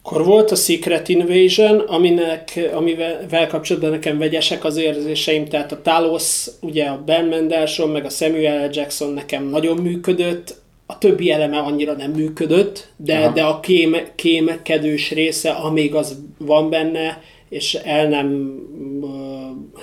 Akkor 0.09 0.25
volt 0.25 0.51
a 0.51 0.55
Secret 0.55 1.09
Invasion, 1.09 1.79
aminek, 1.79 2.69
amivel 2.73 3.47
kapcsolatban 3.47 3.89
nekem 3.91 4.17
vegyesek 4.17 4.63
az 4.63 4.77
érzéseim, 4.77 5.45
tehát 5.45 5.71
a 5.71 5.81
Talos, 5.81 6.45
ugye 6.61 6.85
a 6.85 7.01
Ben 7.05 7.25
Mendelsohn, 7.25 7.91
meg 7.91 8.05
a 8.05 8.09
Samuel 8.09 8.67
L. 8.67 8.69
Jackson 8.73 9.13
nekem 9.13 9.49
nagyon 9.49 9.77
működött, 9.77 10.55
a 10.85 10.97
többi 10.97 11.31
eleme 11.31 11.57
annyira 11.57 11.93
nem 11.93 12.11
működött, 12.11 12.87
de, 12.97 13.17
Aha. 13.17 13.33
de 13.33 13.43
a 13.43 13.59
kém, 13.59 13.95
kémekedős 14.15 15.11
része, 15.11 15.49
amíg 15.51 15.95
az 15.95 16.17
van 16.37 16.69
benne, 16.69 17.21
és 17.49 17.73
el 17.73 18.07
nem, 18.07 18.57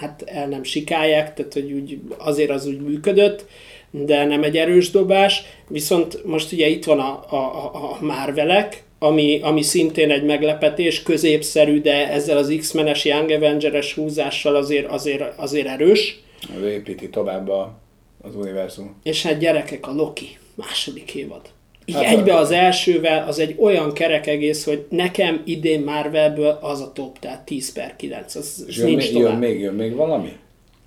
hát 0.00 0.22
el 0.26 0.46
nem 0.48 0.62
sikálják, 0.62 1.34
tehát 1.34 1.52
hogy 1.52 1.72
úgy, 1.72 1.98
azért 2.18 2.50
az 2.50 2.66
úgy 2.66 2.80
működött, 2.80 3.44
de 3.90 4.24
nem 4.24 4.42
egy 4.42 4.56
erős 4.56 4.90
dobás, 4.90 5.42
viszont 5.68 6.24
most 6.24 6.52
ugye 6.52 6.66
itt 6.68 6.84
van 6.84 6.98
a, 6.98 7.24
a, 7.30 7.36
a- 7.36 7.74
a 7.74 7.98
Marvelek, 8.00 8.82
ami, 9.04 9.40
ami 9.42 9.62
szintén 9.62 10.10
egy 10.10 10.24
meglepetés, 10.24 11.02
középszerű, 11.02 11.80
de 11.80 12.10
ezzel 12.10 12.36
az 12.36 12.54
X-menes 12.58 13.04
Young 13.04 13.30
Avengers 13.30 13.94
húzással 13.94 14.56
azért, 14.56 14.90
azért, 14.90 15.38
azért 15.38 15.66
erős. 15.66 16.20
Az 16.56 16.66
építi 16.66 17.08
tovább 17.08 17.48
a, 17.48 17.78
az 18.22 18.36
univerzum. 18.36 18.96
És 19.02 19.22
hát 19.22 19.38
gyerekek, 19.38 19.86
a 19.86 19.92
Loki, 19.92 20.38
második 20.54 21.14
évad. 21.14 21.40
Így 21.84 21.94
Hát, 21.94 22.04
egybe 22.04 22.34
az 22.36 22.50
elsővel, 22.50 23.28
az 23.28 23.38
egy 23.38 23.54
olyan 23.58 23.92
kerek 23.92 24.26
egész, 24.26 24.64
hogy 24.64 24.86
nekem 24.88 25.42
idén 25.44 25.80
Marvelből 25.80 26.58
az 26.60 26.80
a 26.80 26.92
top, 26.92 27.18
tehát 27.18 27.44
10 27.44 27.72
per 27.72 27.96
9, 27.96 28.34
az, 28.34 28.64
az 28.68 28.76
jön, 28.76 28.86
nincs 28.86 29.02
még, 29.02 29.12
jön, 29.12 29.22
tovább. 29.22 29.40
még, 29.40 29.60
jön 29.60 29.74
még 29.74 29.94
valami? 29.94 30.32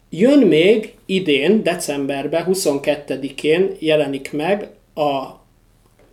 Jön 0.10 0.40
még 0.40 0.94
idén, 1.06 1.64
decemberben, 1.64 2.46
22-én 2.48 3.72
jelenik 3.80 4.32
meg 4.32 4.70
a 4.96 5.46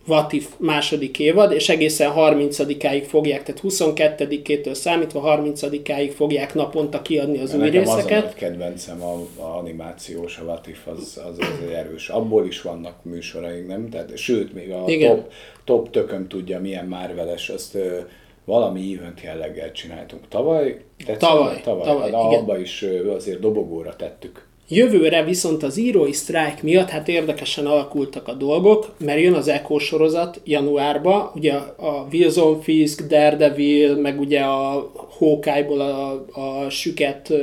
Vatif 0.05 0.49
második 0.57 1.19
évad, 1.19 1.51
és 1.51 1.69
egészen 1.69 2.13
30-áig 2.15 3.03
fogják, 3.07 3.43
tehát 3.43 3.61
22-től 3.63 4.73
számítva 4.73 5.37
30-áig 5.41 6.11
fogják 6.15 6.53
naponta 6.53 7.01
kiadni 7.01 7.39
az 7.39 7.53
új 7.53 7.59
Nekem 7.59 7.81
az 7.81 7.89
a 7.89 7.95
részeket. 7.95 8.33
kedvencem 8.35 9.01
a, 9.03 9.13
a 9.41 9.57
animációs, 9.57 10.37
a 10.37 10.45
Vatif, 10.45 10.87
az, 10.87 11.21
az, 11.29 11.37
az 11.39 11.47
egy 11.67 11.71
erős. 11.73 12.09
Abból 12.09 12.45
is 12.45 12.61
vannak 12.61 13.03
műsoraink, 13.03 13.67
nem? 13.67 13.89
Tehát, 13.89 14.17
sőt, 14.17 14.53
még 14.53 14.71
a 14.71 14.83
Igen. 14.87 15.15
top, 15.15 15.31
top 15.63 15.91
tököm 15.91 16.27
tudja, 16.27 16.59
milyen 16.59 16.87
Marveles, 16.87 17.49
azt 17.49 17.75
ö, 17.75 17.99
valami 18.45 18.95
event 18.97 19.21
jelleggel 19.21 19.71
csináltunk. 19.71 20.27
Tavaly? 20.27 20.77
December? 20.97 21.19
Tavaly, 21.29 21.61
tavaly. 21.61 21.85
tavaly, 21.85 22.09
Na, 22.09 22.27
igen. 22.27 22.39
abba 22.39 22.59
is 22.59 22.85
azért 23.15 23.39
dobogóra 23.39 23.95
tettük. 23.95 24.44
Jövőre 24.67 25.23
viszont 25.23 25.63
az 25.63 25.77
írói 25.77 26.11
sztrájk 26.11 26.61
miatt 26.61 26.89
hát 26.89 27.07
érdekesen 27.07 27.65
alakultak 27.65 28.27
a 28.27 28.33
dolgok, 28.33 28.93
mert 28.97 29.19
jön 29.19 29.33
az 29.33 29.47
Echo 29.47 29.79
sorozat 29.79 30.41
januárba, 30.43 31.31
ugye 31.35 31.53
a 31.53 32.07
Wilson 32.11 32.61
Fisk, 32.61 33.01
Daredevil, 33.01 33.95
meg 33.95 34.19
ugye 34.19 34.41
a 34.41 34.91
Hawkeye-ból 35.17 35.81
a, 35.81 36.25
a 36.31 36.69
süket 36.69 37.33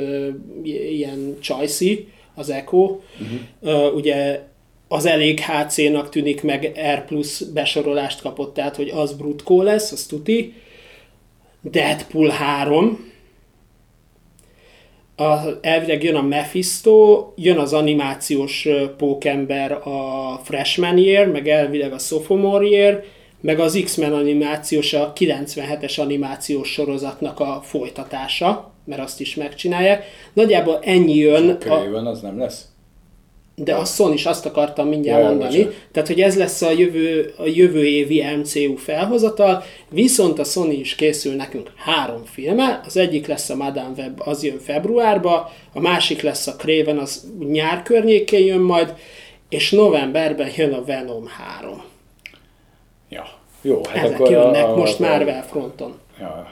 ilyen 0.63 1.37
csajszi, 1.41 2.07
az 2.35 2.49
Echo. 2.49 2.99
Uh-huh. 3.61 3.95
Ugye 3.95 4.41
az 4.87 5.05
elég 5.05 5.39
HC-nak 5.39 6.09
tűnik, 6.09 6.43
meg 6.43 6.79
R 6.95 7.05
plusz 7.05 7.41
besorolást 7.41 8.21
kapott, 8.21 8.53
tehát 8.53 8.75
hogy 8.75 8.89
az 8.89 9.13
brutkó 9.13 9.61
lesz, 9.61 9.91
az 9.91 10.05
tuti. 10.05 10.53
Deadpool 11.61 12.29
3, 12.29 13.11
a, 15.15 15.39
elvileg 15.61 16.03
jön 16.03 16.15
a 16.15 16.21
Mephisto, 16.21 17.27
jön 17.35 17.57
az 17.57 17.73
animációs 17.73 18.67
pókember 18.97 19.71
a 19.71 20.39
Freshman 20.43 20.97
Year, 20.97 21.27
meg 21.27 21.47
elvileg 21.47 21.93
a 21.93 21.97
Sophomore 21.97 22.65
Year, 22.65 23.03
meg 23.41 23.59
az 23.59 23.81
X-Men 23.83 24.13
animációs, 24.13 24.93
a 24.93 25.13
97-es 25.13 25.99
animációs 25.99 26.71
sorozatnak 26.71 27.39
a 27.39 27.61
folytatása, 27.63 28.71
mert 28.85 29.01
azt 29.01 29.19
is 29.19 29.35
megcsinálják. 29.35 30.05
Nagyjából 30.33 30.79
ennyi 30.81 31.15
jön, 31.15 31.49
a, 31.49 31.57
Körében 31.57 32.05
az 32.05 32.21
nem 32.21 32.39
lesz? 32.39 32.72
De 33.55 33.75
a 33.75 33.85
Sony 33.85 34.13
is 34.13 34.25
azt 34.25 34.45
akartam 34.45 34.87
mindjárt 34.87 35.21
Jaj, 35.21 35.29
mondani. 35.29 35.57
bocsánat. 35.57 35.87
Tehát, 35.91 36.07
hogy 36.07 36.21
ez 36.21 36.37
lesz 36.37 36.61
a 36.61 36.71
jövő, 36.71 37.33
a 37.37 37.45
jövő 37.45 37.85
évi 37.85 38.23
MCU 38.35 38.75
felhozatal, 38.75 39.63
viszont 39.89 40.39
a 40.39 40.43
Sony 40.43 40.79
is 40.79 40.95
készül 40.95 41.35
nekünk 41.35 41.71
három 41.75 42.23
filme. 42.25 42.81
Az 42.85 42.97
egyik 42.97 43.27
lesz 43.27 43.49
a 43.49 43.55
Madame 43.55 43.93
Web, 43.97 44.21
az 44.25 44.43
jön 44.43 44.59
februárba, 44.59 45.51
a 45.73 45.79
másik 45.79 46.21
lesz 46.21 46.47
a 46.47 46.55
Craven, 46.55 46.97
az 46.97 47.27
nyár 47.39 47.81
környékén 47.83 48.45
jön 48.45 48.61
majd, 48.61 48.93
és 49.49 49.71
novemberben 49.71 50.49
jön 50.55 50.73
a 50.73 50.83
Venom 50.83 51.27
3. 51.27 51.83
Ja. 53.09 53.25
Jó, 53.61 53.81
hát 53.85 54.03
Ezek 54.03 54.19
akkor 54.19 54.31
jönnek 54.31 54.65
a, 54.65 54.75
most 54.75 54.99
a, 54.99 55.03
Marvel 55.03 55.43
fronton. 55.43 55.99
Ja. 56.19 56.51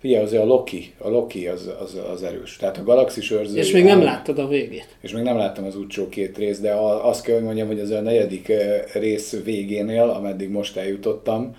Figyelj, 0.00 0.24
azért 0.24 0.42
a 0.42 0.46
Loki, 0.46 0.92
a 0.98 1.08
Loki 1.08 1.46
az, 1.46 1.70
az, 1.80 1.98
az 2.12 2.22
erős. 2.22 2.56
Tehát 2.56 2.78
a 2.78 2.82
galaxis 2.82 3.30
őrző. 3.30 3.58
És 3.58 3.70
még 3.72 3.84
nem 3.84 4.02
láttad 4.02 4.38
a 4.38 4.46
végét. 4.48 4.96
És 5.00 5.12
még 5.12 5.22
nem 5.22 5.36
láttam 5.36 5.64
az 5.64 5.76
utcsó 5.76 6.08
két 6.08 6.38
részt, 6.38 6.60
de 6.62 6.72
a- 6.72 7.08
azt 7.08 7.24
kell, 7.24 7.34
hogy 7.34 7.44
mondjam, 7.44 7.66
hogy 7.66 7.80
az 7.80 7.90
a 7.90 8.00
negyedik 8.00 8.52
rész 8.92 9.36
végénél, 9.44 10.02
ameddig 10.02 10.50
most 10.50 10.76
eljutottam, 10.76 11.56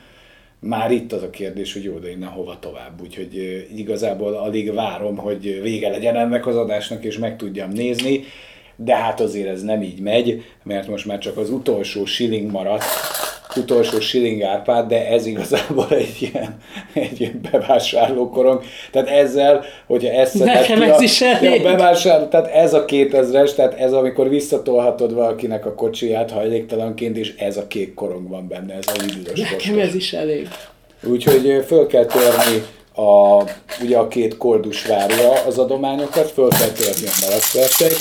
már 0.59 0.91
itt 0.91 1.11
az 1.13 1.23
a 1.23 1.29
kérdés, 1.29 1.73
hogy 1.73 1.83
jó, 1.83 1.97
de 1.97 2.09
innen 2.09 2.29
hova 2.29 2.57
tovább. 2.59 3.01
Úgyhogy 3.01 3.65
igazából 3.75 4.33
alig 4.33 4.73
várom, 4.73 5.17
hogy 5.17 5.61
vége 5.61 5.89
legyen 5.89 6.15
ennek 6.15 6.47
az 6.47 6.55
adásnak, 6.55 7.03
és 7.03 7.17
meg 7.17 7.37
tudjam 7.37 7.69
nézni. 7.69 8.23
De 8.75 8.95
hát 8.95 9.19
azért 9.19 9.47
ez 9.47 9.63
nem 9.63 9.81
így 9.81 9.99
megy, 9.99 10.43
mert 10.63 10.87
most 10.87 11.05
már 11.05 11.17
csak 11.17 11.37
az 11.37 11.49
utolsó 11.49 12.05
shilling 12.05 12.51
maradt, 12.51 12.83
utolsó 13.55 13.99
shilling 13.99 14.41
árpád, 14.41 14.87
de 14.87 15.07
ez 15.07 15.25
igazából 15.25 15.87
egy 15.89 16.15
ilyen, 16.19 16.57
egy 16.93 17.21
ilyen 17.21 17.41
bevásárlókorong. 17.51 18.61
Tehát 18.91 19.07
ezzel, 19.07 19.63
hogyha 19.87 20.09
ezt 20.09 20.33
Nekem 20.33 20.81
ez 20.81 20.99
a, 20.99 21.03
is 21.03 21.21
elég. 21.21 21.63
bevásárló, 21.63 22.25
tehát 22.25 22.47
ez 22.47 22.73
a 22.73 22.85
2000-es, 22.85 23.53
tehát 23.55 23.79
ez 23.79 23.93
amikor 23.93 24.29
visszatolhatod 24.29 25.13
valakinek 25.13 25.65
a 25.65 25.73
kocsiját 25.73 26.31
hajléktalanként, 26.31 27.17
és 27.17 27.33
ez 27.37 27.57
a 27.57 27.67
kék 27.67 27.93
korong 27.93 28.29
van 28.29 28.47
benne, 28.47 28.73
ez 28.73 28.85
a 28.87 29.01
lidülös 29.01 29.49
Nekem 29.49 29.79
ez 29.79 29.95
is 29.95 30.13
elég. 30.13 30.47
Úgyhogy 31.03 31.63
föl 31.67 31.87
kell 31.87 32.05
törni 32.05 32.63
a, 32.95 33.43
ugye 33.83 33.97
a 33.97 34.07
két 34.07 34.37
koldus 34.37 34.85
várja 34.85 35.31
az 35.45 35.57
adományokat, 35.57 36.31
föl 36.31 36.47
kell 36.49 36.69
törni 36.69 37.05
a 37.05 37.25
malacverset, 37.25 37.93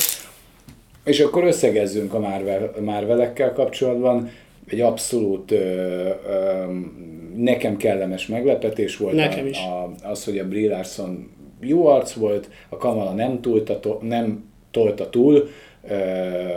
és 1.04 1.20
akkor 1.20 1.44
összegezzünk 1.44 2.14
a 2.14 2.18
Marvel, 2.18 2.72
Marvelekkel 2.80 3.52
kapcsolatban. 3.52 4.30
Egy 4.70 4.80
abszolút 4.80 5.50
ö, 5.50 5.56
ö, 5.56 6.64
nekem 7.36 7.76
kellemes 7.76 8.26
meglepetés 8.26 8.96
volt 8.96 9.14
Nekem 9.14 9.44
a, 9.44 9.48
is. 9.48 9.58
A, 9.58 9.90
az, 10.02 10.24
hogy 10.24 10.38
a 10.38 10.48
Brie 10.48 10.70
Larson 10.70 11.30
jó 11.60 11.86
arc 11.86 12.12
volt, 12.12 12.50
a 12.68 12.76
Kamala 12.76 13.12
nem, 13.12 13.40
túlta, 13.40 13.80
to- 13.80 14.02
nem 14.02 14.44
tolta 14.70 15.10
túl, 15.10 15.48
ö, 15.88 15.94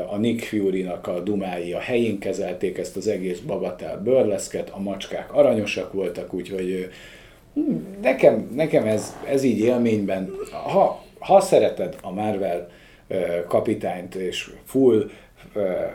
a 0.10 0.18
Nick 0.18 0.44
Fury-nak 0.44 1.08
a 1.08 1.20
dumái 1.20 1.74
a 1.74 1.80
helyén 1.80 2.20
kezelték 2.20 2.78
ezt 2.78 2.98
az 2.98 3.08
egész 3.08 3.40
bagatel 3.40 4.02
burleszket, 4.04 4.70
a 4.70 4.80
macskák 4.80 5.34
aranyosak 5.34 5.94
voltak, 5.94 6.34
úgyhogy 6.34 6.72
ö, 6.72 7.62
nekem, 8.02 8.52
nekem 8.56 8.86
ez, 8.86 9.16
ez 9.30 9.44
így 9.44 9.60
élményben, 9.60 10.30
ha, 10.52 11.04
ha 11.20 11.40
szereted 11.40 11.96
a 12.02 12.12
Marvel 12.12 12.70
ö, 13.08 13.16
kapitányt 13.48 14.16
és 14.16 14.50
full 14.64 15.10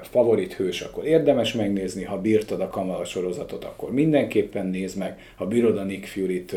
favorit 0.03 0.53
hős, 0.53 0.81
akkor 0.81 1.07
érdemes 1.07 1.53
megnézni, 1.53 2.05
ha 2.05 2.21
bírtad 2.21 2.61
a 2.61 2.69
Kamala 2.69 3.05
sorozatot, 3.05 3.65
akkor 3.65 3.93
mindenképpen 3.93 4.67
nézd 4.67 4.99
meg, 4.99 5.19
ha 5.37 5.47
bírod 5.47 5.77
a 5.79 5.83
Nick 5.83 6.07
Fury-t, 6.07 6.57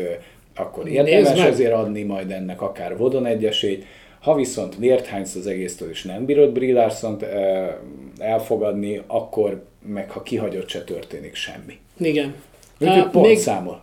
akkor 0.54 0.88
érdemes 0.88 1.44
azért 1.44 1.72
adni 1.72 2.02
majd 2.02 2.30
ennek 2.30 2.62
akár 2.62 2.96
vodon 2.96 3.26
egy 3.26 3.44
esélyt, 3.44 3.84
ha 4.20 4.34
viszont 4.34 4.76
vért 4.76 5.06
hánysz 5.06 5.34
az 5.34 5.46
egésztől, 5.46 5.90
és 5.90 6.02
nem 6.02 6.24
bírod 6.24 6.52
Brie 6.52 6.74
Larson-t 6.74 7.26
elfogadni, 8.18 9.02
akkor 9.06 9.64
meg 9.86 10.10
ha 10.10 10.22
kihagyott, 10.22 10.68
se 10.68 10.84
történik 10.84 11.34
semmi. 11.34 11.78
Igen. 11.96 12.34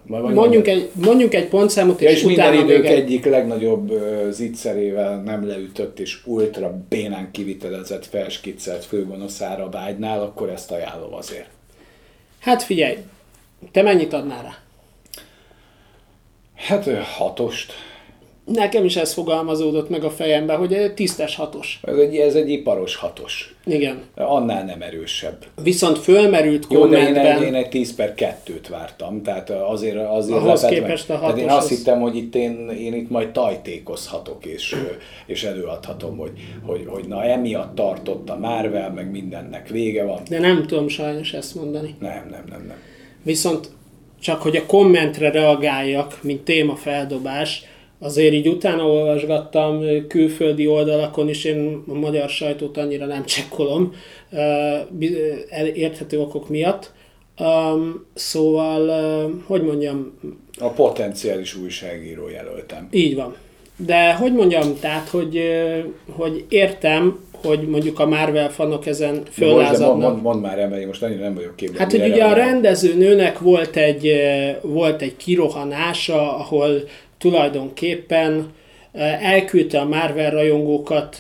Mondjuk, 0.06 0.34
mondjad. 0.34 0.68
egy, 0.68 0.90
mondjuk 1.06 1.34
egy 1.34 1.48
pontszámot, 1.48 2.02
Ja, 2.02 2.10
és, 2.10 2.16
és 2.16 2.24
minden 2.24 2.54
még 2.54 2.64
idők 2.64 2.86
egy, 2.86 3.00
egyik 3.00 3.26
legnagyobb 3.26 3.92
ö, 3.92 4.28
zicserével 4.32 5.22
nem 5.22 5.48
leütött 5.48 6.00
és 6.00 6.18
ultra 6.26 6.84
bénán 6.90 7.32
kivitelezett 7.32 8.06
felskiccelt 8.06 8.86
főgonoszára 8.86 9.64
a 9.64 9.70
vágynál, 9.70 10.22
akkor 10.22 10.50
ezt 10.50 10.72
ajánlom 10.72 11.14
azért. 11.14 11.50
Hát 12.40 12.64
figyelj, 12.64 12.98
te 13.72 13.82
mennyit 13.82 14.14
adnál 14.14 14.44
rá? 14.44 14.58
Hát 16.56 16.90
hatost. 17.18 17.74
Nekem 18.54 18.86
is 18.86 18.96
ez 18.96 19.14
fogalmazódott 19.14 19.90
meg 19.90 20.04
a 20.04 20.10
fejembe, 20.10 20.54
hogy 20.54 20.94
tisztes 20.96 21.36
hatos. 21.36 21.80
Ez 21.84 21.98
egy, 21.98 22.16
ez 22.16 22.36
egy 22.36 22.50
iparos 22.50 22.96
hatos. 22.96 23.56
Igen. 23.66 24.02
Annál 24.16 24.64
nem 24.66 24.82
erősebb. 24.82 25.46
Viszont 25.64 25.98
fölmerült 25.98 26.66
Jó, 26.70 26.86
de 26.86 26.98
én 26.98 27.06
egy, 27.06 27.14
kommentben, 27.14 27.44
én 27.44 27.54
egy 27.54 27.70
10 27.70 27.96
per 27.96 28.14
2-t 28.18 28.68
vártam, 28.70 29.22
tehát 29.24 29.50
azért, 29.50 29.98
azért 30.10 30.38
Ahhoz 30.38 30.62
lepett 30.62 30.78
képest 30.80 31.10
a 31.10 31.20
Tehát 31.20 31.38
én 31.38 31.44
hatos 31.50 31.64
azt 31.64 31.72
az- 31.72 31.78
hittem, 31.78 32.00
hogy 32.00 32.16
itt 32.16 32.36
én, 32.36 32.70
én 32.70 32.94
itt 32.94 33.10
majd 33.10 33.30
tajtékozhatok, 33.30 34.46
és, 34.46 34.76
és 35.26 35.44
előadhatom, 35.44 36.18
hogy, 36.18 36.32
hogy, 36.66 36.84
hogy 36.88 37.08
na 37.08 37.24
emiatt 37.24 37.76
tartott 37.76 38.30
a 38.30 38.38
Marvel, 38.38 38.92
meg 38.92 39.12
mindennek 39.12 39.68
vége 39.70 40.04
van. 40.04 40.22
de 40.30 40.40
nem 40.40 40.66
tudom 40.68 40.88
sajnos 40.88 41.34
ezt 41.34 41.56
mondani. 41.56 41.96
Nem, 42.00 42.28
nem, 42.32 42.44
nem, 42.50 42.64
nem. 42.68 42.78
Viszont 43.24 43.70
csak 44.22 44.42
hogy 44.42 44.56
a 44.56 44.66
kommentre 44.66 45.32
reagáljak, 45.32 46.20
mint 46.22 46.42
témafeldobás, 46.42 47.64
azért 48.00 48.34
így 48.34 48.48
utána 48.48 48.88
olvasgattam 48.88 49.84
külföldi 50.08 50.68
oldalakon 50.68 51.30
is, 51.30 51.44
én 51.44 51.84
a 51.88 51.94
magyar 51.94 52.30
sajtót 52.30 52.78
annyira 52.78 53.06
nem 53.06 53.26
csekkolom, 53.26 53.94
érthető 55.74 56.20
okok 56.20 56.50
miatt. 56.50 56.92
Um, 57.40 58.06
szóval, 58.14 58.90
hogy 59.46 59.64
mondjam, 59.64 60.20
A 60.60 60.70
potenciális 60.70 61.56
újságíró 61.56 62.30
jelöltem. 62.30 62.88
így 62.92 63.16
van. 63.16 63.36
De 63.86 64.14
hogy 64.14 64.34
mondjam, 64.34 64.80
tehát, 64.80 65.10
hogy, 65.10 65.42
hogy 66.12 66.46
értem, 66.50 67.20
hogy 67.44 67.60
mondjuk 67.60 68.00
a 68.00 68.06
Marvel 68.06 68.50
fanok 68.52 68.86
ezen 68.86 69.14
Most, 69.14 69.24
de 69.24 69.32
föllázadnak. 69.32 70.10
mond, 70.10 70.22
mond, 70.22 70.42
már 70.42 70.58
én 70.80 70.88
most 70.88 71.04
annyira 71.04 71.22
nem 71.22 71.36
vagyok 71.36 71.56
képben. 71.56 71.78
Hát, 71.80 71.92
hogy 71.92 72.10
ugye 72.10 72.24
a 72.24 72.34
rendezőnőnek 72.34 73.40
volt 73.40 73.76
egy, 73.76 74.14
volt 74.62 75.02
egy 75.02 75.16
kirohanása, 75.18 76.38
ahol 76.38 76.70
tulajdonképpen 77.20 78.54
elküldte 79.22 79.80
a 79.80 79.86
Marvel 79.88 80.32
rajongókat 80.32 81.18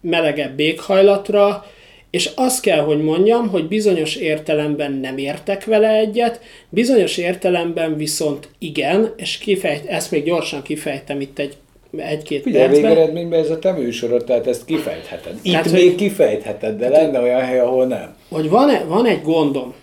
melegebb 0.00 0.60
éghajlatra, 0.60 1.64
és 2.10 2.30
azt 2.34 2.60
kell, 2.62 2.80
hogy 2.80 3.02
mondjam, 3.02 3.48
hogy 3.48 3.68
bizonyos 3.68 4.14
értelemben 4.16 4.92
nem 4.92 5.18
értek 5.18 5.64
vele 5.64 5.88
egyet, 5.88 6.40
bizonyos 6.68 7.16
értelemben 7.16 7.96
viszont 7.96 8.48
igen, 8.58 9.12
és 9.16 9.38
kifejt, 9.38 9.86
ezt 9.86 10.10
még 10.10 10.24
gyorsan 10.24 10.62
kifejtem 10.62 11.20
itt 11.20 11.38
egy, 11.38 11.56
egy-két 11.96 12.42
Figyelj, 12.42 12.66
percben. 12.66 12.90
végeredményben 12.90 13.40
ez 13.40 13.50
a 13.50 13.58
te 13.58 13.72
műsorod, 13.72 14.24
tehát 14.24 14.46
ezt 14.46 14.64
kifejtheted. 14.64 15.34
Itt 15.42 15.52
Tehát, 15.52 15.64
tehát, 15.64 15.78
hogy- 15.78 15.86
még 15.88 15.94
kifejtheted, 15.96 16.78
de 16.78 16.88
lenne 16.88 17.20
olyan 17.20 17.40
hely, 17.40 17.58
ahol 17.58 17.86
nem. 17.86 18.16
hogy 18.28 18.48
van, 18.48 18.70
van 18.88 19.06
egy 19.06 19.22
gondom, 19.22 19.74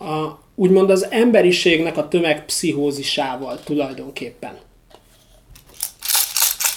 a, 0.00 0.38
úgymond 0.54 0.90
az 0.90 1.06
emberiségnek 1.10 1.96
a 1.96 2.08
tömegpszichózisával 2.08 3.58
tulajdonképpen. 3.64 4.52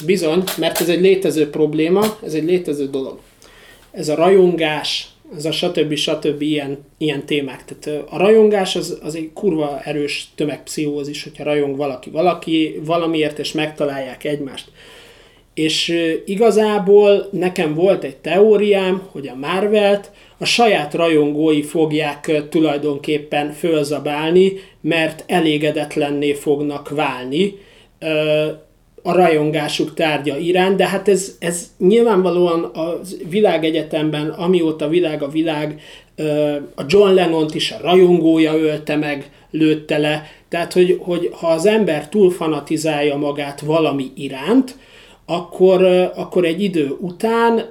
Bizony, 0.05 0.43
mert 0.57 0.81
ez 0.81 0.89
egy 0.89 1.01
létező 1.01 1.49
probléma, 1.49 2.17
ez 2.23 2.33
egy 2.33 2.43
létező 2.43 2.89
dolog. 2.89 3.19
Ez 3.91 4.09
a 4.09 4.15
rajongás, 4.15 5.07
ez 5.35 5.45
a 5.45 5.51
stb. 5.51 5.95
stb. 5.95 6.41
ilyen, 6.41 6.77
ilyen 6.97 7.25
témák. 7.25 7.65
Tehát 7.65 8.03
a 8.09 8.17
rajongás 8.17 8.75
az, 8.75 8.99
az 9.01 9.15
egy 9.15 9.29
kurva 9.33 9.81
erős 9.83 10.31
tömegpszichózis, 10.35 11.23
hogyha 11.23 11.43
rajong 11.43 11.77
valaki 11.77 12.09
valaki 12.09 12.81
valamiért, 12.85 13.39
és 13.39 13.51
megtalálják 13.51 14.23
egymást. 14.23 14.65
És 15.53 15.95
igazából 16.25 17.27
nekem 17.31 17.73
volt 17.73 18.03
egy 18.03 18.17
teóriám, 18.17 19.01
hogy 19.11 19.27
a 19.27 19.35
Marvelt 19.35 20.11
a 20.37 20.45
saját 20.45 20.93
rajongói 20.93 21.61
fogják 21.61 22.47
tulajdonképpen 22.49 23.51
fölzabálni, 23.51 24.53
mert 24.81 25.23
elégedetlenné 25.27 26.33
fognak 26.33 26.89
válni 26.89 27.57
a 29.03 29.13
rajongásuk 29.13 29.93
tárgya 29.93 30.37
iránt, 30.37 30.75
de 30.75 30.87
hát 30.87 31.07
ez, 31.07 31.35
ez 31.39 31.71
nyilvánvalóan 31.77 32.63
a 32.63 32.99
világegyetemben, 33.29 34.29
amióta 34.29 34.87
világ 34.87 35.23
a 35.23 35.27
világ, 35.27 35.81
a 36.75 36.83
John 36.87 37.13
Lennont 37.13 37.55
is 37.55 37.71
a 37.71 37.81
rajongója 37.81 38.57
ölte 38.57 38.95
meg, 38.95 39.31
lőtte 39.51 39.97
le, 39.97 40.23
tehát 40.49 40.73
hogy, 40.73 40.97
hogy 41.01 41.29
ha 41.33 41.47
az 41.47 41.65
ember 41.65 42.09
túl 42.09 42.31
fanatizálja 42.31 43.17
magát 43.17 43.61
valami 43.61 44.11
iránt, 44.15 44.75
akkor, 45.25 45.83
akkor 46.15 46.45
egy 46.45 46.63
idő 46.63 46.95
után 46.99 47.65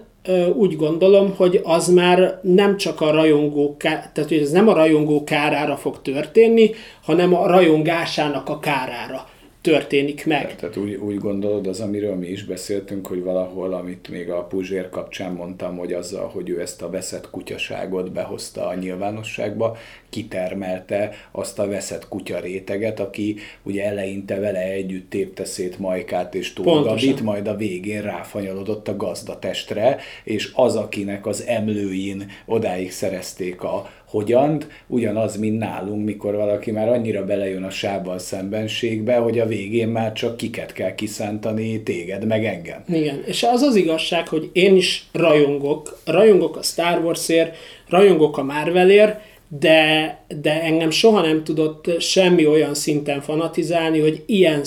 úgy 0.55 0.77
gondolom, 0.77 1.35
hogy 1.37 1.61
az 1.63 1.89
már 1.89 2.41
nem 2.43 2.77
csak 2.77 3.01
a 3.01 3.11
rajongó, 3.11 3.77
tehát 3.79 4.29
hogy 4.29 4.39
ez 4.39 4.51
nem 4.51 4.69
a 4.69 4.73
rajongó 4.73 5.25
kárára 5.25 5.77
fog 5.77 6.03
történni, 6.03 6.71
hanem 7.05 7.35
a 7.35 7.47
rajongásának 7.47 8.49
a 8.49 8.59
kárára. 8.59 9.29
Történik 9.61 10.27
meg. 10.27 10.57
Tehát 10.57 10.77
úgy, 10.77 10.95
úgy 10.95 11.19
gondolod, 11.19 11.67
az, 11.67 11.81
amiről 11.81 12.15
mi 12.15 12.27
is 12.27 12.45
beszéltünk, 12.45 13.07
hogy 13.07 13.23
valahol, 13.23 13.73
amit 13.73 14.09
még 14.09 14.31
a 14.31 14.45
Puzsér 14.45 14.89
kapcsán 14.89 15.33
mondtam, 15.33 15.77
hogy 15.77 15.93
azzal, 15.93 16.29
hogy 16.29 16.49
ő 16.49 16.61
ezt 16.61 16.83
a 16.83 16.91
veszett 16.91 17.31
kutyaságot 17.31 18.13
behozta 18.13 18.67
a 18.67 18.75
nyilvánosságba, 18.75 19.77
kitermelte 20.11 21.11
azt 21.31 21.59
a 21.59 21.69
veszett 21.69 22.09
kutya 22.09 22.41
réteget, 22.41 23.01
aki 23.01 23.37
ugye 23.63 23.85
eleinte 23.85 24.41
vele 24.41 24.63
együtt 24.63 25.11
tépte 25.11 25.45
szét 25.45 25.79
Majkát 25.79 26.35
és 26.35 26.53
Tógabit, 26.53 27.21
majd 27.21 27.47
a 27.47 27.57
végén 27.57 28.03
ráfanyalodott 28.03 28.89
a 28.89 28.97
gazdatestre, 28.97 29.99
és 30.25 30.51
az, 30.55 30.77
akinek 30.77 31.27
az 31.27 31.45
emlőin 31.47 32.31
odáig 32.47 32.93
szerezték 32.93 33.63
a 33.63 33.91
hogyan, 34.11 34.63
ugyanaz, 34.87 35.37
mint 35.37 35.59
nálunk, 35.59 36.05
mikor 36.05 36.35
valaki 36.35 36.71
már 36.71 36.89
annyira 36.89 37.25
belejön 37.25 37.63
a 37.63 37.71
sábbal 37.71 38.19
szembenségbe, 38.19 39.17
hogy 39.17 39.39
a 39.39 39.47
végén 39.47 39.89
már 39.89 40.13
csak 40.13 40.37
kiket 40.37 40.73
kell 40.73 40.95
kiszántani, 40.95 41.83
téged, 41.83 42.27
meg 42.27 42.45
engem. 42.45 42.85
Igen, 42.89 43.23
és 43.27 43.43
az 43.43 43.63
az 43.63 43.77
igazság, 43.77 44.29
hogy 44.29 44.51
én 44.53 44.77
is 44.77 45.07
rajongok, 45.13 45.99
rajongok 46.05 46.57
a 46.57 46.63
Star 46.63 47.05
Warsért, 47.05 47.57
rajongok 47.89 48.39
a 48.39 48.43
Marvelért, 48.43 49.21
de, 49.59 50.19
de 50.41 50.63
engem 50.63 50.91
soha 50.91 51.21
nem 51.21 51.45
tudott 51.45 52.01
semmi 52.01 52.47
olyan 52.47 52.75
szinten 52.75 53.21
fanatizálni, 53.21 54.01
hogy 54.01 54.23
ilyen, 54.27 54.63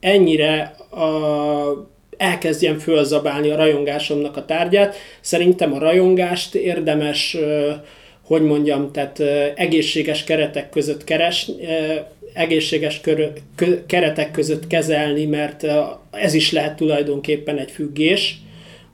ennyire 0.00 0.74
a, 0.90 1.06
elkezdjem 2.16 2.78
fölzabálni 2.78 3.50
a 3.50 3.56
rajongásomnak 3.56 4.36
a 4.36 4.44
tárgyát. 4.44 4.96
Szerintem 5.20 5.72
a 5.72 5.78
rajongást 5.78 6.54
érdemes 6.54 7.36
hogy 8.26 8.42
mondjam, 8.42 8.92
tehát 8.92 9.20
egészséges 9.54 10.24
keretek 10.24 10.70
között 10.70 11.04
keres, 11.04 11.50
egészséges 12.32 13.00
kör, 13.00 13.32
keretek 13.86 14.30
között 14.30 14.66
kezelni, 14.66 15.24
mert 15.24 15.66
ez 16.10 16.34
is 16.34 16.52
lehet 16.52 16.76
tulajdonképpen 16.76 17.58
egy 17.58 17.70
függés, 17.70 18.38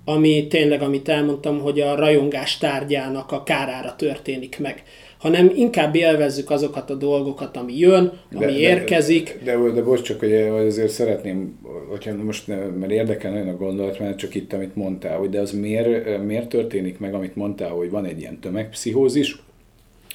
ami 0.04 0.46
tényleg, 0.46 0.82
amit 0.82 1.08
elmondtam, 1.08 1.60
hogy 1.60 1.80
a 1.80 1.94
rajongás 1.94 2.58
tárgyának 2.58 3.32
a 3.32 3.42
kárára 3.42 3.94
történik 3.96 4.58
meg 4.58 4.82
hanem 5.22 5.52
inkább 5.54 5.94
élvezzük 5.94 6.50
azokat 6.50 6.90
a 6.90 6.94
dolgokat, 6.94 7.56
ami 7.56 7.78
jön, 7.78 8.12
ami 8.34 8.44
de, 8.44 8.58
érkezik. 8.58 9.38
De, 9.44 9.56
de, 9.56 9.62
de, 9.62 9.70
de 9.70 9.82
bocs, 9.82 10.02
csak 10.02 10.20
hogy 10.20 10.32
azért 10.32 10.90
szeretném, 10.90 11.58
hogyha 11.90 12.14
most, 12.14 12.46
mert 12.78 12.90
érdekel 12.90 13.30
nagyon 13.30 13.48
a 13.48 13.56
gondolat, 13.56 13.98
mert 13.98 14.18
csak 14.18 14.34
itt, 14.34 14.52
amit 14.52 14.76
mondtál, 14.76 15.18
hogy 15.18 15.30
de 15.30 15.40
az 15.40 15.52
miért, 15.52 16.24
miért 16.24 16.48
történik 16.48 16.98
meg, 16.98 17.14
amit 17.14 17.36
mondtál, 17.36 17.70
hogy 17.70 17.90
van 17.90 18.04
egy 18.04 18.20
ilyen 18.20 18.40
tömegpszichózis, 18.40 19.42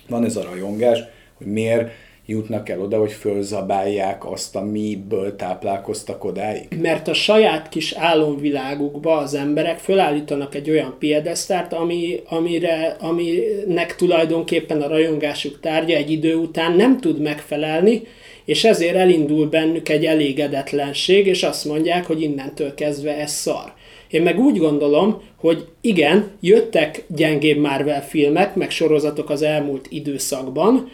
van 0.10 0.26
ez 0.26 0.36
a 0.36 0.44
rajongás, 0.44 1.00
hogy 1.34 1.48
miért 1.48 1.90
jutnak 2.30 2.70
el 2.70 2.82
oda, 2.82 2.98
hogy 3.00 3.12
fölzabálják 3.12 4.32
azt, 4.32 4.56
amiből 4.56 5.36
táplálkoztak 5.36 6.24
odáig? 6.24 6.68
Mert 6.82 7.08
a 7.08 7.14
saját 7.14 7.70
kis 7.70 7.92
álomvilágukba 7.94 9.18
az 9.18 9.34
emberek 9.34 9.78
fölállítanak 9.78 10.56
egy 10.56 10.70
olyan 10.70 10.96
piedesztárt, 11.00 11.74
ami, 11.74 12.20
amire, 12.30 12.96
aminek 13.00 13.96
tulajdonképpen 13.96 14.82
a 14.82 14.88
rajongásuk 14.88 15.60
tárgya 15.60 15.96
egy 15.96 16.12
idő 16.12 16.36
után 16.36 16.76
nem 16.76 17.00
tud 17.00 17.22
megfelelni, 17.22 18.02
és 18.46 18.64
ezért 18.64 18.96
elindul 18.96 19.46
bennük 19.46 19.90
egy 19.90 20.06
elégedetlenség, 20.06 21.28
és 21.28 21.44
azt 21.44 21.66
mondják, 21.66 22.06
hogy 22.06 22.22
innentől 22.22 22.74
kezdve 22.74 23.18
ez 23.18 23.32
szar. 23.32 23.74
Én 24.10 24.22
meg 24.22 24.40
úgy 24.40 24.58
gondolom, 24.58 25.22
hogy 25.36 25.66
igen, 25.82 26.32
jöttek 26.40 27.04
gyengébb 27.08 27.58
Marvel 27.58 28.04
filmek, 28.04 28.56
meg 28.56 28.70
sorozatok 28.70 29.30
az 29.30 29.42
elmúlt 29.42 29.86
időszakban, 29.90 30.90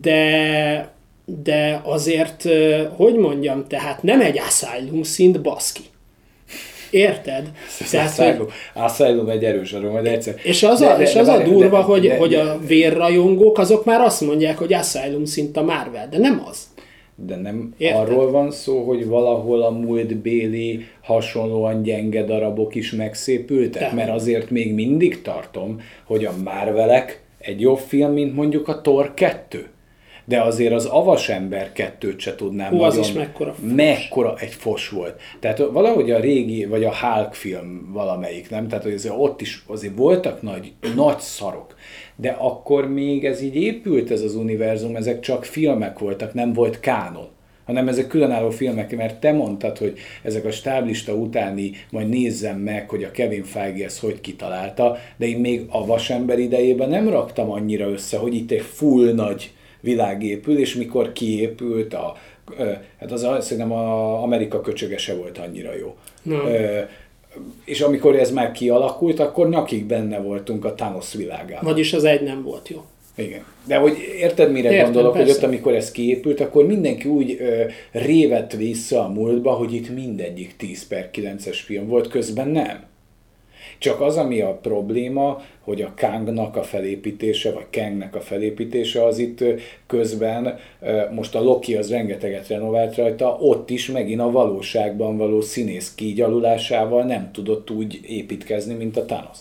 de, 0.00 0.92
de 1.24 1.80
azért, 1.84 2.48
hogy 2.96 3.14
mondjam, 3.14 3.64
tehát 3.66 4.02
nem 4.02 4.20
egy 4.20 4.38
asylum 4.38 5.02
szint 5.02 5.42
baszki. 5.42 5.82
Érted? 6.90 7.50
Tehát, 7.90 8.18
asylum, 8.18 8.46
asylum 8.74 9.28
egy 9.28 9.44
erős 9.44 9.72
arról, 9.72 9.92
majd 9.92 10.06
egyszer. 10.06 10.34
És 10.42 10.62
az 10.62 10.80
a, 10.80 10.96
de, 10.96 11.02
és 11.02 11.14
az 11.14 11.26
de, 11.26 11.32
a 11.32 11.42
durva, 11.42 11.78
de, 11.78 11.82
hogy, 11.82 12.06
de, 12.06 12.16
hogy 12.16 12.34
a 12.34 12.58
vérrajongók, 12.66 13.58
azok 13.58 13.84
már 13.84 14.00
azt 14.00 14.20
mondják, 14.20 14.58
hogy 14.58 14.72
asylum 14.72 15.24
szint 15.24 15.56
a 15.56 15.62
Marvel, 15.62 16.08
de 16.10 16.18
nem 16.18 16.42
az. 16.48 16.66
De 17.26 17.36
nem 17.36 17.74
Érted? 17.76 18.00
arról 18.00 18.30
van 18.30 18.50
szó, 18.50 18.84
hogy 18.84 19.06
valahol 19.06 19.62
a 19.62 19.70
múlt 19.70 20.16
béli 20.16 20.84
hasonlóan 21.02 21.82
gyenge 21.82 22.24
darabok 22.24 22.74
is 22.74 22.92
megszépültek, 22.92 23.88
de. 23.88 23.94
mert 23.94 24.10
azért 24.10 24.50
még 24.50 24.74
mindig 24.74 25.22
tartom, 25.22 25.80
hogy 26.04 26.24
a 26.24 26.32
Marvelek 26.44 27.22
egy 27.38 27.60
jobb 27.60 27.78
film, 27.78 28.12
mint 28.12 28.34
mondjuk 28.34 28.68
a 28.68 28.80
Thor 28.80 29.14
2 29.14 29.66
de 30.28 30.40
azért 30.40 30.72
az 30.72 30.84
Avas 30.84 31.28
ember 31.28 31.72
kettőt 31.72 32.20
se 32.20 32.34
tudnám 32.34 32.70
Hú, 32.70 32.80
az 32.80 32.96
is 32.96 33.12
mekkora 33.12 33.52
fos. 33.52 33.70
Mekkora 33.74 34.34
egy 34.38 34.52
fos 34.52 34.88
volt. 34.88 35.20
Tehát 35.40 35.58
valahogy 35.58 36.10
a 36.10 36.20
régi, 36.20 36.64
vagy 36.64 36.84
a 36.84 36.94
Hulk 36.94 37.34
film 37.34 37.90
valamelyik, 37.92 38.50
nem? 38.50 38.68
Tehát 38.68 38.84
hogy 38.84 38.92
azért 38.92 39.14
ott 39.18 39.40
is 39.40 39.64
azért 39.66 39.96
voltak 39.96 40.42
nagy, 40.42 40.72
nagy 40.94 41.18
szarok. 41.18 41.74
De 42.16 42.30
akkor 42.30 42.88
még 42.88 43.24
ez 43.24 43.40
így 43.42 43.56
épült 43.56 44.10
ez 44.10 44.22
az 44.22 44.34
univerzum, 44.34 44.96
ezek 44.96 45.20
csak 45.20 45.44
filmek 45.44 45.98
voltak, 45.98 46.34
nem 46.34 46.52
volt 46.52 46.80
kánon 46.80 47.28
hanem 47.64 47.88
ezek 47.88 48.06
különálló 48.06 48.50
filmek, 48.50 48.96
mert 48.96 49.20
te 49.20 49.32
mondtad, 49.32 49.78
hogy 49.78 49.98
ezek 50.22 50.44
a 50.44 50.50
stáblista 50.50 51.14
utáni, 51.14 51.70
majd 51.90 52.08
nézzem 52.08 52.58
meg, 52.58 52.90
hogy 52.90 53.04
a 53.04 53.10
Kevin 53.10 53.44
Feige 53.44 53.84
ezt 53.84 54.00
hogy 54.00 54.20
kitalálta, 54.20 54.96
de 55.16 55.26
én 55.26 55.38
még 55.38 55.64
a 55.68 55.86
vasember 55.86 56.38
idejében 56.38 56.88
nem 56.88 57.08
raktam 57.08 57.50
annyira 57.50 57.88
össze, 57.88 58.16
hogy 58.16 58.34
itt 58.34 58.50
egy 58.50 58.60
full 58.60 59.12
nagy 59.12 59.50
világ 59.80 60.22
épül, 60.22 60.58
és 60.58 60.74
mikor 60.74 61.12
kiépült 61.12 61.94
a, 61.94 62.16
hát 63.00 63.12
az 63.12 63.20
szerintem 63.20 63.72
a 63.72 64.22
Amerika 64.22 64.60
köcsögese 64.60 65.14
volt 65.14 65.38
annyira 65.38 65.74
jó. 65.76 65.96
Na. 66.22 66.42
És 67.64 67.80
amikor 67.80 68.16
ez 68.16 68.30
már 68.30 68.52
kialakult, 68.52 69.20
akkor 69.20 69.48
nyakig 69.48 69.84
benne 69.84 70.18
voltunk 70.18 70.64
a 70.64 70.74
Thanos 70.74 71.14
világában. 71.14 71.64
Vagyis 71.64 71.92
az 71.92 72.04
egy 72.04 72.22
nem 72.22 72.42
volt 72.42 72.68
jó. 72.68 72.84
Igen. 73.14 73.44
De 73.66 73.76
hogy 73.76 73.96
érted, 74.18 74.52
mire 74.52 74.70
Értem, 74.70 74.84
gondolok, 74.84 75.12
persze. 75.12 75.26
hogy 75.32 75.36
ott, 75.36 75.48
amikor 75.48 75.74
ez 75.74 75.90
kiépült, 75.90 76.40
akkor 76.40 76.66
mindenki 76.66 77.08
úgy 77.08 77.36
ö, 77.40 77.64
révett 77.90 78.52
vissza 78.52 79.04
a 79.04 79.08
múltba, 79.08 79.52
hogy 79.52 79.74
itt 79.74 79.94
mindegyik 79.94 80.56
10 80.56 80.86
per 80.86 81.10
9-es 81.12 81.58
film 81.64 81.86
volt, 81.86 82.08
közben 82.08 82.48
nem. 82.48 82.82
Csak 83.78 84.00
az, 84.00 84.16
ami 84.16 84.40
a 84.40 84.58
probléma, 84.62 85.42
hogy 85.60 85.82
a 85.82 85.92
Kangnak 85.96 86.56
a 86.56 86.62
felépítése, 86.62 87.52
vagy 87.52 87.66
Kangnek 87.72 88.14
a 88.14 88.20
felépítése 88.20 89.04
az 89.04 89.18
itt 89.18 89.44
közben, 89.86 90.58
most 91.14 91.34
a 91.34 91.42
Loki 91.42 91.76
az 91.76 91.90
rengeteget 91.90 92.48
renovált 92.48 92.96
rajta, 92.96 93.36
ott 93.40 93.70
is 93.70 93.90
megint 93.90 94.20
a 94.20 94.30
valóságban 94.30 95.16
való 95.16 95.40
színész 95.40 95.94
kígyalulásával 95.94 97.02
nem 97.02 97.30
tudott 97.32 97.70
úgy 97.70 98.00
építkezni, 98.06 98.74
mint 98.74 98.96
a 98.96 99.04
Thanos. 99.04 99.38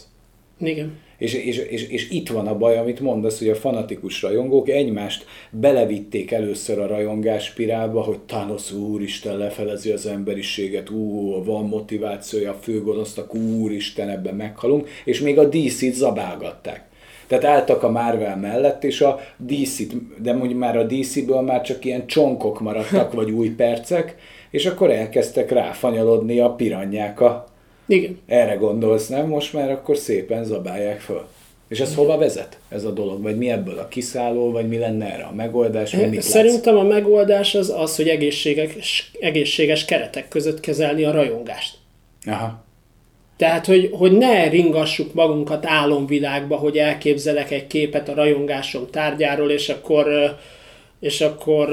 Igen. 0.59 0.99
És, 1.18 1.34
és, 1.34 1.57
és, 1.57 1.88
és 1.88 2.09
itt 2.09 2.30
van 2.30 2.47
a 2.47 2.57
baj, 2.57 2.78
amit 2.78 2.99
mondasz, 2.99 3.39
hogy 3.39 3.49
a 3.49 3.55
fanatikus 3.55 4.22
rajongók 4.22 4.70
egymást 4.70 5.26
belevitték 5.51 6.32
először 6.32 6.80
a 6.80 6.88
rajongás 6.88 7.43
spirálba, 7.43 8.01
hogy 8.01 8.20
Thanos 8.20 8.72
úristen 8.72 9.38
lefelezi 9.38 9.91
az 9.91 10.05
emberiséget, 10.05 10.89
ú, 10.89 11.43
van 11.43 11.65
motivációja, 11.65 12.51
a 12.51 12.57
főgonosztak, 12.61 13.36
úristen, 13.36 14.09
ebben 14.09 14.36
meghalunk, 14.36 14.89
és 15.05 15.20
még 15.20 15.38
a 15.38 15.47
DC-t 15.47 15.93
zabálgatták. 15.93 16.86
Tehát 17.28 17.43
álltak 17.43 17.84
a 17.84 17.89
Marvel 17.89 18.38
mellett, 18.38 18.84
és 18.84 19.01
a 19.01 19.20
DC-t, 19.38 20.22
de 20.22 20.34
mondjuk 20.34 20.59
már 20.59 20.78
a 20.78 20.84
DC-ből 20.84 21.41
már 21.41 21.61
csak 21.61 21.86
ilyen 21.86 22.07
csonkok 22.07 22.59
maradtak, 22.59 23.13
vagy 23.13 23.32
új 23.32 23.49
percek, 23.49 24.15
és 24.49 24.65
akkor 24.65 24.91
elkezdtek 24.91 25.51
ráfanyalodni 25.51 26.39
a 26.39 26.49
piranyák 26.49 27.22
a 27.22 27.56
igen. 27.88 28.19
Erre 28.25 28.53
gondolsz, 28.53 29.07
nem? 29.07 29.27
Most 29.27 29.53
már 29.53 29.71
akkor 29.71 29.97
szépen 29.97 30.43
zabálják 30.43 30.99
föl. 30.99 31.27
És 31.67 31.79
ez 31.79 31.95
hova 31.95 32.17
vezet 32.17 32.59
ez 32.69 32.83
a 32.83 32.91
dolog? 32.91 33.21
Vagy 33.21 33.38
mi 33.38 33.49
ebből 33.49 33.77
a 33.77 33.88
kiszálló, 33.88 34.51
vagy 34.51 34.67
mi 34.67 34.77
lenne 34.77 35.13
erre 35.13 35.23
a 35.23 35.33
megoldás? 35.33 35.93
Vagy 35.93 36.09
mit 36.09 36.21
Szerintem 36.21 36.75
látsz? 36.75 36.85
a 36.85 36.88
megoldás 36.88 37.55
az 37.55 37.69
az, 37.69 37.95
hogy 37.95 38.07
egészséges, 38.07 39.11
egészséges 39.19 39.85
keretek 39.85 40.27
között 40.27 40.59
kezelni 40.59 41.03
a 41.03 41.11
rajongást. 41.11 41.75
Aha. 42.25 42.65
Tehát, 43.38 43.65
hogy, 43.65 43.89
hogy 43.91 44.11
ne 44.11 44.49
ringassuk 44.49 45.13
magunkat 45.13 45.65
álomvilágba, 45.65 46.55
hogy 46.55 46.77
elképzelek 46.77 47.51
egy 47.51 47.67
képet 47.67 48.09
a 48.09 48.13
rajongásom 48.13 48.88
tárgyáról, 48.91 49.51
és 49.51 49.69
akkor, 49.69 50.35
és 50.99 51.21
akkor 51.21 51.69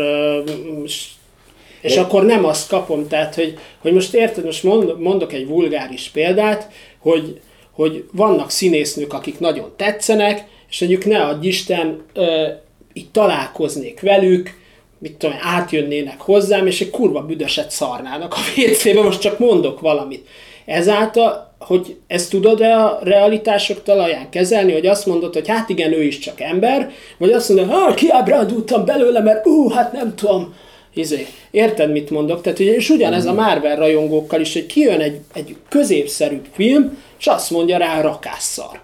és 1.84 1.96
akkor 1.96 2.24
nem 2.24 2.44
azt 2.44 2.68
kapom, 2.68 3.08
tehát, 3.08 3.34
hogy, 3.34 3.58
hogy 3.80 3.92
most 3.92 4.14
érted, 4.14 4.44
most 4.44 4.62
mondok 4.98 5.32
egy 5.32 5.46
vulgáris 5.46 6.08
példát, 6.08 6.68
hogy, 6.98 7.40
hogy 7.72 8.04
vannak 8.12 8.50
színésznők, 8.50 9.12
akik 9.12 9.38
nagyon 9.38 9.72
tetszenek, 9.76 10.44
és 10.70 10.80
mondjuk 10.80 11.04
ne 11.04 11.22
adj 11.22 11.46
Isten, 11.46 12.02
ö, 12.14 12.46
itt 12.92 13.12
találkoznék 13.12 14.00
velük, 14.00 14.62
mit 14.98 15.16
tudom, 15.16 15.36
átjönnének 15.40 16.20
hozzám, 16.20 16.66
és 16.66 16.80
egy 16.80 16.90
kurva 16.90 17.22
büdöset 17.22 17.70
szarnának 17.70 18.34
a 18.34 18.60
WC-be, 18.60 19.02
most 19.02 19.20
csak 19.20 19.38
mondok 19.38 19.80
valamit. 19.80 20.28
Ezáltal, 20.64 21.54
hogy 21.58 21.96
ezt 22.06 22.30
tudod-e 22.30 22.76
a 22.76 22.98
realitások 23.02 23.82
talaján 23.82 24.30
kezelni, 24.30 24.72
hogy 24.72 24.86
azt 24.86 25.06
mondod, 25.06 25.34
hogy 25.34 25.48
hát 25.48 25.68
igen, 25.68 25.92
ő 25.92 26.02
is 26.02 26.18
csak 26.18 26.40
ember, 26.40 26.90
vagy 27.18 27.32
azt 27.32 27.48
mondod, 27.48 27.70
hogy 27.70 27.94
kiábrándultam 27.94 28.84
belőle, 28.84 29.20
mert 29.20 29.46
ú, 29.46 29.68
hát 29.68 29.92
nem 29.92 30.14
tudom, 30.14 30.54
izé, 30.94 31.26
érted, 31.50 31.90
mit 31.90 32.10
mondok? 32.10 32.40
Tehát, 32.42 32.58
ugye, 32.58 32.74
és 32.74 32.90
ugyanez 32.90 33.26
a 33.26 33.32
Marvel 33.34 33.76
rajongókkal 33.76 34.40
is, 34.40 34.52
hogy 34.52 34.66
kijön 34.66 35.00
egy, 35.00 35.20
egy 35.34 35.56
középszerű 35.68 36.40
film, 36.52 36.98
és 37.18 37.26
azt 37.26 37.50
mondja 37.50 37.76
rá 37.78 38.00
rakásszar. 38.00 38.80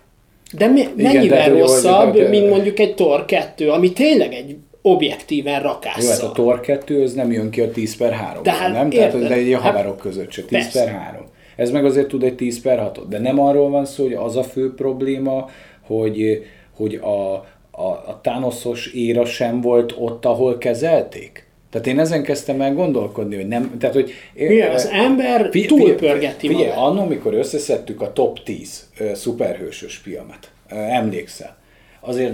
De 0.53 0.67
mi, 0.67 0.89
mennyivel 0.97 1.29
tehát, 1.29 1.51
hogy 1.51 1.59
rosszabb, 1.59 2.13
hogy- 2.13 2.29
mint 2.29 2.49
mondjuk 2.49 2.79
egy 2.79 2.95
Thor 2.95 3.25
2, 3.25 3.71
ami 3.71 3.93
tényleg 3.93 4.33
egy 4.33 4.57
objektíven 4.83 5.63
Jó, 5.63 6.09
hát 6.09 6.23
a 6.23 6.33
Tor 6.33 6.61
2 6.61 7.03
az 7.03 7.13
nem 7.13 7.33
jön 7.33 7.51
ki 7.51 7.61
a 7.61 7.71
10 7.71 7.97
per 7.97 8.13
3 8.13 8.43
Tehát, 8.43 8.73
nem? 8.73 8.91
Tehát 8.91 9.15
az 9.15 9.21
érted? 9.21 9.39
egy 9.39 9.53
Hát, 9.53 9.61
haverok 9.63 9.99
között 9.99 10.31
se, 10.31 10.43
10 10.43 10.51
persze. 10.51 10.85
per 10.85 10.93
3. 10.93 11.25
Ez 11.57 11.71
meg 11.71 11.85
azért 11.85 12.09
tud 12.09 12.23
egy 12.23 12.35
10 12.35 12.61
per 12.61 12.79
6 12.79 13.09
de 13.09 13.19
nem 13.19 13.41
arról 13.41 13.71
van 13.71 13.85
szó, 13.85 14.03
hogy 14.03 14.13
az 14.13 14.37
a 14.37 14.43
fő 14.43 14.75
probléma, 14.75 15.49
hogy, 15.87 16.45
hogy 16.77 16.95
a, 16.95 17.35
a, 17.71 17.87
a 17.87 18.21
Thanosos 18.23 18.87
éra 18.87 19.25
sem 19.25 19.61
volt 19.61 19.95
ott, 19.99 20.25
ahol 20.25 20.59
kezelték. 20.59 21.47
Tehát 21.71 21.87
én 21.87 21.99
ezen 21.99 22.23
kezdtem 22.23 22.61
el 22.61 22.75
gondolkodni, 22.75 23.37
hogy 23.37 23.49
nem, 23.49 23.79
tehát 23.79 23.95
hogy... 23.95 24.13
Mi 24.35 24.61
az 24.61 24.87
ember 24.87 25.49
Fi- 25.51 25.67
túlpörgeti 25.67 26.47
Figyelj, 26.47 26.67
magát. 26.69 26.79
annól, 26.83 27.07
mikor 27.07 27.35
összeszedtük 27.35 28.01
a 28.01 28.13
top 28.13 28.43
10 28.43 28.89
ö, 28.99 29.15
szuperhősös 29.15 29.97
filmet, 29.97 30.51
ö, 30.71 30.75
emlékszel, 30.75 31.57
azért 32.01 32.33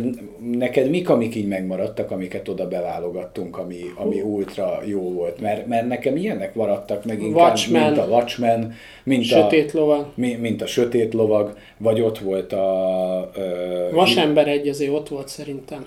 neked 0.52 0.90
mik, 0.90 1.08
amik 1.08 1.34
így 1.34 1.48
megmaradtak, 1.48 2.10
amiket 2.10 2.48
oda 2.48 2.68
beválogattunk, 2.68 3.58
ami, 3.58 3.80
ami 3.96 4.20
ultra 4.20 4.80
jó 4.84 5.00
volt? 5.12 5.40
Mert, 5.40 5.66
mert 5.66 5.88
nekem 5.88 6.16
ilyenek 6.16 6.54
maradtak 6.54 7.04
meg 7.04 7.22
inkább, 7.22 7.48
Watchmen. 7.48 7.82
mint 7.82 7.98
a 7.98 8.06
Watchmen, 8.06 8.74
mint 9.04 9.24
Sötét 9.24 9.74
a, 9.74 9.78
lovag. 9.78 10.06
mi- 10.14 10.34
mint 10.34 10.62
a 10.62 10.66
Sötét 10.66 11.14
Lovag, 11.14 11.56
vagy 11.78 12.00
ott 12.00 12.18
volt 12.18 12.52
a... 12.52 13.30
Ö, 13.36 13.88
Vasember 13.92 14.48
egy 14.48 14.68
azért 14.68 14.92
ott 14.92 15.08
volt 15.08 15.28
szerintem. 15.28 15.86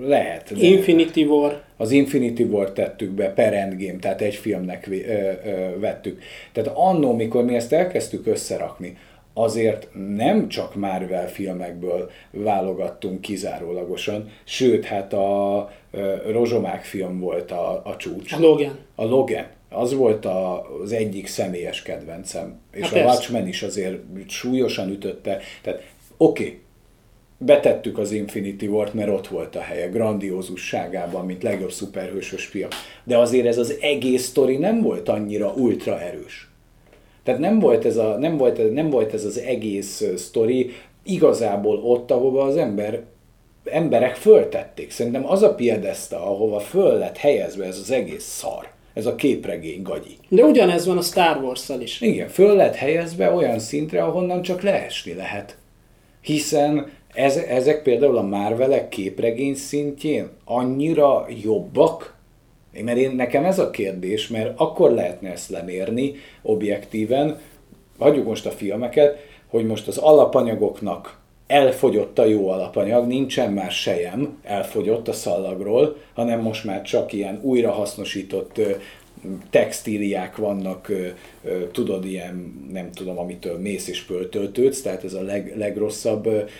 lehet. 0.00 0.52
de- 0.58 0.66
Infinity 0.66 1.22
War. 1.24 1.62
az 1.76 1.90
Infinity 1.90 2.42
War 2.42 2.72
tettük 2.72 3.10
be 3.10 3.28
per 3.30 3.54
Endgame, 3.54 3.98
tehát 3.98 4.20
egy 4.20 4.34
filmnek 4.34 4.88
ö, 4.90 4.98
vettük. 5.80 6.20
Tehát 6.52 6.70
annó, 6.74 7.12
mikor 7.14 7.44
mi 7.44 7.54
ezt 7.54 7.72
elkezdtük 7.72 8.26
összerakni, 8.26 8.96
azért 9.38 9.88
nem 10.16 10.48
csak 10.48 10.74
Marvel 10.74 11.28
filmekből 11.28 12.10
válogattunk 12.30 13.20
kizárólagosan, 13.20 14.30
sőt, 14.44 14.84
hát 14.84 15.12
a 15.12 15.70
Rozsomák 16.26 16.84
film 16.84 17.20
volt 17.20 17.50
a, 17.50 17.82
a 17.84 17.96
csúcs. 17.96 18.32
A 18.32 18.38
Logan. 18.38 18.78
A 18.94 19.04
Logan. 19.04 19.46
Az 19.68 19.94
volt 19.94 20.24
a, 20.24 20.66
az 20.82 20.92
egyik 20.92 21.26
személyes 21.26 21.82
kedvencem. 21.82 22.60
És 22.72 22.80
Hát 22.80 22.90
a 22.90 22.94
persze. 22.94 23.08
Watchmen 23.08 23.48
is 23.48 23.62
azért 23.62 23.98
súlyosan 24.26 24.88
ütötte. 24.88 25.38
Tehát 25.62 25.82
oké, 26.16 26.44
okay, 26.44 26.60
betettük 27.38 27.98
az 27.98 28.12
Infinity 28.12 28.66
War-t, 28.66 28.94
mert 28.94 29.10
ott 29.10 29.26
volt 29.26 29.56
a 29.56 29.60
helye, 29.60 29.86
grandiózusságában, 29.86 31.26
mint 31.26 31.42
legjobb 31.42 31.72
szuperhősös 31.72 32.44
film. 32.44 32.68
De 33.04 33.18
azért 33.18 33.46
ez 33.46 33.58
az 33.58 33.76
egész 33.80 34.24
sztori 34.24 34.56
nem 34.56 34.82
volt 34.82 35.08
annyira 35.08 35.52
ultra 35.52 36.00
erős. 36.00 36.45
Tehát 37.26 37.40
nem 37.40 37.58
volt 37.58 37.84
ez, 37.84 37.96
a, 37.96 38.16
nem 38.18 38.36
volt, 38.36 38.72
nem 38.72 38.90
volt 38.90 39.14
ez 39.14 39.24
az 39.24 39.38
egész 39.38 40.04
sztori 40.16 40.72
igazából 41.02 41.78
ott, 41.78 42.10
ahova 42.10 42.42
az 42.42 42.56
ember, 42.56 43.02
emberek 43.64 44.14
föltették. 44.14 44.90
Szerintem 44.90 45.30
az 45.30 45.42
a 45.42 45.54
piedeszta, 45.54 46.26
ahova 46.26 46.58
föl 46.58 46.98
lett 46.98 47.16
helyezve 47.16 47.64
ez 47.64 47.78
az 47.78 47.90
egész 47.90 48.24
szar. 48.24 48.68
Ez 48.94 49.06
a 49.06 49.14
képregény 49.14 49.82
gagyi. 49.82 50.16
De 50.28 50.42
ugyanez 50.42 50.86
van 50.86 50.96
a 50.96 51.02
Star 51.02 51.42
Wars-szal 51.42 51.80
is. 51.80 52.00
Igen, 52.00 52.28
föl 52.28 52.56
lett 52.56 52.74
helyezve 52.74 53.30
olyan 53.30 53.58
szintre, 53.58 54.02
ahonnan 54.02 54.42
csak 54.42 54.62
leesni 54.62 55.14
lehet. 55.14 55.56
Hiszen 56.20 56.90
ez, 57.14 57.36
ezek 57.36 57.82
például 57.82 58.16
a 58.16 58.22
Marvelek 58.22 58.88
képregény 58.88 59.54
szintjén 59.54 60.28
annyira 60.44 61.26
jobbak, 61.42 62.15
mert 62.82 62.98
én, 62.98 63.10
nekem 63.10 63.44
ez 63.44 63.58
a 63.58 63.70
kérdés, 63.70 64.28
mert 64.28 64.52
akkor 64.60 64.90
lehetne 64.90 65.30
ezt 65.30 65.50
lemérni 65.50 66.14
objektíven, 66.42 67.38
hagyjuk 67.98 68.26
most 68.26 68.46
a 68.46 68.50
filmeket, 68.50 69.18
hogy 69.46 69.66
most 69.66 69.88
az 69.88 69.98
alapanyagoknak 69.98 71.18
elfogyott 71.46 72.18
a 72.18 72.24
jó 72.24 72.48
alapanyag, 72.48 73.06
nincsen 73.06 73.52
már 73.52 73.70
sejem, 73.70 74.38
elfogyott 74.42 75.08
a 75.08 75.12
szallagról, 75.12 75.96
hanem 76.14 76.40
most 76.40 76.64
már 76.64 76.82
csak 76.82 77.12
ilyen 77.12 77.40
újrahasznosított 77.42 78.60
textíliák 79.50 80.36
vannak, 80.36 80.92
tudod, 81.72 82.04
ilyen, 82.04 82.66
nem 82.72 82.92
tudom, 82.92 83.18
amitől 83.18 83.58
mész 83.58 83.88
és 83.88 84.02
pöltöltődsz, 84.02 84.82
tehát 84.82 85.04
ez 85.04 85.14
a 85.14 85.22
leg, 85.22 85.52
legrosszabb 85.56 86.50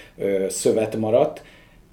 szövet 0.48 0.96
maradt, 0.96 1.42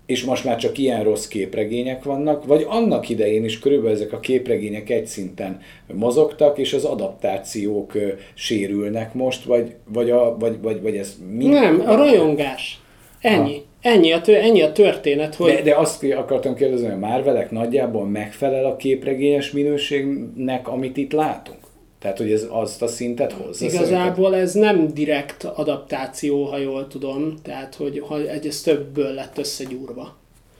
és 0.06 0.24
most 0.24 0.44
már 0.44 0.58
csak 0.58 0.78
ilyen 0.78 1.04
rossz 1.04 1.28
képregények 1.28 2.04
vannak, 2.04 2.46
vagy 2.46 2.66
annak 2.68 3.10
idején 3.10 3.44
is 3.44 3.60
körülbelül 3.60 3.96
ezek 3.96 4.14
a 4.14 4.20
képregények 4.20 4.90
egy 4.90 5.06
szinten 5.06 5.60
mozogtak, 5.94 6.58
és 6.58 6.74
az 6.74 6.84
adaptációk 6.84 7.94
sérülnek 8.34 9.14
most, 9.14 9.44
vagy, 9.44 9.74
vagy, 9.88 10.10
a, 10.10 10.38
vagy, 10.40 10.62
vagy, 10.62 10.82
vagy 10.82 10.96
ez 10.96 11.18
mi? 11.30 11.46
Nem, 11.46 11.84
a 11.86 11.96
rajongás. 11.96 12.82
Ennyi. 13.22 13.62
Ennyi 13.82 14.12
a, 14.12 14.22
tő, 14.22 14.36
ennyi 14.36 14.62
a 14.62 14.72
történet, 14.72 15.36
hogy 15.36 15.54
De, 15.54 15.62
de 15.62 15.76
azt 15.76 16.04
akartam 16.04 16.56
kérdezni, 16.56 16.86
hogy 16.86 16.96
a 16.96 17.08
Marvelek 17.08 17.52
nagyjából 17.52 18.06
megfelel 18.06 18.66
a 18.66 18.76
képregényes 18.76 19.52
minőségnek, 19.52 20.68
amit 20.68 20.98
itt 20.98 21.12
látunk? 21.12 21.60
Tehát, 22.04 22.18
hogy 22.18 22.32
ez 22.32 22.48
azt 22.50 22.82
a 22.82 22.88
szintet 22.88 23.32
hozza? 23.32 23.66
igazából 23.66 24.36
ez 24.36 24.54
nem 24.54 24.94
direkt 24.94 25.44
adaptáció, 25.44 26.44
ha 26.44 26.58
jól 26.58 26.88
tudom, 26.88 27.34
tehát 27.44 27.76
hogy 27.76 28.04
ha 28.08 28.30
ez 28.30 28.62
többből 28.62 29.14
lett 29.14 29.38
összegyúrva. 29.38 30.16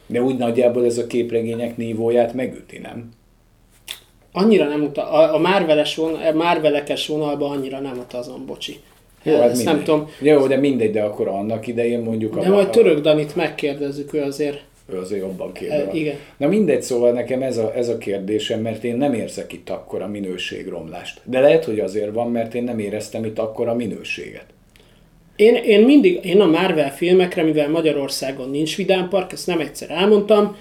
De 0.08 0.22
úgy 0.22 0.38
nagyjából 0.38 0.86
ez 0.86 0.98
a 0.98 1.08
képregények 1.08 1.78
nívóját 1.78 2.34
megüti, 2.34 2.78
nem? 2.78 3.10
Annyira 4.32 4.68
nem 4.68 4.82
uta, 4.82 5.12
a, 5.12 5.36
a 5.36 5.38
Marveles 5.38 5.96
vonal, 5.96 6.28
a 6.28 6.34
Marvelekes 6.34 7.08
vonalba 7.08 7.50
annyira 7.50 7.80
nem 7.80 7.98
utazom, 7.98 8.46
bocsi. 8.46 8.80
Jó, 9.24 9.34
hát 9.34 9.50
Ezt 9.50 9.56
mindegy. 9.56 9.76
nem 9.76 9.84
tudom. 9.84 10.10
Jó, 10.20 10.48
de 10.48 10.58
mindegy, 10.58 10.92
de 10.92 11.02
akkor 11.02 11.28
annak 11.28 11.68
idején 11.68 12.00
mondjuk... 12.00 12.40
De 12.40 12.50
majd 12.50 12.70
Török 12.70 13.00
Danit 13.00 13.36
megkérdezzük, 13.36 14.14
ő 14.14 14.22
azért 14.22 14.62
Ő 14.92 14.98
azért 14.98 15.22
jobban 15.22 15.50
E, 15.50 15.52
képzel. 15.60 15.90
igen. 15.94 16.16
Na 16.38 16.48
mindegy, 16.48 16.82
szóval 16.82 17.12
nekem 17.12 17.42
ez 17.42 17.58
a, 17.58 17.74
ez 17.76 17.90
a 17.90 17.98
kérdésem, 17.98 18.62
mert 18.62 18.84
én 18.84 18.96
nem 18.96 19.14
érzek 19.14 19.54
itt 19.54 19.70
akkor 19.70 20.02
a 20.02 20.08
minőségromlást. 20.08 21.22
De 21.24 21.40
lehet, 21.40 21.66
hogy 21.66 21.80
azért 21.80 22.14
van, 22.14 22.32
mert 22.32 22.54
én 22.56 22.64
nem 22.64 22.80
éreztem 22.80 23.26
itt 23.26 23.40
akkor 23.40 23.68
a 23.68 23.74
minőséget. 23.76 24.46
Én, 25.36 25.56
én 25.56 25.86
mindig, 25.86 26.26
én 26.26 26.42
a 26.42 26.46
Marvel 26.46 26.92
filmekre, 26.92 27.44
mivel 27.44 27.70
Magyarországon 27.70 28.50
nincs 28.50 28.76
vidámpark, 28.76 29.32
ezt 29.32 29.48
nem 29.48 29.60
egyszer 29.60 29.92
elmondtam, 29.92 30.56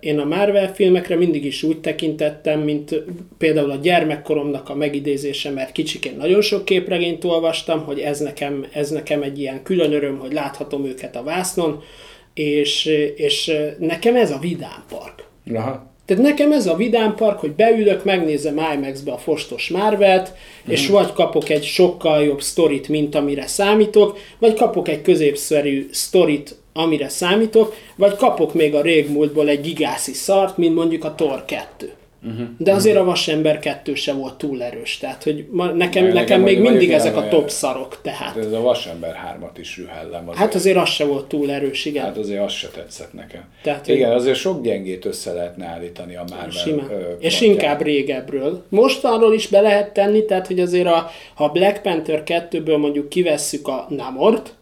én 0.00 0.18
a 0.18 0.24
Marvel 0.24 0.74
filmekre 0.74 1.16
mindig 1.16 1.44
is 1.44 1.62
úgy 1.62 1.80
tekintettem, 1.80 2.60
mint 2.60 3.02
például 3.38 3.70
a 3.70 3.76
gyermekkoromnak 3.76 4.68
a 4.68 4.74
megidézése, 4.74 5.50
mert 5.50 5.72
kicsikén 5.72 6.16
nagyon 6.16 6.40
sok 6.40 6.64
képregényt 6.64 7.24
olvastam, 7.24 7.84
hogy 7.84 7.98
ez 7.98 8.20
nekem, 8.20 8.66
ez 8.72 8.90
nekem 8.90 9.22
egy 9.22 9.38
ilyen 9.40 9.62
külön 9.62 9.92
öröm, 9.92 10.18
hogy 10.18 10.32
láthatom 10.32 10.84
őket 10.84 11.16
a 11.16 11.22
vásznon, 11.22 11.82
és, 12.34 12.84
és 13.16 13.52
nekem 13.78 14.16
ez 14.16 14.30
a 14.30 14.38
vidámpark. 14.38 15.24
Aha. 15.54 15.92
Tehát 16.06 16.22
nekem 16.22 16.52
ez 16.52 16.66
a 16.66 16.76
vidámpark, 16.76 17.38
hogy 17.38 17.52
beülök, 17.52 18.04
megnézem 18.04 18.60
IMAX-be 18.74 19.12
a 19.12 19.18
fostos 19.18 19.68
Marvelt, 19.68 20.32
és 20.66 20.88
vagy 20.88 21.12
kapok 21.12 21.48
egy 21.48 21.64
sokkal 21.64 22.24
jobb 22.24 22.42
sztorit, 22.42 22.88
mint 22.88 23.14
amire 23.14 23.46
számítok, 23.46 24.18
vagy 24.38 24.54
kapok 24.54 24.88
egy 24.88 25.02
középszerű 25.02 25.88
sztorit, 25.90 26.56
amire 26.72 27.08
számítok, 27.08 27.74
vagy 27.96 28.16
kapok 28.16 28.54
még 28.54 28.74
a 28.74 28.82
régmúltból 28.82 29.48
egy 29.48 29.60
gigászi 29.60 30.12
szart, 30.12 30.56
mint 30.56 30.74
mondjuk 30.74 31.04
a 31.04 31.14
Thor 31.14 31.44
2. 31.44 31.92
Uh-huh. 32.26 32.46
De 32.58 32.72
azért 32.72 32.96
a 32.96 33.04
Vasember 33.04 33.58
2 33.58 33.94
se 33.94 34.12
volt 34.12 34.34
túl 34.38 34.62
erős, 34.62 34.98
tehát 34.98 35.22
hogy 35.22 35.46
ma, 35.50 35.64
nekem, 35.64 36.02
Nekem 36.04 36.12
nekem, 36.14 36.40
még 36.40 36.60
mindig 36.60 36.90
ezek 36.90 37.16
a 37.16 37.28
top 37.28 37.48
szarok, 37.50 37.98
tehát. 38.02 38.34
De 38.34 38.40
ez 38.40 38.52
a 38.52 38.60
Vasember 38.60 39.36
3-at 39.40 39.58
is 39.58 39.76
rühellem. 39.76 40.22
Azért. 40.22 40.36
Hát 40.38 40.54
azért 40.54 40.76
az 40.76 40.88
se 40.88 41.04
volt 41.04 41.26
túl 41.26 41.50
erős, 41.50 41.84
igen. 41.84 42.04
Hát 42.04 42.16
azért 42.16 42.42
az 42.44 42.52
se 42.52 42.68
tetszett 42.68 43.12
nekem. 43.12 43.42
Tehát, 43.62 43.88
Igen, 43.88 44.12
azért 44.12 44.36
sok 44.36 44.62
gyengét 44.62 45.04
össze 45.04 45.32
lehetne 45.32 45.66
állítani 45.66 46.16
a 46.16 46.24
Marvel 46.30 46.50
Simán. 46.50 46.90
ö, 46.90 47.12
És 47.18 47.40
inkább 47.40 47.82
régebről. 47.82 48.64
Mostanról 48.68 49.34
is 49.34 49.46
be 49.46 49.60
lehet 49.60 49.92
tenni, 49.92 50.24
tehát 50.24 50.46
hogy 50.46 50.60
azért 50.60 50.86
a, 50.86 51.10
ha 51.34 51.48
Black 51.48 51.82
Panther 51.82 52.22
2-ből 52.26 52.78
mondjuk 52.78 53.08
kivesszük 53.08 53.68
a 53.68 53.86
Namort, 53.88 54.54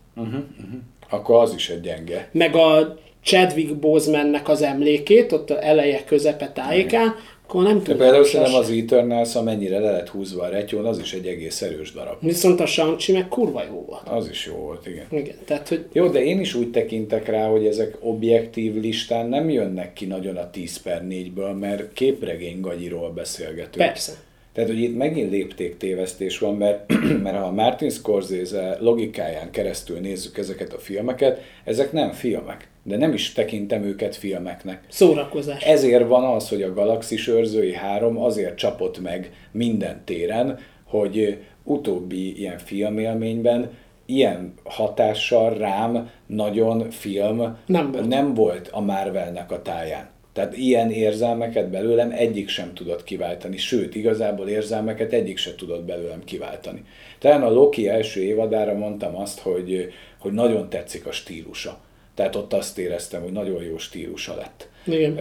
Akkor 1.10 1.42
az 1.42 1.54
is 1.54 1.70
egy 1.70 1.80
gyenge. 1.80 2.28
meg 2.32 2.54
a 2.56 2.96
Chadwick 3.24 3.76
Bosemannek 3.76 4.48
az 4.48 4.62
emlékét, 4.62 5.32
ott 5.32 5.50
a 5.50 5.64
eleje 5.64 6.04
közepe 6.04 6.48
tájékán, 6.52 7.14
akkor 7.52 7.64
nem 7.64 7.82
tudom. 7.82 7.98
például 7.98 8.24
szerintem 8.24 8.54
az 8.54 8.70
Eternals, 8.70 9.34
amennyire 9.34 9.78
le 9.78 9.90
lett 9.90 10.08
húzva 10.08 10.42
a 10.42 10.48
retyón, 10.48 10.84
az 10.84 10.98
is 10.98 11.12
egy 11.12 11.26
egész 11.26 11.62
erős 11.62 11.92
darab. 11.92 12.16
Viszont 12.20 12.60
a 12.60 12.66
shang 12.66 12.96
meg 13.12 13.28
kurva 13.28 13.64
jó 13.64 13.84
volt. 13.86 14.08
Az 14.08 14.28
is 14.28 14.46
jó 14.46 14.54
volt, 14.54 14.86
igen. 14.86 15.06
Igen, 15.10 15.36
tehát 15.44 15.68
hogy 15.68 15.84
Jó, 15.92 16.08
de 16.08 16.24
én 16.24 16.40
is 16.40 16.54
úgy 16.54 16.70
tekintek 16.70 17.28
rá, 17.28 17.48
hogy 17.48 17.66
ezek 17.66 17.96
objektív 18.00 18.80
listán 18.80 19.26
nem 19.28 19.50
jönnek 19.50 19.92
ki 19.92 20.06
nagyon 20.06 20.36
a 20.36 20.50
10 20.50 20.82
per 20.82 21.02
4-ből, 21.08 21.58
mert 21.58 21.92
képregény 21.92 22.60
gagyiról 22.60 23.10
beszélgetünk. 23.10 23.86
persze. 23.86 24.12
Tehát, 24.52 24.70
hogy 24.70 24.80
itt 24.80 24.96
megint 24.96 25.30
léptéktévesztés 25.30 26.38
van, 26.38 26.56
mert, 26.56 26.92
mert 27.22 27.36
ha 27.36 27.44
a 27.44 27.50
Martin 27.50 27.90
Scorsese 27.90 28.76
logikáján 28.80 29.50
keresztül 29.50 29.98
nézzük 29.98 30.38
ezeket 30.38 30.72
a 30.72 30.78
filmeket, 30.78 31.40
ezek 31.64 31.92
nem 31.92 32.12
filmek, 32.12 32.68
de 32.82 32.96
nem 32.96 33.12
is 33.12 33.32
tekintem 33.32 33.82
őket 33.82 34.16
filmeknek. 34.16 34.84
Szórakozás. 34.88 35.62
Ezért 35.62 36.08
van 36.08 36.34
az, 36.34 36.48
hogy 36.48 36.62
a 36.62 36.74
Galaxis 36.74 37.28
őrzői 37.28 37.74
három 37.74 38.18
azért 38.18 38.56
csapott 38.56 39.00
meg 39.00 39.32
minden 39.52 40.02
téren, 40.04 40.58
hogy 40.84 41.38
utóbbi 41.64 42.38
ilyen 42.38 42.58
filmélményben 42.58 43.70
ilyen 44.06 44.54
hatással 44.64 45.54
rám 45.54 46.10
nagyon 46.26 46.90
film 46.90 47.56
Nem 47.66 47.92
volt. 47.92 48.08
nem 48.08 48.34
volt 48.34 48.68
a 48.72 48.80
Marvelnek 48.80 49.52
a 49.52 49.62
táján. 49.62 50.10
Tehát 50.32 50.56
ilyen 50.56 50.90
érzelmeket 50.90 51.70
belőlem 51.70 52.10
egyik 52.10 52.48
sem 52.48 52.74
tudott 52.74 53.04
kiváltani, 53.04 53.56
sőt, 53.56 53.94
igazából 53.94 54.48
érzelmeket 54.48 55.12
egyik 55.12 55.36
sem 55.36 55.56
tudott 55.56 55.84
belőlem 55.84 56.24
kiváltani. 56.24 56.84
Talán 57.18 57.42
a 57.42 57.50
Loki 57.50 57.88
első 57.88 58.22
évadára 58.22 58.74
mondtam 58.74 59.16
azt, 59.16 59.38
hogy, 59.38 59.92
hogy 60.18 60.32
nagyon 60.32 60.68
tetszik 60.68 61.06
a 61.06 61.12
stílusa. 61.12 61.80
Tehát 62.14 62.36
ott 62.36 62.52
azt 62.52 62.78
éreztem, 62.78 63.22
hogy 63.22 63.32
nagyon 63.32 63.62
jó 63.62 63.78
stílusa 63.78 64.34
lett. 64.36 64.68
Igen. 64.84 65.14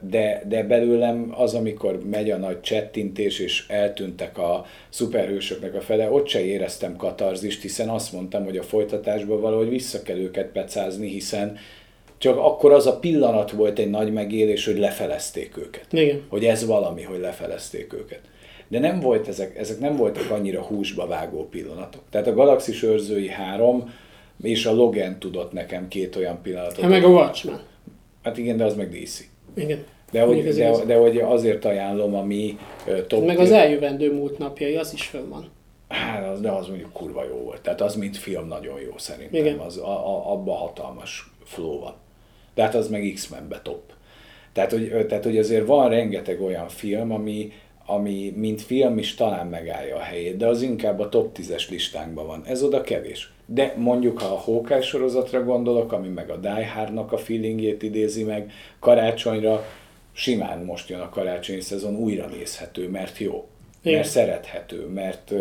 De, 0.00 0.42
de 0.48 0.62
belőlem 0.62 1.32
az, 1.36 1.54
amikor 1.54 2.00
megy 2.10 2.30
a 2.30 2.36
nagy 2.36 2.60
csettintés, 2.60 3.38
és 3.38 3.64
eltűntek 3.68 4.38
a 4.38 4.66
szuperhősöknek 4.88 5.74
a 5.74 5.80
fele, 5.80 6.10
ott 6.10 6.28
se 6.28 6.44
éreztem 6.44 6.96
katarzist, 6.96 7.62
hiszen 7.62 7.88
azt 7.88 8.12
mondtam, 8.12 8.44
hogy 8.44 8.56
a 8.56 8.62
folytatásban 8.62 9.40
valahogy 9.40 9.68
vissza 9.68 10.02
kell 10.02 10.18
őket 10.18 10.46
pecázni, 10.46 11.08
hiszen 11.08 11.58
csak 12.22 12.38
akkor 12.38 12.72
az 12.72 12.86
a 12.86 12.98
pillanat 12.98 13.50
volt 13.50 13.78
egy 13.78 13.90
nagy 13.90 14.12
megélés, 14.12 14.64
hogy 14.64 14.78
lefelezték 14.78 15.56
őket. 15.56 15.86
Igen. 15.90 16.22
Hogy 16.28 16.44
ez 16.44 16.66
valami, 16.66 17.02
hogy 17.02 17.20
lefelezték 17.20 17.92
őket. 17.92 18.20
De 18.68 18.78
nem 18.78 19.00
volt 19.00 19.28
ezek, 19.28 19.58
ezek 19.58 19.78
nem 19.78 19.96
voltak 19.96 20.30
annyira 20.30 20.62
húsba 20.62 21.06
vágó 21.06 21.48
pillanatok. 21.48 22.02
Tehát 22.10 22.26
a 22.26 22.34
Galaxis 22.34 22.82
őrzői 22.82 23.28
három 23.28 23.94
és 24.42 24.66
a 24.66 24.72
Logan 24.72 25.18
tudott 25.18 25.52
nekem 25.52 25.88
két 25.88 26.16
olyan 26.16 26.38
pillanatot. 26.42 26.80
Hát 26.80 26.90
meg 26.90 27.04
a 27.04 27.08
Watchmen. 27.08 27.60
Hát 28.22 28.38
igen, 28.38 28.56
de 28.56 28.64
az 28.64 28.74
meg 28.74 28.88
DC. 28.90 29.24
Igen. 29.54 29.84
De 30.10 30.22
hogy, 30.22 30.42
de, 30.42 30.50
igaz. 30.50 30.84
de 30.86 30.96
hogy 30.96 31.18
azért 31.18 31.64
ajánlom 31.64 32.14
a 32.14 32.22
mi 32.22 32.58
ö, 32.86 33.06
top 33.06 33.24
Meg 33.26 33.38
az 33.38 33.50
eljövendő 33.50 34.12
múlt 34.12 34.38
napjai, 34.38 34.76
az 34.76 34.92
is 34.92 35.02
fönn 35.02 35.28
van. 35.28 35.50
Hát, 35.88 36.28
az, 36.28 36.40
de 36.40 36.50
az 36.50 36.68
mondjuk 36.68 36.92
kurva 36.92 37.24
jó 37.24 37.36
volt. 37.36 37.60
Tehát 37.60 37.80
az, 37.80 37.94
mint 37.94 38.16
film, 38.16 38.46
nagyon 38.46 38.80
jó 38.80 38.92
szerintem. 38.96 39.40
Igen. 39.40 39.58
Az, 39.58 39.78
a, 39.78 40.06
a, 40.06 40.32
abban 40.32 40.56
hatalmas 40.56 41.30
flow 41.44 41.78
van. 41.78 41.94
De 42.54 42.62
hát 42.62 42.74
az 42.74 42.88
meg 42.88 43.12
X-Menbe 43.14 43.60
top. 43.62 43.82
Tehát 44.52 44.70
hogy, 44.70 45.06
tehát, 45.08 45.24
hogy 45.24 45.38
azért 45.38 45.66
van 45.66 45.88
rengeteg 45.88 46.40
olyan 46.40 46.68
film, 46.68 47.12
ami, 47.12 47.52
ami 47.86 48.32
mint 48.36 48.62
film 48.62 48.98
is 48.98 49.14
talán 49.14 49.46
megállja 49.46 49.96
a 49.96 50.00
helyét, 50.00 50.36
de 50.36 50.46
az 50.46 50.62
inkább 50.62 51.00
a 51.00 51.08
top 51.08 51.38
10-es 51.38 51.68
listánkban 51.68 52.26
van. 52.26 52.42
Ez 52.46 52.62
oda 52.62 52.80
kevés. 52.80 53.32
De 53.46 53.74
mondjuk, 53.76 54.18
ha 54.18 54.26
a 54.26 54.38
Hawkeye 54.38 54.80
sorozatra 54.80 55.44
gondolok, 55.44 55.92
ami 55.92 56.08
meg 56.08 56.30
a 56.30 56.36
Die 56.36 56.66
Hardnak 56.74 57.12
a 57.12 57.18
feelingjét 57.18 57.82
idézi 57.82 58.24
meg, 58.24 58.52
karácsonyra 58.78 59.64
simán 60.12 60.64
most 60.64 60.88
jön 60.88 61.00
a 61.00 61.08
karácsonyi 61.08 61.60
szezon, 61.60 61.96
újra 61.96 62.26
nézhető, 62.26 62.88
mert 62.88 63.18
jó, 63.18 63.48
Igen. 63.82 63.98
mert 63.98 64.08
szerethető, 64.08 64.86
mert, 64.86 65.32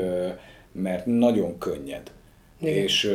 mert 0.71 1.05
nagyon 1.05 1.57
könnyed. 1.57 2.11
Igen. 2.61 2.83
És, 2.83 3.11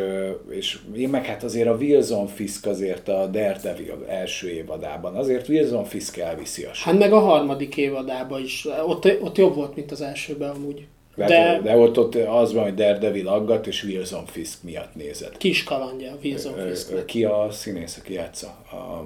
és 0.51 0.79
én 0.97 1.09
meg 1.09 1.25
hát 1.25 1.45
azért 1.45 1.69
a 1.69 1.75
Wilson 1.75 2.27
Fisk 2.27 2.67
azért 2.67 3.09
a 3.09 3.27
Daredevil 3.27 4.05
első 4.09 4.51
évadában, 4.51 5.15
azért 5.15 5.49
Wilson 5.49 5.85
Fisk 5.85 6.17
elviszi 6.17 6.63
a 6.63 6.73
sor. 6.73 6.93
Hát 6.93 7.01
meg 7.01 7.13
a 7.13 7.19
harmadik 7.19 7.77
évadában 7.77 8.43
is. 8.43 8.67
Ott, 8.87 9.21
ott 9.21 9.37
jobb 9.37 9.55
volt, 9.55 9.77
mint 9.77 9.93
az 9.93 10.01
elsőben 10.01 10.51
amúgy. 10.51 10.87
De, 11.17 11.27
De 11.27 11.61
de 11.63 11.77
ott, 11.77 11.99
ott 11.99 12.15
az 12.15 12.53
van, 12.53 12.63
hogy 12.63 12.75
Daredevil 12.75 13.29
aggat, 13.29 13.67
és 13.67 13.85
Wilson 13.85 14.27
Fisk 14.27 14.63
miatt 14.63 14.95
nézed. 14.95 15.37
kis 15.37 15.65
kalandja 15.65 16.11
a 16.13 16.17
Wilson 16.23 16.55
Fisknek. 16.69 17.05
Ki 17.05 17.25
a 17.25 17.49
színész, 17.51 17.97
aki 18.01 18.13
játsza? 18.13 18.47
A, 18.47 19.05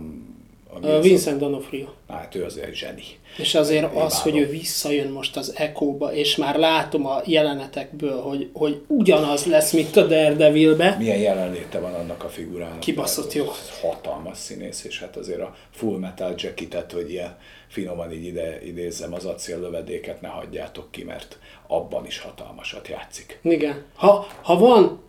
a 0.73 0.87
Ö, 0.87 1.01
Vincent 1.01 1.43
D'Onofrio. 1.43 1.87
Hát 2.09 2.35
ő 2.35 2.45
azért 2.45 2.75
zseni. 2.75 3.03
És 3.37 3.55
azért 3.55 3.85
az, 3.85 3.93
Imádom. 3.93 4.19
hogy 4.23 4.37
ő 4.37 4.47
visszajön 4.47 5.09
most 5.09 5.37
az 5.37 5.53
Echo-ba, 5.57 6.13
és 6.15 6.37
már 6.37 6.57
látom 6.57 7.07
a 7.07 7.23
jelenetekből, 7.25 8.21
hogy, 8.21 8.51
hogy 8.53 8.81
ugyanaz 8.87 9.45
lesz, 9.45 9.73
mint 9.73 9.97
a 9.97 10.07
Daredevilbe. 10.07 10.97
Milyen 10.99 11.19
jelenléte 11.19 11.79
van 11.79 11.95
annak 11.95 12.25
a 12.25 12.29
figurának. 12.29 12.81
Kibaszott 12.81 13.33
jó. 13.33 13.45
Hatalmas 13.83 14.37
színész, 14.39 14.85
és 14.85 15.01
hát 15.01 15.17
azért 15.17 15.41
a 15.41 15.55
Full 15.71 15.99
Metal 15.99 16.35
Jacket-et, 16.37 16.93
hogy 16.93 17.11
ilyen 17.11 17.37
finoman 17.69 18.13
így 18.13 18.25
ide 18.25 18.59
idézzem, 18.65 19.15
az 19.15 19.25
acéllövedéket 19.25 20.21
ne 20.21 20.29
hagyjátok 20.29 20.91
ki, 20.91 21.05
mert 21.05 21.39
abban 21.67 22.07
is 22.07 22.19
hatalmasat 22.19 22.89
játszik. 22.89 23.39
Igen. 23.43 23.85
Ha, 23.95 24.27
ha 24.43 24.59
van 24.59 25.01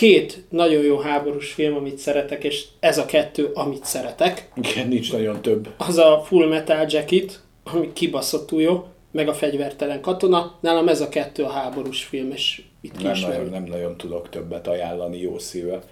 két 0.00 0.44
nagyon 0.48 0.82
jó 0.82 0.98
háborús 0.98 1.52
film, 1.52 1.76
amit 1.76 1.98
szeretek, 1.98 2.44
és 2.44 2.64
ez 2.80 2.98
a 2.98 3.04
kettő, 3.06 3.50
amit 3.54 3.84
szeretek, 3.84 4.48
Igen, 4.62 4.88
nincs 4.88 5.12
nagyon 5.12 5.42
több. 5.42 5.68
az 5.76 5.98
a 5.98 6.22
Full 6.26 6.48
Metal 6.48 6.86
Jacket, 6.88 7.40
ami 7.64 7.92
kibaszottul 7.92 8.60
jó, 8.60 8.86
meg 9.12 9.28
a 9.28 9.34
fegyvertelen 9.34 10.00
katona. 10.00 10.58
Nálam 10.60 10.88
ez 10.88 11.00
a 11.00 11.08
kettő 11.08 11.42
a 11.42 11.48
háborús 11.48 12.04
film, 12.04 12.30
és 12.30 12.62
itt 12.80 12.96
ki 12.96 13.02
Nem 13.02 13.20
nagyon, 13.20 13.48
nem 13.50 13.64
nagyon 13.64 13.96
tudok 13.96 14.28
többet 14.28 14.66
ajánlani 14.66 15.20
jó 15.20 15.38
szívvel. 15.38 15.82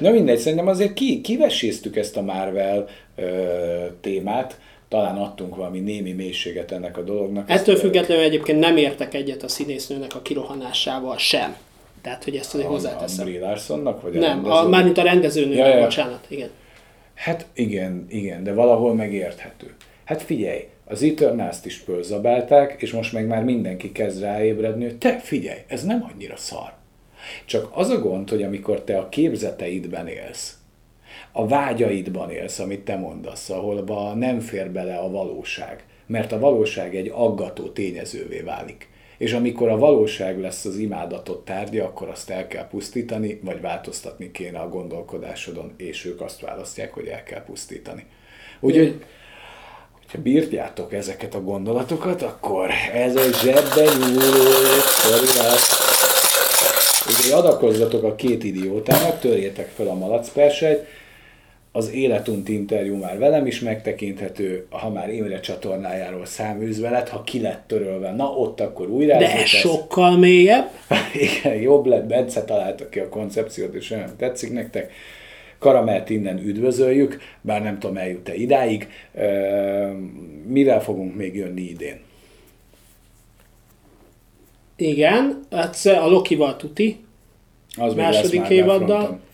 Na 0.00 0.10
mindegy, 0.10 0.38
szerintem 0.38 0.68
azért 0.68 0.92
ki, 0.92 1.20
kiveséztük 1.20 1.96
ezt 1.96 2.16
a 2.16 2.22
Marvel 2.22 2.88
ö, 3.16 3.24
témát, 4.00 4.60
talán 4.88 5.16
adtunk 5.16 5.56
valami 5.56 5.78
némi 5.78 6.12
mélységet 6.12 6.72
ennek 6.72 6.96
a 6.98 7.02
dolognak. 7.02 7.50
Ettől 7.50 7.74
Ezt, 7.74 7.84
függetlenül 7.84 8.24
egyébként 8.24 8.58
nem 8.58 8.76
értek 8.76 9.14
egyet 9.14 9.42
a 9.42 9.48
színésznőnek 9.48 10.14
a 10.14 10.22
kirohanásával 10.22 11.18
sem. 11.18 11.56
Tehát, 12.06 12.24
hogy 12.24 12.36
ezt 12.36 12.54
azért 12.54 12.68
a, 12.68 12.70
a 12.70 12.72
hozzáteszem. 12.72 13.24
Brie 13.24 13.40
Larsonnak, 13.40 14.02
vagy 14.02 14.16
a 14.16 14.20
Nem, 14.20 14.44
a, 14.44 14.48
rendező? 14.48 14.68
mármint 14.68 14.98
a 14.98 15.02
rendezőnőnek, 15.02 15.58
Ja, 15.58 15.76
ja. 15.76 15.82
bocsánat, 15.82 16.26
igen. 16.28 16.48
Hát 17.14 17.46
igen, 17.54 18.06
igen, 18.08 18.44
de 18.44 18.52
valahol 18.52 18.94
megérthető. 18.94 19.74
Hát 20.04 20.22
figyelj, 20.22 20.68
az 20.84 21.02
Eternals-t 21.02 21.66
is 21.66 21.76
fölzabálták, 21.76 22.82
és 22.82 22.92
most 22.92 23.12
meg 23.12 23.26
már 23.26 23.44
mindenki 23.44 23.92
kezd 23.92 24.22
ráébredni, 24.22 24.84
hogy 24.84 24.98
te 24.98 25.18
figyelj, 25.18 25.58
ez 25.66 25.84
nem 25.84 26.06
annyira 26.12 26.36
szar. 26.36 26.72
Csak 27.44 27.70
az 27.72 27.90
a 27.90 27.98
gond, 27.98 28.30
hogy 28.30 28.42
amikor 28.42 28.80
te 28.80 28.98
a 28.98 29.08
képzeteidben 29.08 30.08
élsz, 30.08 30.54
a 31.32 31.46
vágyaidban 31.46 32.30
élsz, 32.30 32.58
amit 32.58 32.80
te 32.80 32.96
mondasz, 32.96 33.50
ahol 33.50 34.14
nem 34.14 34.40
fér 34.40 34.70
bele 34.70 34.96
a 34.96 35.10
valóság, 35.10 35.84
mert 36.06 36.32
a 36.32 36.38
valóság 36.38 36.96
egy 36.96 37.10
aggató 37.14 37.68
tényezővé 37.68 38.40
válik. 38.40 38.88
És 39.18 39.32
amikor 39.32 39.68
a 39.68 39.78
valóság 39.78 40.40
lesz 40.40 40.64
az 40.64 40.76
imádatot 40.76 41.44
tárgya, 41.44 41.84
akkor 41.84 42.08
azt 42.08 42.30
el 42.30 42.46
kell 42.46 42.68
pusztítani, 42.68 43.40
vagy 43.42 43.60
változtatni 43.60 44.30
kéne 44.30 44.58
a 44.58 44.68
gondolkodásodon, 44.68 45.72
és 45.76 46.04
ők 46.04 46.20
azt 46.20 46.40
választják, 46.40 46.92
hogy 46.92 47.06
el 47.06 47.22
kell 47.22 47.44
pusztítani. 47.44 48.06
Úgyhogy, 48.60 49.04
hogyha 50.00 50.22
bírtjátok 50.22 50.92
ezeket 50.92 51.34
a 51.34 51.42
gondolatokat, 51.42 52.22
akkor 52.22 52.70
ez 52.92 53.16
egy 53.16 53.34
zsebben 53.34 53.98
nyúló 53.98 54.80
szorulás. 54.80 55.84
Adakozzatok 57.32 58.02
a 58.02 58.14
két 58.14 58.44
idiótának, 58.44 59.20
törjétek 59.20 59.68
fel 59.68 59.88
a 59.88 59.94
malacpersejt, 59.94 60.86
az 61.76 61.90
életunt 61.92 62.48
interjú 62.48 62.96
már 62.96 63.18
velem 63.18 63.46
is 63.46 63.60
megtekinthető, 63.60 64.66
ha 64.70 64.90
már 64.90 65.12
Imre 65.12 65.40
csatornájáról 65.40 66.26
száműzvelet, 66.26 67.08
ha 67.08 67.22
ki 67.22 67.40
lett 67.40 67.62
törölve, 67.66 68.12
na 68.12 68.24
ott 68.24 68.60
akkor 68.60 68.88
újra. 68.88 69.18
De 69.18 69.32
ez 69.32 69.48
sokkal 69.48 70.18
mélyebb. 70.18 70.70
Igen, 71.42 71.54
jobb 71.54 71.86
lett, 71.86 72.04
Bence 72.04 72.44
találta 72.44 72.88
ki 72.88 72.98
a 72.98 73.08
koncepciót, 73.08 73.74
és 73.74 73.90
olyan 73.90 74.16
tetszik 74.16 74.52
nektek. 74.52 74.92
Karamelt 75.58 76.10
innen 76.10 76.38
üdvözöljük, 76.38 77.18
bár 77.40 77.62
nem 77.62 77.78
tudom, 77.78 77.96
eljut-e 77.96 78.34
idáig. 78.34 78.88
Mivel 80.46 80.82
fogunk 80.82 81.16
még 81.16 81.36
jönni 81.36 81.62
idén? 81.62 82.00
Igen, 84.76 85.40
hát 85.50 85.76
a 85.84 86.06
Lokival 86.08 86.56
tuti, 86.56 87.04
Az 87.76 87.94
második 87.94 88.48
évaddal. 88.48 89.24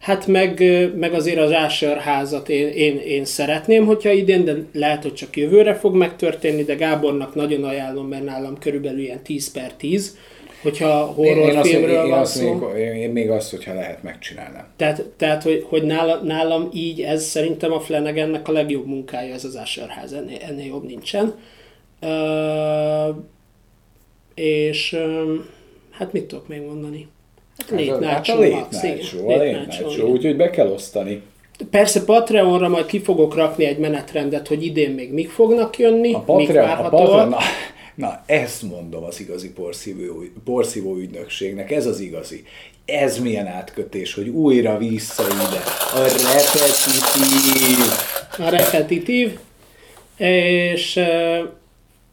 Hát 0.00 0.26
meg, 0.26 0.62
meg 0.96 1.14
azért 1.14 1.38
az 1.38 1.50
Asher 1.50 1.96
házat 1.96 2.48
én, 2.48 2.68
én, 2.68 2.98
én 2.98 3.24
szeretném, 3.24 3.86
hogyha 3.86 4.10
idén, 4.10 4.44
de 4.44 4.54
lehet, 4.72 5.02
hogy 5.02 5.14
csak 5.14 5.36
jövőre 5.36 5.74
fog 5.74 5.94
megtörténni, 5.94 6.62
de 6.62 6.74
Gábornak 6.74 7.34
nagyon 7.34 7.64
ajánlom, 7.64 8.08
mert 8.08 8.24
nálam 8.24 8.58
körülbelül 8.58 8.98
ilyen 8.98 9.22
10 9.22 9.52
per 9.52 9.72
10, 9.72 10.16
hogyha 10.62 11.04
horrorfilmről 11.04 12.08
van 12.08 12.18
azt 12.18 12.36
szó. 12.36 12.54
még, 12.54 12.80
én, 12.80 12.92
én 12.92 13.10
még 13.10 13.30
azt, 13.30 13.50
hogyha 13.50 13.74
lehet, 13.74 14.02
megcsinálnám. 14.02 14.66
Tehát, 14.76 15.04
tehát 15.16 15.42
hogy, 15.42 15.66
hogy 15.68 15.82
nála, 15.82 16.20
nálam 16.22 16.68
így, 16.72 17.00
ez 17.00 17.24
szerintem 17.24 17.72
a 17.72 17.80
Flanagannek 17.80 18.48
a 18.48 18.52
legjobb 18.52 18.86
munkája, 18.86 19.34
ez 19.34 19.44
az 19.44 19.54
Asher 19.54 19.88
ház, 19.88 20.12
ennél, 20.12 20.38
ennél 20.48 20.66
jobb 20.66 20.86
nincsen. 20.86 21.34
Uh, 22.02 23.16
és 24.34 24.96
hát 25.90 26.12
mit 26.12 26.24
tudok 26.24 26.48
még 26.48 26.60
mondani? 26.60 27.08
Hát 27.60 27.70
Late 27.70 27.98
Night 27.98 28.04
hát 28.04 28.20
a 28.20 28.32
Show, 29.02 29.28
a 29.28 29.36
Late 29.36 29.44
Night 29.44 29.72
Show, 29.72 29.90
igen. 29.90 30.06
úgyhogy 30.06 30.36
be 30.36 30.50
kell 30.50 30.68
osztani. 30.68 31.22
Persze 31.70 32.04
Patreonra 32.04 32.68
majd 32.68 32.86
ki 32.86 33.00
fogok 33.00 33.34
rakni 33.34 33.64
egy 33.64 33.78
menetrendet, 33.78 34.48
hogy 34.48 34.64
idén 34.64 34.90
még 34.90 35.12
mik 35.12 35.30
fognak 35.30 35.78
jönni, 35.78 36.12
A 36.12 36.18
mik 36.18 36.46
Patreon, 36.46 36.64
a 36.64 36.66
várhatóak. 36.66 37.02
Patreon, 37.02 37.28
na, 37.28 37.38
Na, 37.94 38.22
ezt 38.26 38.62
mondom 38.62 39.04
az 39.04 39.20
igazi 39.20 39.52
porszívó, 39.52 40.24
porszívó 40.44 40.96
ügynökségnek, 40.96 41.70
ez 41.70 41.86
az 41.86 42.00
igazi. 42.00 42.44
Ez 42.84 43.18
milyen 43.18 43.46
átkötés, 43.46 44.14
hogy 44.14 44.28
újra 44.28 44.78
vissza 44.78 45.22
ide. 45.22 45.60
A 45.94 46.02
repetitív. 46.02 47.78
A 48.38 48.48
repetitív, 48.48 49.38
és 50.16 51.00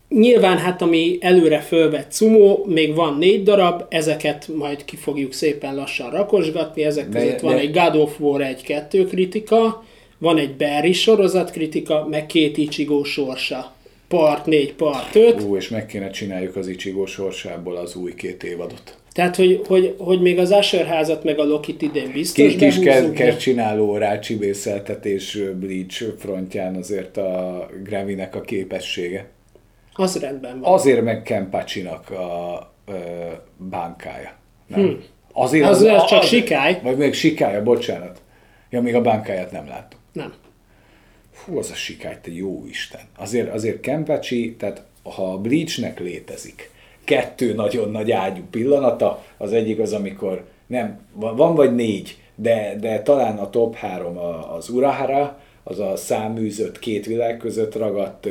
nyilván 0.10 0.58
hát 0.58 0.82
ami 0.82 1.18
előre 1.22 1.60
fölvett 1.60 2.12
cumó, 2.12 2.66
még 2.68 2.95
van 2.95 3.18
négy 3.18 3.43
darab, 3.43 3.84
ezeket 3.89 4.47
majd 4.55 4.86
ki 4.86 4.95
fogjuk 4.95 5.34
szépen 5.34 5.76
lassan 5.76 6.10
rakosgatni, 6.10 6.84
ezek 6.84 7.10
De- 7.10 7.20
között 7.20 7.39
van 7.39 7.53
de- 7.55 7.60
egy 7.60 7.72
God 7.72 7.95
of 7.95 8.20
War 8.20 8.41
1-2 8.41 9.05
kritika, 9.10 9.84
van 10.18 10.38
egy 10.38 10.55
Barry 10.55 10.93
sorozat 10.93 11.51
kritika, 11.51 12.08
meg 12.10 12.26
két 12.26 12.58
Ichigo 12.58 13.03
sorsa. 13.03 13.76
Part 14.08 14.45
4, 14.45 14.74
part 14.74 15.16
5. 15.16 15.41
Ú, 15.41 15.55
és 15.55 15.70
meg 15.70 15.86
kéne 15.86 16.10
csináljuk 16.10 16.55
az 16.55 16.68
Ichigo 16.68 17.05
sorsából 17.05 17.76
az 17.76 17.95
új 17.95 18.14
két 18.16 18.43
évadot. 18.43 18.97
Tehát, 19.14 19.36
hogy, 19.36 19.62
hogy, 19.68 19.95
hogy 19.97 20.22
még 20.22 20.39
az 20.39 20.51
Asher 20.51 20.86
házat 20.86 21.24
meg 21.24 21.39
a 21.39 21.43
Lokit 21.43 21.82
idén 21.82 22.12
biztos 22.14 22.45
Kis, 22.45 22.55
kis 22.55 22.80
behúzzuk, 22.80 23.14
kert 23.14 23.32
de- 23.32 23.38
csináló 23.38 23.97
rácsibészeltetés 23.97 25.38
Bleach 25.60 26.03
frontján 26.18 26.76
azért 26.76 27.18
a 27.18 27.70
Gravinek 27.84 28.36
a 28.36 28.41
képessége. 28.41 29.30
Az 29.98 30.20
rendben 30.20 30.60
van. 30.60 30.74
Azért 30.74 31.02
meg 31.04 31.22
Kempachinak 31.22 32.10
a 32.10 32.60
ö, 32.86 32.93
bánkája. 33.58 34.34
Nem? 34.68 34.80
Hm. 34.80 34.93
Azért 35.34 35.66
Az- 35.68 35.82
az 35.82 36.06
csak 36.06 36.24
sikály. 36.24 36.80
Vagy 36.84 36.98
még 36.98 37.14
sikája, 37.14 37.64
bocsánat. 37.64 38.22
Ja, 38.70 38.82
még 38.82 38.95
a 38.95 39.02
bánkáját 39.02 39.52
nem 39.52 39.68
láttam. 39.68 40.00
Nem. 40.14 40.34
Fú, 41.32 41.58
az 41.58 41.72
a 41.72 41.76
sikály, 41.76 42.18
te 42.22 42.32
jó 42.32 42.64
Isten. 42.70 43.02
Azért, 43.18 43.54
azért 43.54 43.80
Kempachi, 43.80 44.56
tehát 44.56 44.84
ha 45.04 45.32
a 45.32 45.38
Bleachnek 45.38 46.00
létezik 46.00 46.70
kettő 47.04 47.54
nagyon 47.54 47.91
nagy 47.91 48.12
ágyú 48.12 48.41
pillanata, 48.52 49.24
az 49.38 49.54
egyik 49.54 49.80
az, 49.80 49.93
amikor 49.93 50.43
nem, 50.68 51.00
van 51.14 51.56
vagy 51.56 51.76
négy, 51.76 52.18
de, 52.36 52.76
de 52.80 53.02
talán 53.02 53.38
a 53.38 53.50
top 53.50 53.76
három 53.76 54.18
az 54.58 54.70
Urahara, 54.70 55.39
az 55.68 55.80
a 55.80 55.95
száműzött 55.95 56.80
két 56.80 57.05
világ 57.05 57.38
között 57.38 57.76
ragadt, 57.76 58.28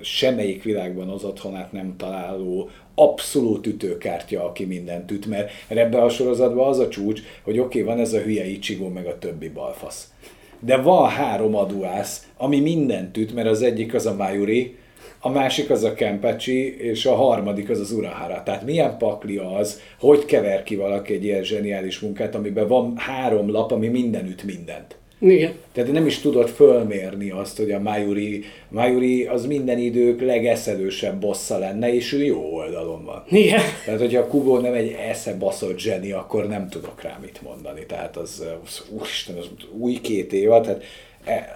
semmelyik 0.00 0.62
világban 0.62 1.08
az 1.08 1.24
otthonát 1.24 1.72
nem 1.72 1.94
találó, 1.96 2.70
abszolút 2.94 3.66
ütőkártya, 3.66 4.44
aki 4.44 4.64
mindent 4.64 5.10
üt, 5.10 5.26
mert 5.26 5.50
ebbe 5.68 6.02
a 6.02 6.08
sorozatban 6.08 6.68
az 6.68 6.78
a 6.78 6.88
csúcs, 6.88 7.20
hogy 7.42 7.58
oké, 7.58 7.80
okay, 7.80 7.94
van 7.94 8.04
ez 8.04 8.12
a 8.12 8.20
hülye 8.20 8.46
Ichigo, 8.46 8.88
meg 8.88 9.06
a 9.06 9.18
többi 9.18 9.48
balfasz. 9.48 10.12
De 10.60 10.76
van 10.76 11.08
három 11.08 11.54
aduász, 11.54 12.26
ami 12.36 12.60
mindent 12.60 13.16
üt, 13.16 13.34
mert 13.34 13.48
az 13.48 13.62
egyik 13.62 13.94
az 13.94 14.06
a 14.06 14.14
Mayuri, 14.14 14.76
a 15.20 15.28
másik 15.28 15.70
az 15.70 15.82
a 15.82 15.94
Kempachi, 15.94 16.76
és 16.76 17.06
a 17.06 17.14
harmadik 17.14 17.70
az 17.70 17.80
az 17.80 17.92
Urahara. 17.92 18.42
Tehát 18.42 18.64
milyen 18.64 18.98
pakli 18.98 19.36
az, 19.36 19.80
hogy 19.98 20.24
kever 20.24 20.62
ki 20.62 20.76
valaki 20.76 21.14
egy 21.14 21.24
ilyen 21.24 21.44
zseniális 21.44 22.00
munkát, 22.00 22.34
amiben 22.34 22.68
van 22.68 22.96
három 22.96 23.50
lap, 23.50 23.72
ami 23.72 23.88
minden 23.88 24.26
üt 24.26 24.42
mindent. 24.42 24.96
Igen. 25.22 25.52
Tehát 25.72 25.92
nem 25.92 26.06
is 26.06 26.18
tudod 26.18 26.48
fölmérni 26.48 27.30
azt, 27.30 27.56
hogy 27.56 27.70
a 27.70 27.78
Mayuri, 27.80 28.44
Mayuri 28.68 29.26
az 29.26 29.46
minden 29.46 29.78
idők 29.78 30.20
legeszedősebb 30.20 31.20
bossza 31.20 31.58
lenne, 31.58 31.94
és 31.94 32.12
ő 32.12 32.24
jó 32.24 32.40
oldalon 32.54 33.04
van. 33.04 33.24
Igen. 33.28 33.60
Tehát, 33.84 34.00
hogyha 34.00 34.20
a 34.20 34.26
Kubo 34.26 34.58
nem 34.60 34.72
egy 34.74 34.96
esze 35.08 35.34
baszott 35.34 35.78
zseni, 35.78 36.12
akkor 36.12 36.48
nem 36.48 36.68
tudok 36.68 37.02
rá 37.02 37.18
mit 37.20 37.42
mondani. 37.42 37.86
Tehát 37.86 38.16
az, 38.16 38.44
úristen, 38.90 39.36
az 39.36 39.46
új 39.78 40.00
két 40.00 40.32
évad, 40.32 40.62
tehát, 40.62 40.82
e, 41.24 41.54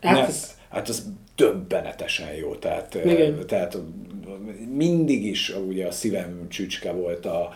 Hát 0.00 0.14
nem, 0.14 0.24
ez- 0.24 0.56
hát 0.68 0.88
az 0.88 1.02
döbbenetesen 1.38 2.34
jó. 2.34 2.54
Tehát, 2.54 2.94
Igen. 3.04 3.46
tehát 3.46 3.78
mindig 4.74 5.24
is 5.24 5.54
ugye 5.68 5.86
a 5.86 5.90
szívem 5.90 6.46
csücske 6.48 6.92
volt 6.92 7.26
a, 7.26 7.54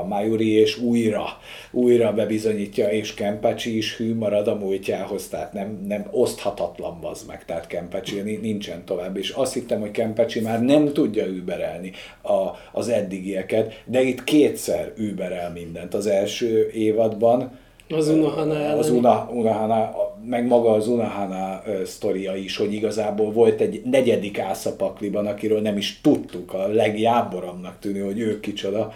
a 0.00 0.04
Mayuri, 0.04 0.50
és 0.50 0.78
újra, 0.78 1.24
újra 1.70 2.12
bebizonyítja, 2.12 2.88
és 2.88 3.14
Kempachi 3.14 3.76
is 3.76 3.96
hű 3.96 4.14
marad 4.14 4.48
a 4.48 4.54
múltjához, 4.54 5.28
tehát 5.28 5.52
nem, 5.52 5.84
nem 5.86 6.06
oszthatatlan 6.10 6.98
az 7.02 7.24
meg, 7.24 7.44
tehát 7.44 7.66
Kempachi 7.66 8.20
ni- 8.20 8.36
nincsen 8.36 8.84
tovább, 8.84 9.16
és 9.16 9.30
azt 9.30 9.54
hittem, 9.54 9.80
hogy 9.80 9.90
Kempachi 9.90 10.40
már 10.40 10.62
nem 10.62 10.92
tudja 10.92 11.26
überelni 11.26 11.92
a, 12.22 12.48
az 12.72 12.88
eddigieket, 12.88 13.82
de 13.84 14.02
itt 14.02 14.24
kétszer 14.24 14.92
überel 14.96 15.50
mindent 15.50 15.94
az 15.94 16.06
első 16.06 16.70
évadban, 16.70 17.58
Az 17.90 18.08
Unohana 18.08 18.76
az. 18.76 18.90
Una, 18.90 19.28
Unahana, 19.32 19.92
meg 20.24 20.46
maga 20.46 20.72
az 20.72 20.88
Unahana 20.88 21.62
sztoria 21.84 22.34
is, 22.36 22.56
hogy 22.56 22.72
igazából 22.72 23.32
volt 23.32 23.60
egy 23.60 23.82
negyedik 23.84 24.38
ászapakliban, 24.38 25.26
akiről 25.26 25.60
nem 25.60 25.76
is 25.76 26.00
tudtuk, 26.00 26.52
a 26.54 26.66
legjáboromnak 26.66 27.78
tűnő, 27.78 28.04
hogy 28.04 28.18
ő 28.18 28.40
kicsoda. 28.40 28.92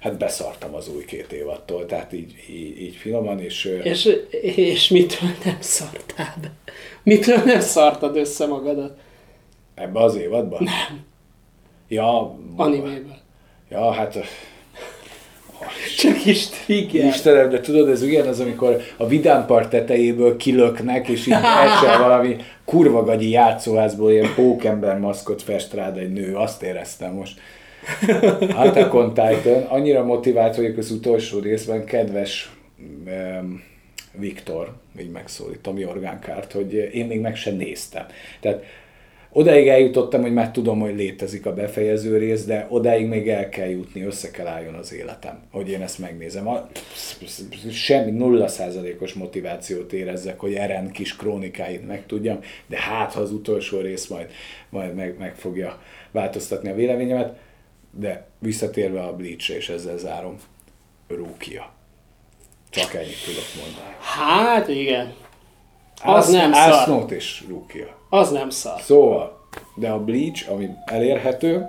Hát 0.00 0.18
beszartam 0.18 0.74
az 0.74 0.88
új 0.96 1.04
két 1.04 1.32
évattól, 1.32 1.86
tehát 1.86 2.12
így, 2.12 2.34
így, 2.50 2.80
így 2.82 2.94
finoman, 2.94 3.40
és, 3.40 3.78
És, 3.82 4.18
és 4.44 4.88
mitől 4.88 5.28
nem 5.44 5.56
szartál 5.60 6.34
be? 6.40 6.52
Mitől 7.02 7.42
nem 7.44 7.60
szartad 7.60 8.16
össze 8.16 8.46
magadat? 8.46 8.96
ebbe 9.74 10.00
az 10.00 10.16
évadban? 10.16 10.62
Nem. 10.62 11.04
Ja, 11.88 12.38
Animéből. 12.56 13.16
ja, 13.68 13.90
hát 13.90 14.18
Csak 15.96 16.26
is 16.26 16.46
igen. 16.66 17.06
Istenem, 17.06 17.50
de 17.50 17.60
tudod, 17.60 17.88
ez 17.88 18.02
ugyan 18.02 18.26
az, 18.26 18.40
amikor 18.40 18.80
a 18.96 19.06
vidámpart 19.06 19.70
tetejéből 19.70 20.36
kilöknek, 20.36 21.08
és 21.08 21.26
így 21.26 21.32
esel 21.32 21.98
valami 21.98 22.36
kurva 22.64 23.04
gagyi 23.04 23.30
játszóházból 23.30 24.12
ilyen 24.12 24.34
pókember 24.34 24.98
maszkot 24.98 25.42
fest 25.42 25.72
rád 25.72 25.96
egy 25.96 26.12
nő, 26.12 26.34
azt 26.34 26.62
éreztem 26.62 27.12
most. 27.12 27.40
Attack 28.56 28.94
on 28.94 29.14
Titan, 29.14 29.62
annyira 29.62 30.04
motivált 30.04 30.56
vagyok 30.56 30.76
az 30.76 30.90
utolsó 30.90 31.38
részben, 31.38 31.84
kedves 31.84 32.50
um, 33.06 33.62
Viktor, 34.18 34.72
így 35.00 35.10
megszólítom 35.10 35.78
Jorgánkárt, 35.78 36.52
hogy 36.52 36.90
én 36.92 37.06
még 37.06 37.20
meg 37.20 37.36
sem 37.36 37.56
néztem. 37.56 38.06
Tehát 38.40 38.64
odáig 39.32 39.68
eljutottam, 39.68 40.22
hogy 40.22 40.32
már 40.32 40.50
tudom, 40.50 40.80
hogy 40.80 40.94
létezik 40.94 41.46
a 41.46 41.54
befejező 41.54 42.16
rész, 42.16 42.44
de 42.44 42.66
odáig 42.68 43.06
még 43.06 43.28
el 43.28 43.48
kell 43.48 43.68
jutni, 43.68 44.02
össze 44.02 44.30
kell 44.30 44.46
álljon 44.46 44.74
az 44.74 44.92
életem, 44.92 45.42
hogy 45.50 45.68
én 45.68 45.82
ezt 45.82 45.98
megnézem. 45.98 46.48
A, 46.48 46.68
semmi 47.70 48.10
nulla 48.10 48.48
százalékos 48.48 49.12
motivációt 49.12 49.92
érezzek, 49.92 50.40
hogy 50.40 50.54
Eren 50.54 50.90
kis 50.90 51.16
krónikáit 51.16 51.86
megtudjam, 51.86 52.38
de 52.66 52.80
hát, 52.80 53.12
ha 53.12 53.20
az 53.20 53.32
utolsó 53.32 53.80
rész 53.80 54.06
majd, 54.06 54.30
majd 54.68 54.94
meg, 54.94 55.18
meg 55.18 55.34
fogja 55.34 55.82
változtatni 56.10 56.68
a 56.68 56.74
véleményemet, 56.74 57.36
de 57.90 58.26
visszatérve 58.38 59.02
a 59.02 59.16
Bleach-re, 59.16 59.56
és 59.56 59.68
ezzel 59.68 59.98
zárom, 59.98 60.36
Rúkia. 61.08 61.72
Csak 62.70 62.94
ennyit 62.94 63.24
tudok 63.24 63.44
mondani. 63.64 63.94
Hát 64.00 64.68
igen. 64.68 65.14
Az 66.02 66.24
Ász- 66.24 66.32
nem 66.32 66.52
szar. 66.52 66.72
Ásznót 66.72 67.10
és 67.10 67.44
Rúkia. 67.48 68.00
Az 68.14 68.30
nem 68.30 68.50
szar. 68.50 68.80
Szóval, 68.80 69.38
de 69.74 69.88
a 69.88 69.98
Bleach, 69.98 70.50
ami 70.50 70.68
elérhető, 70.84 71.66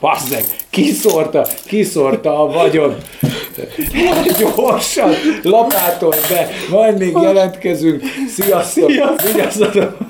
Basz 0.00 0.30
meg, 0.30 0.44
kiszórta, 0.70 1.46
kiszórta 1.66 2.42
a 2.42 2.46
vagyon. 2.46 2.96
Gyorsan, 4.38 5.10
lapától 5.42 6.14
be, 6.28 6.48
majd 6.70 6.98
még 6.98 7.16
jelentkezünk. 7.22 8.02
Sziasztok! 8.28 8.90
Sziasztok! 8.90 9.32
Vigyázzatok! 9.32 10.05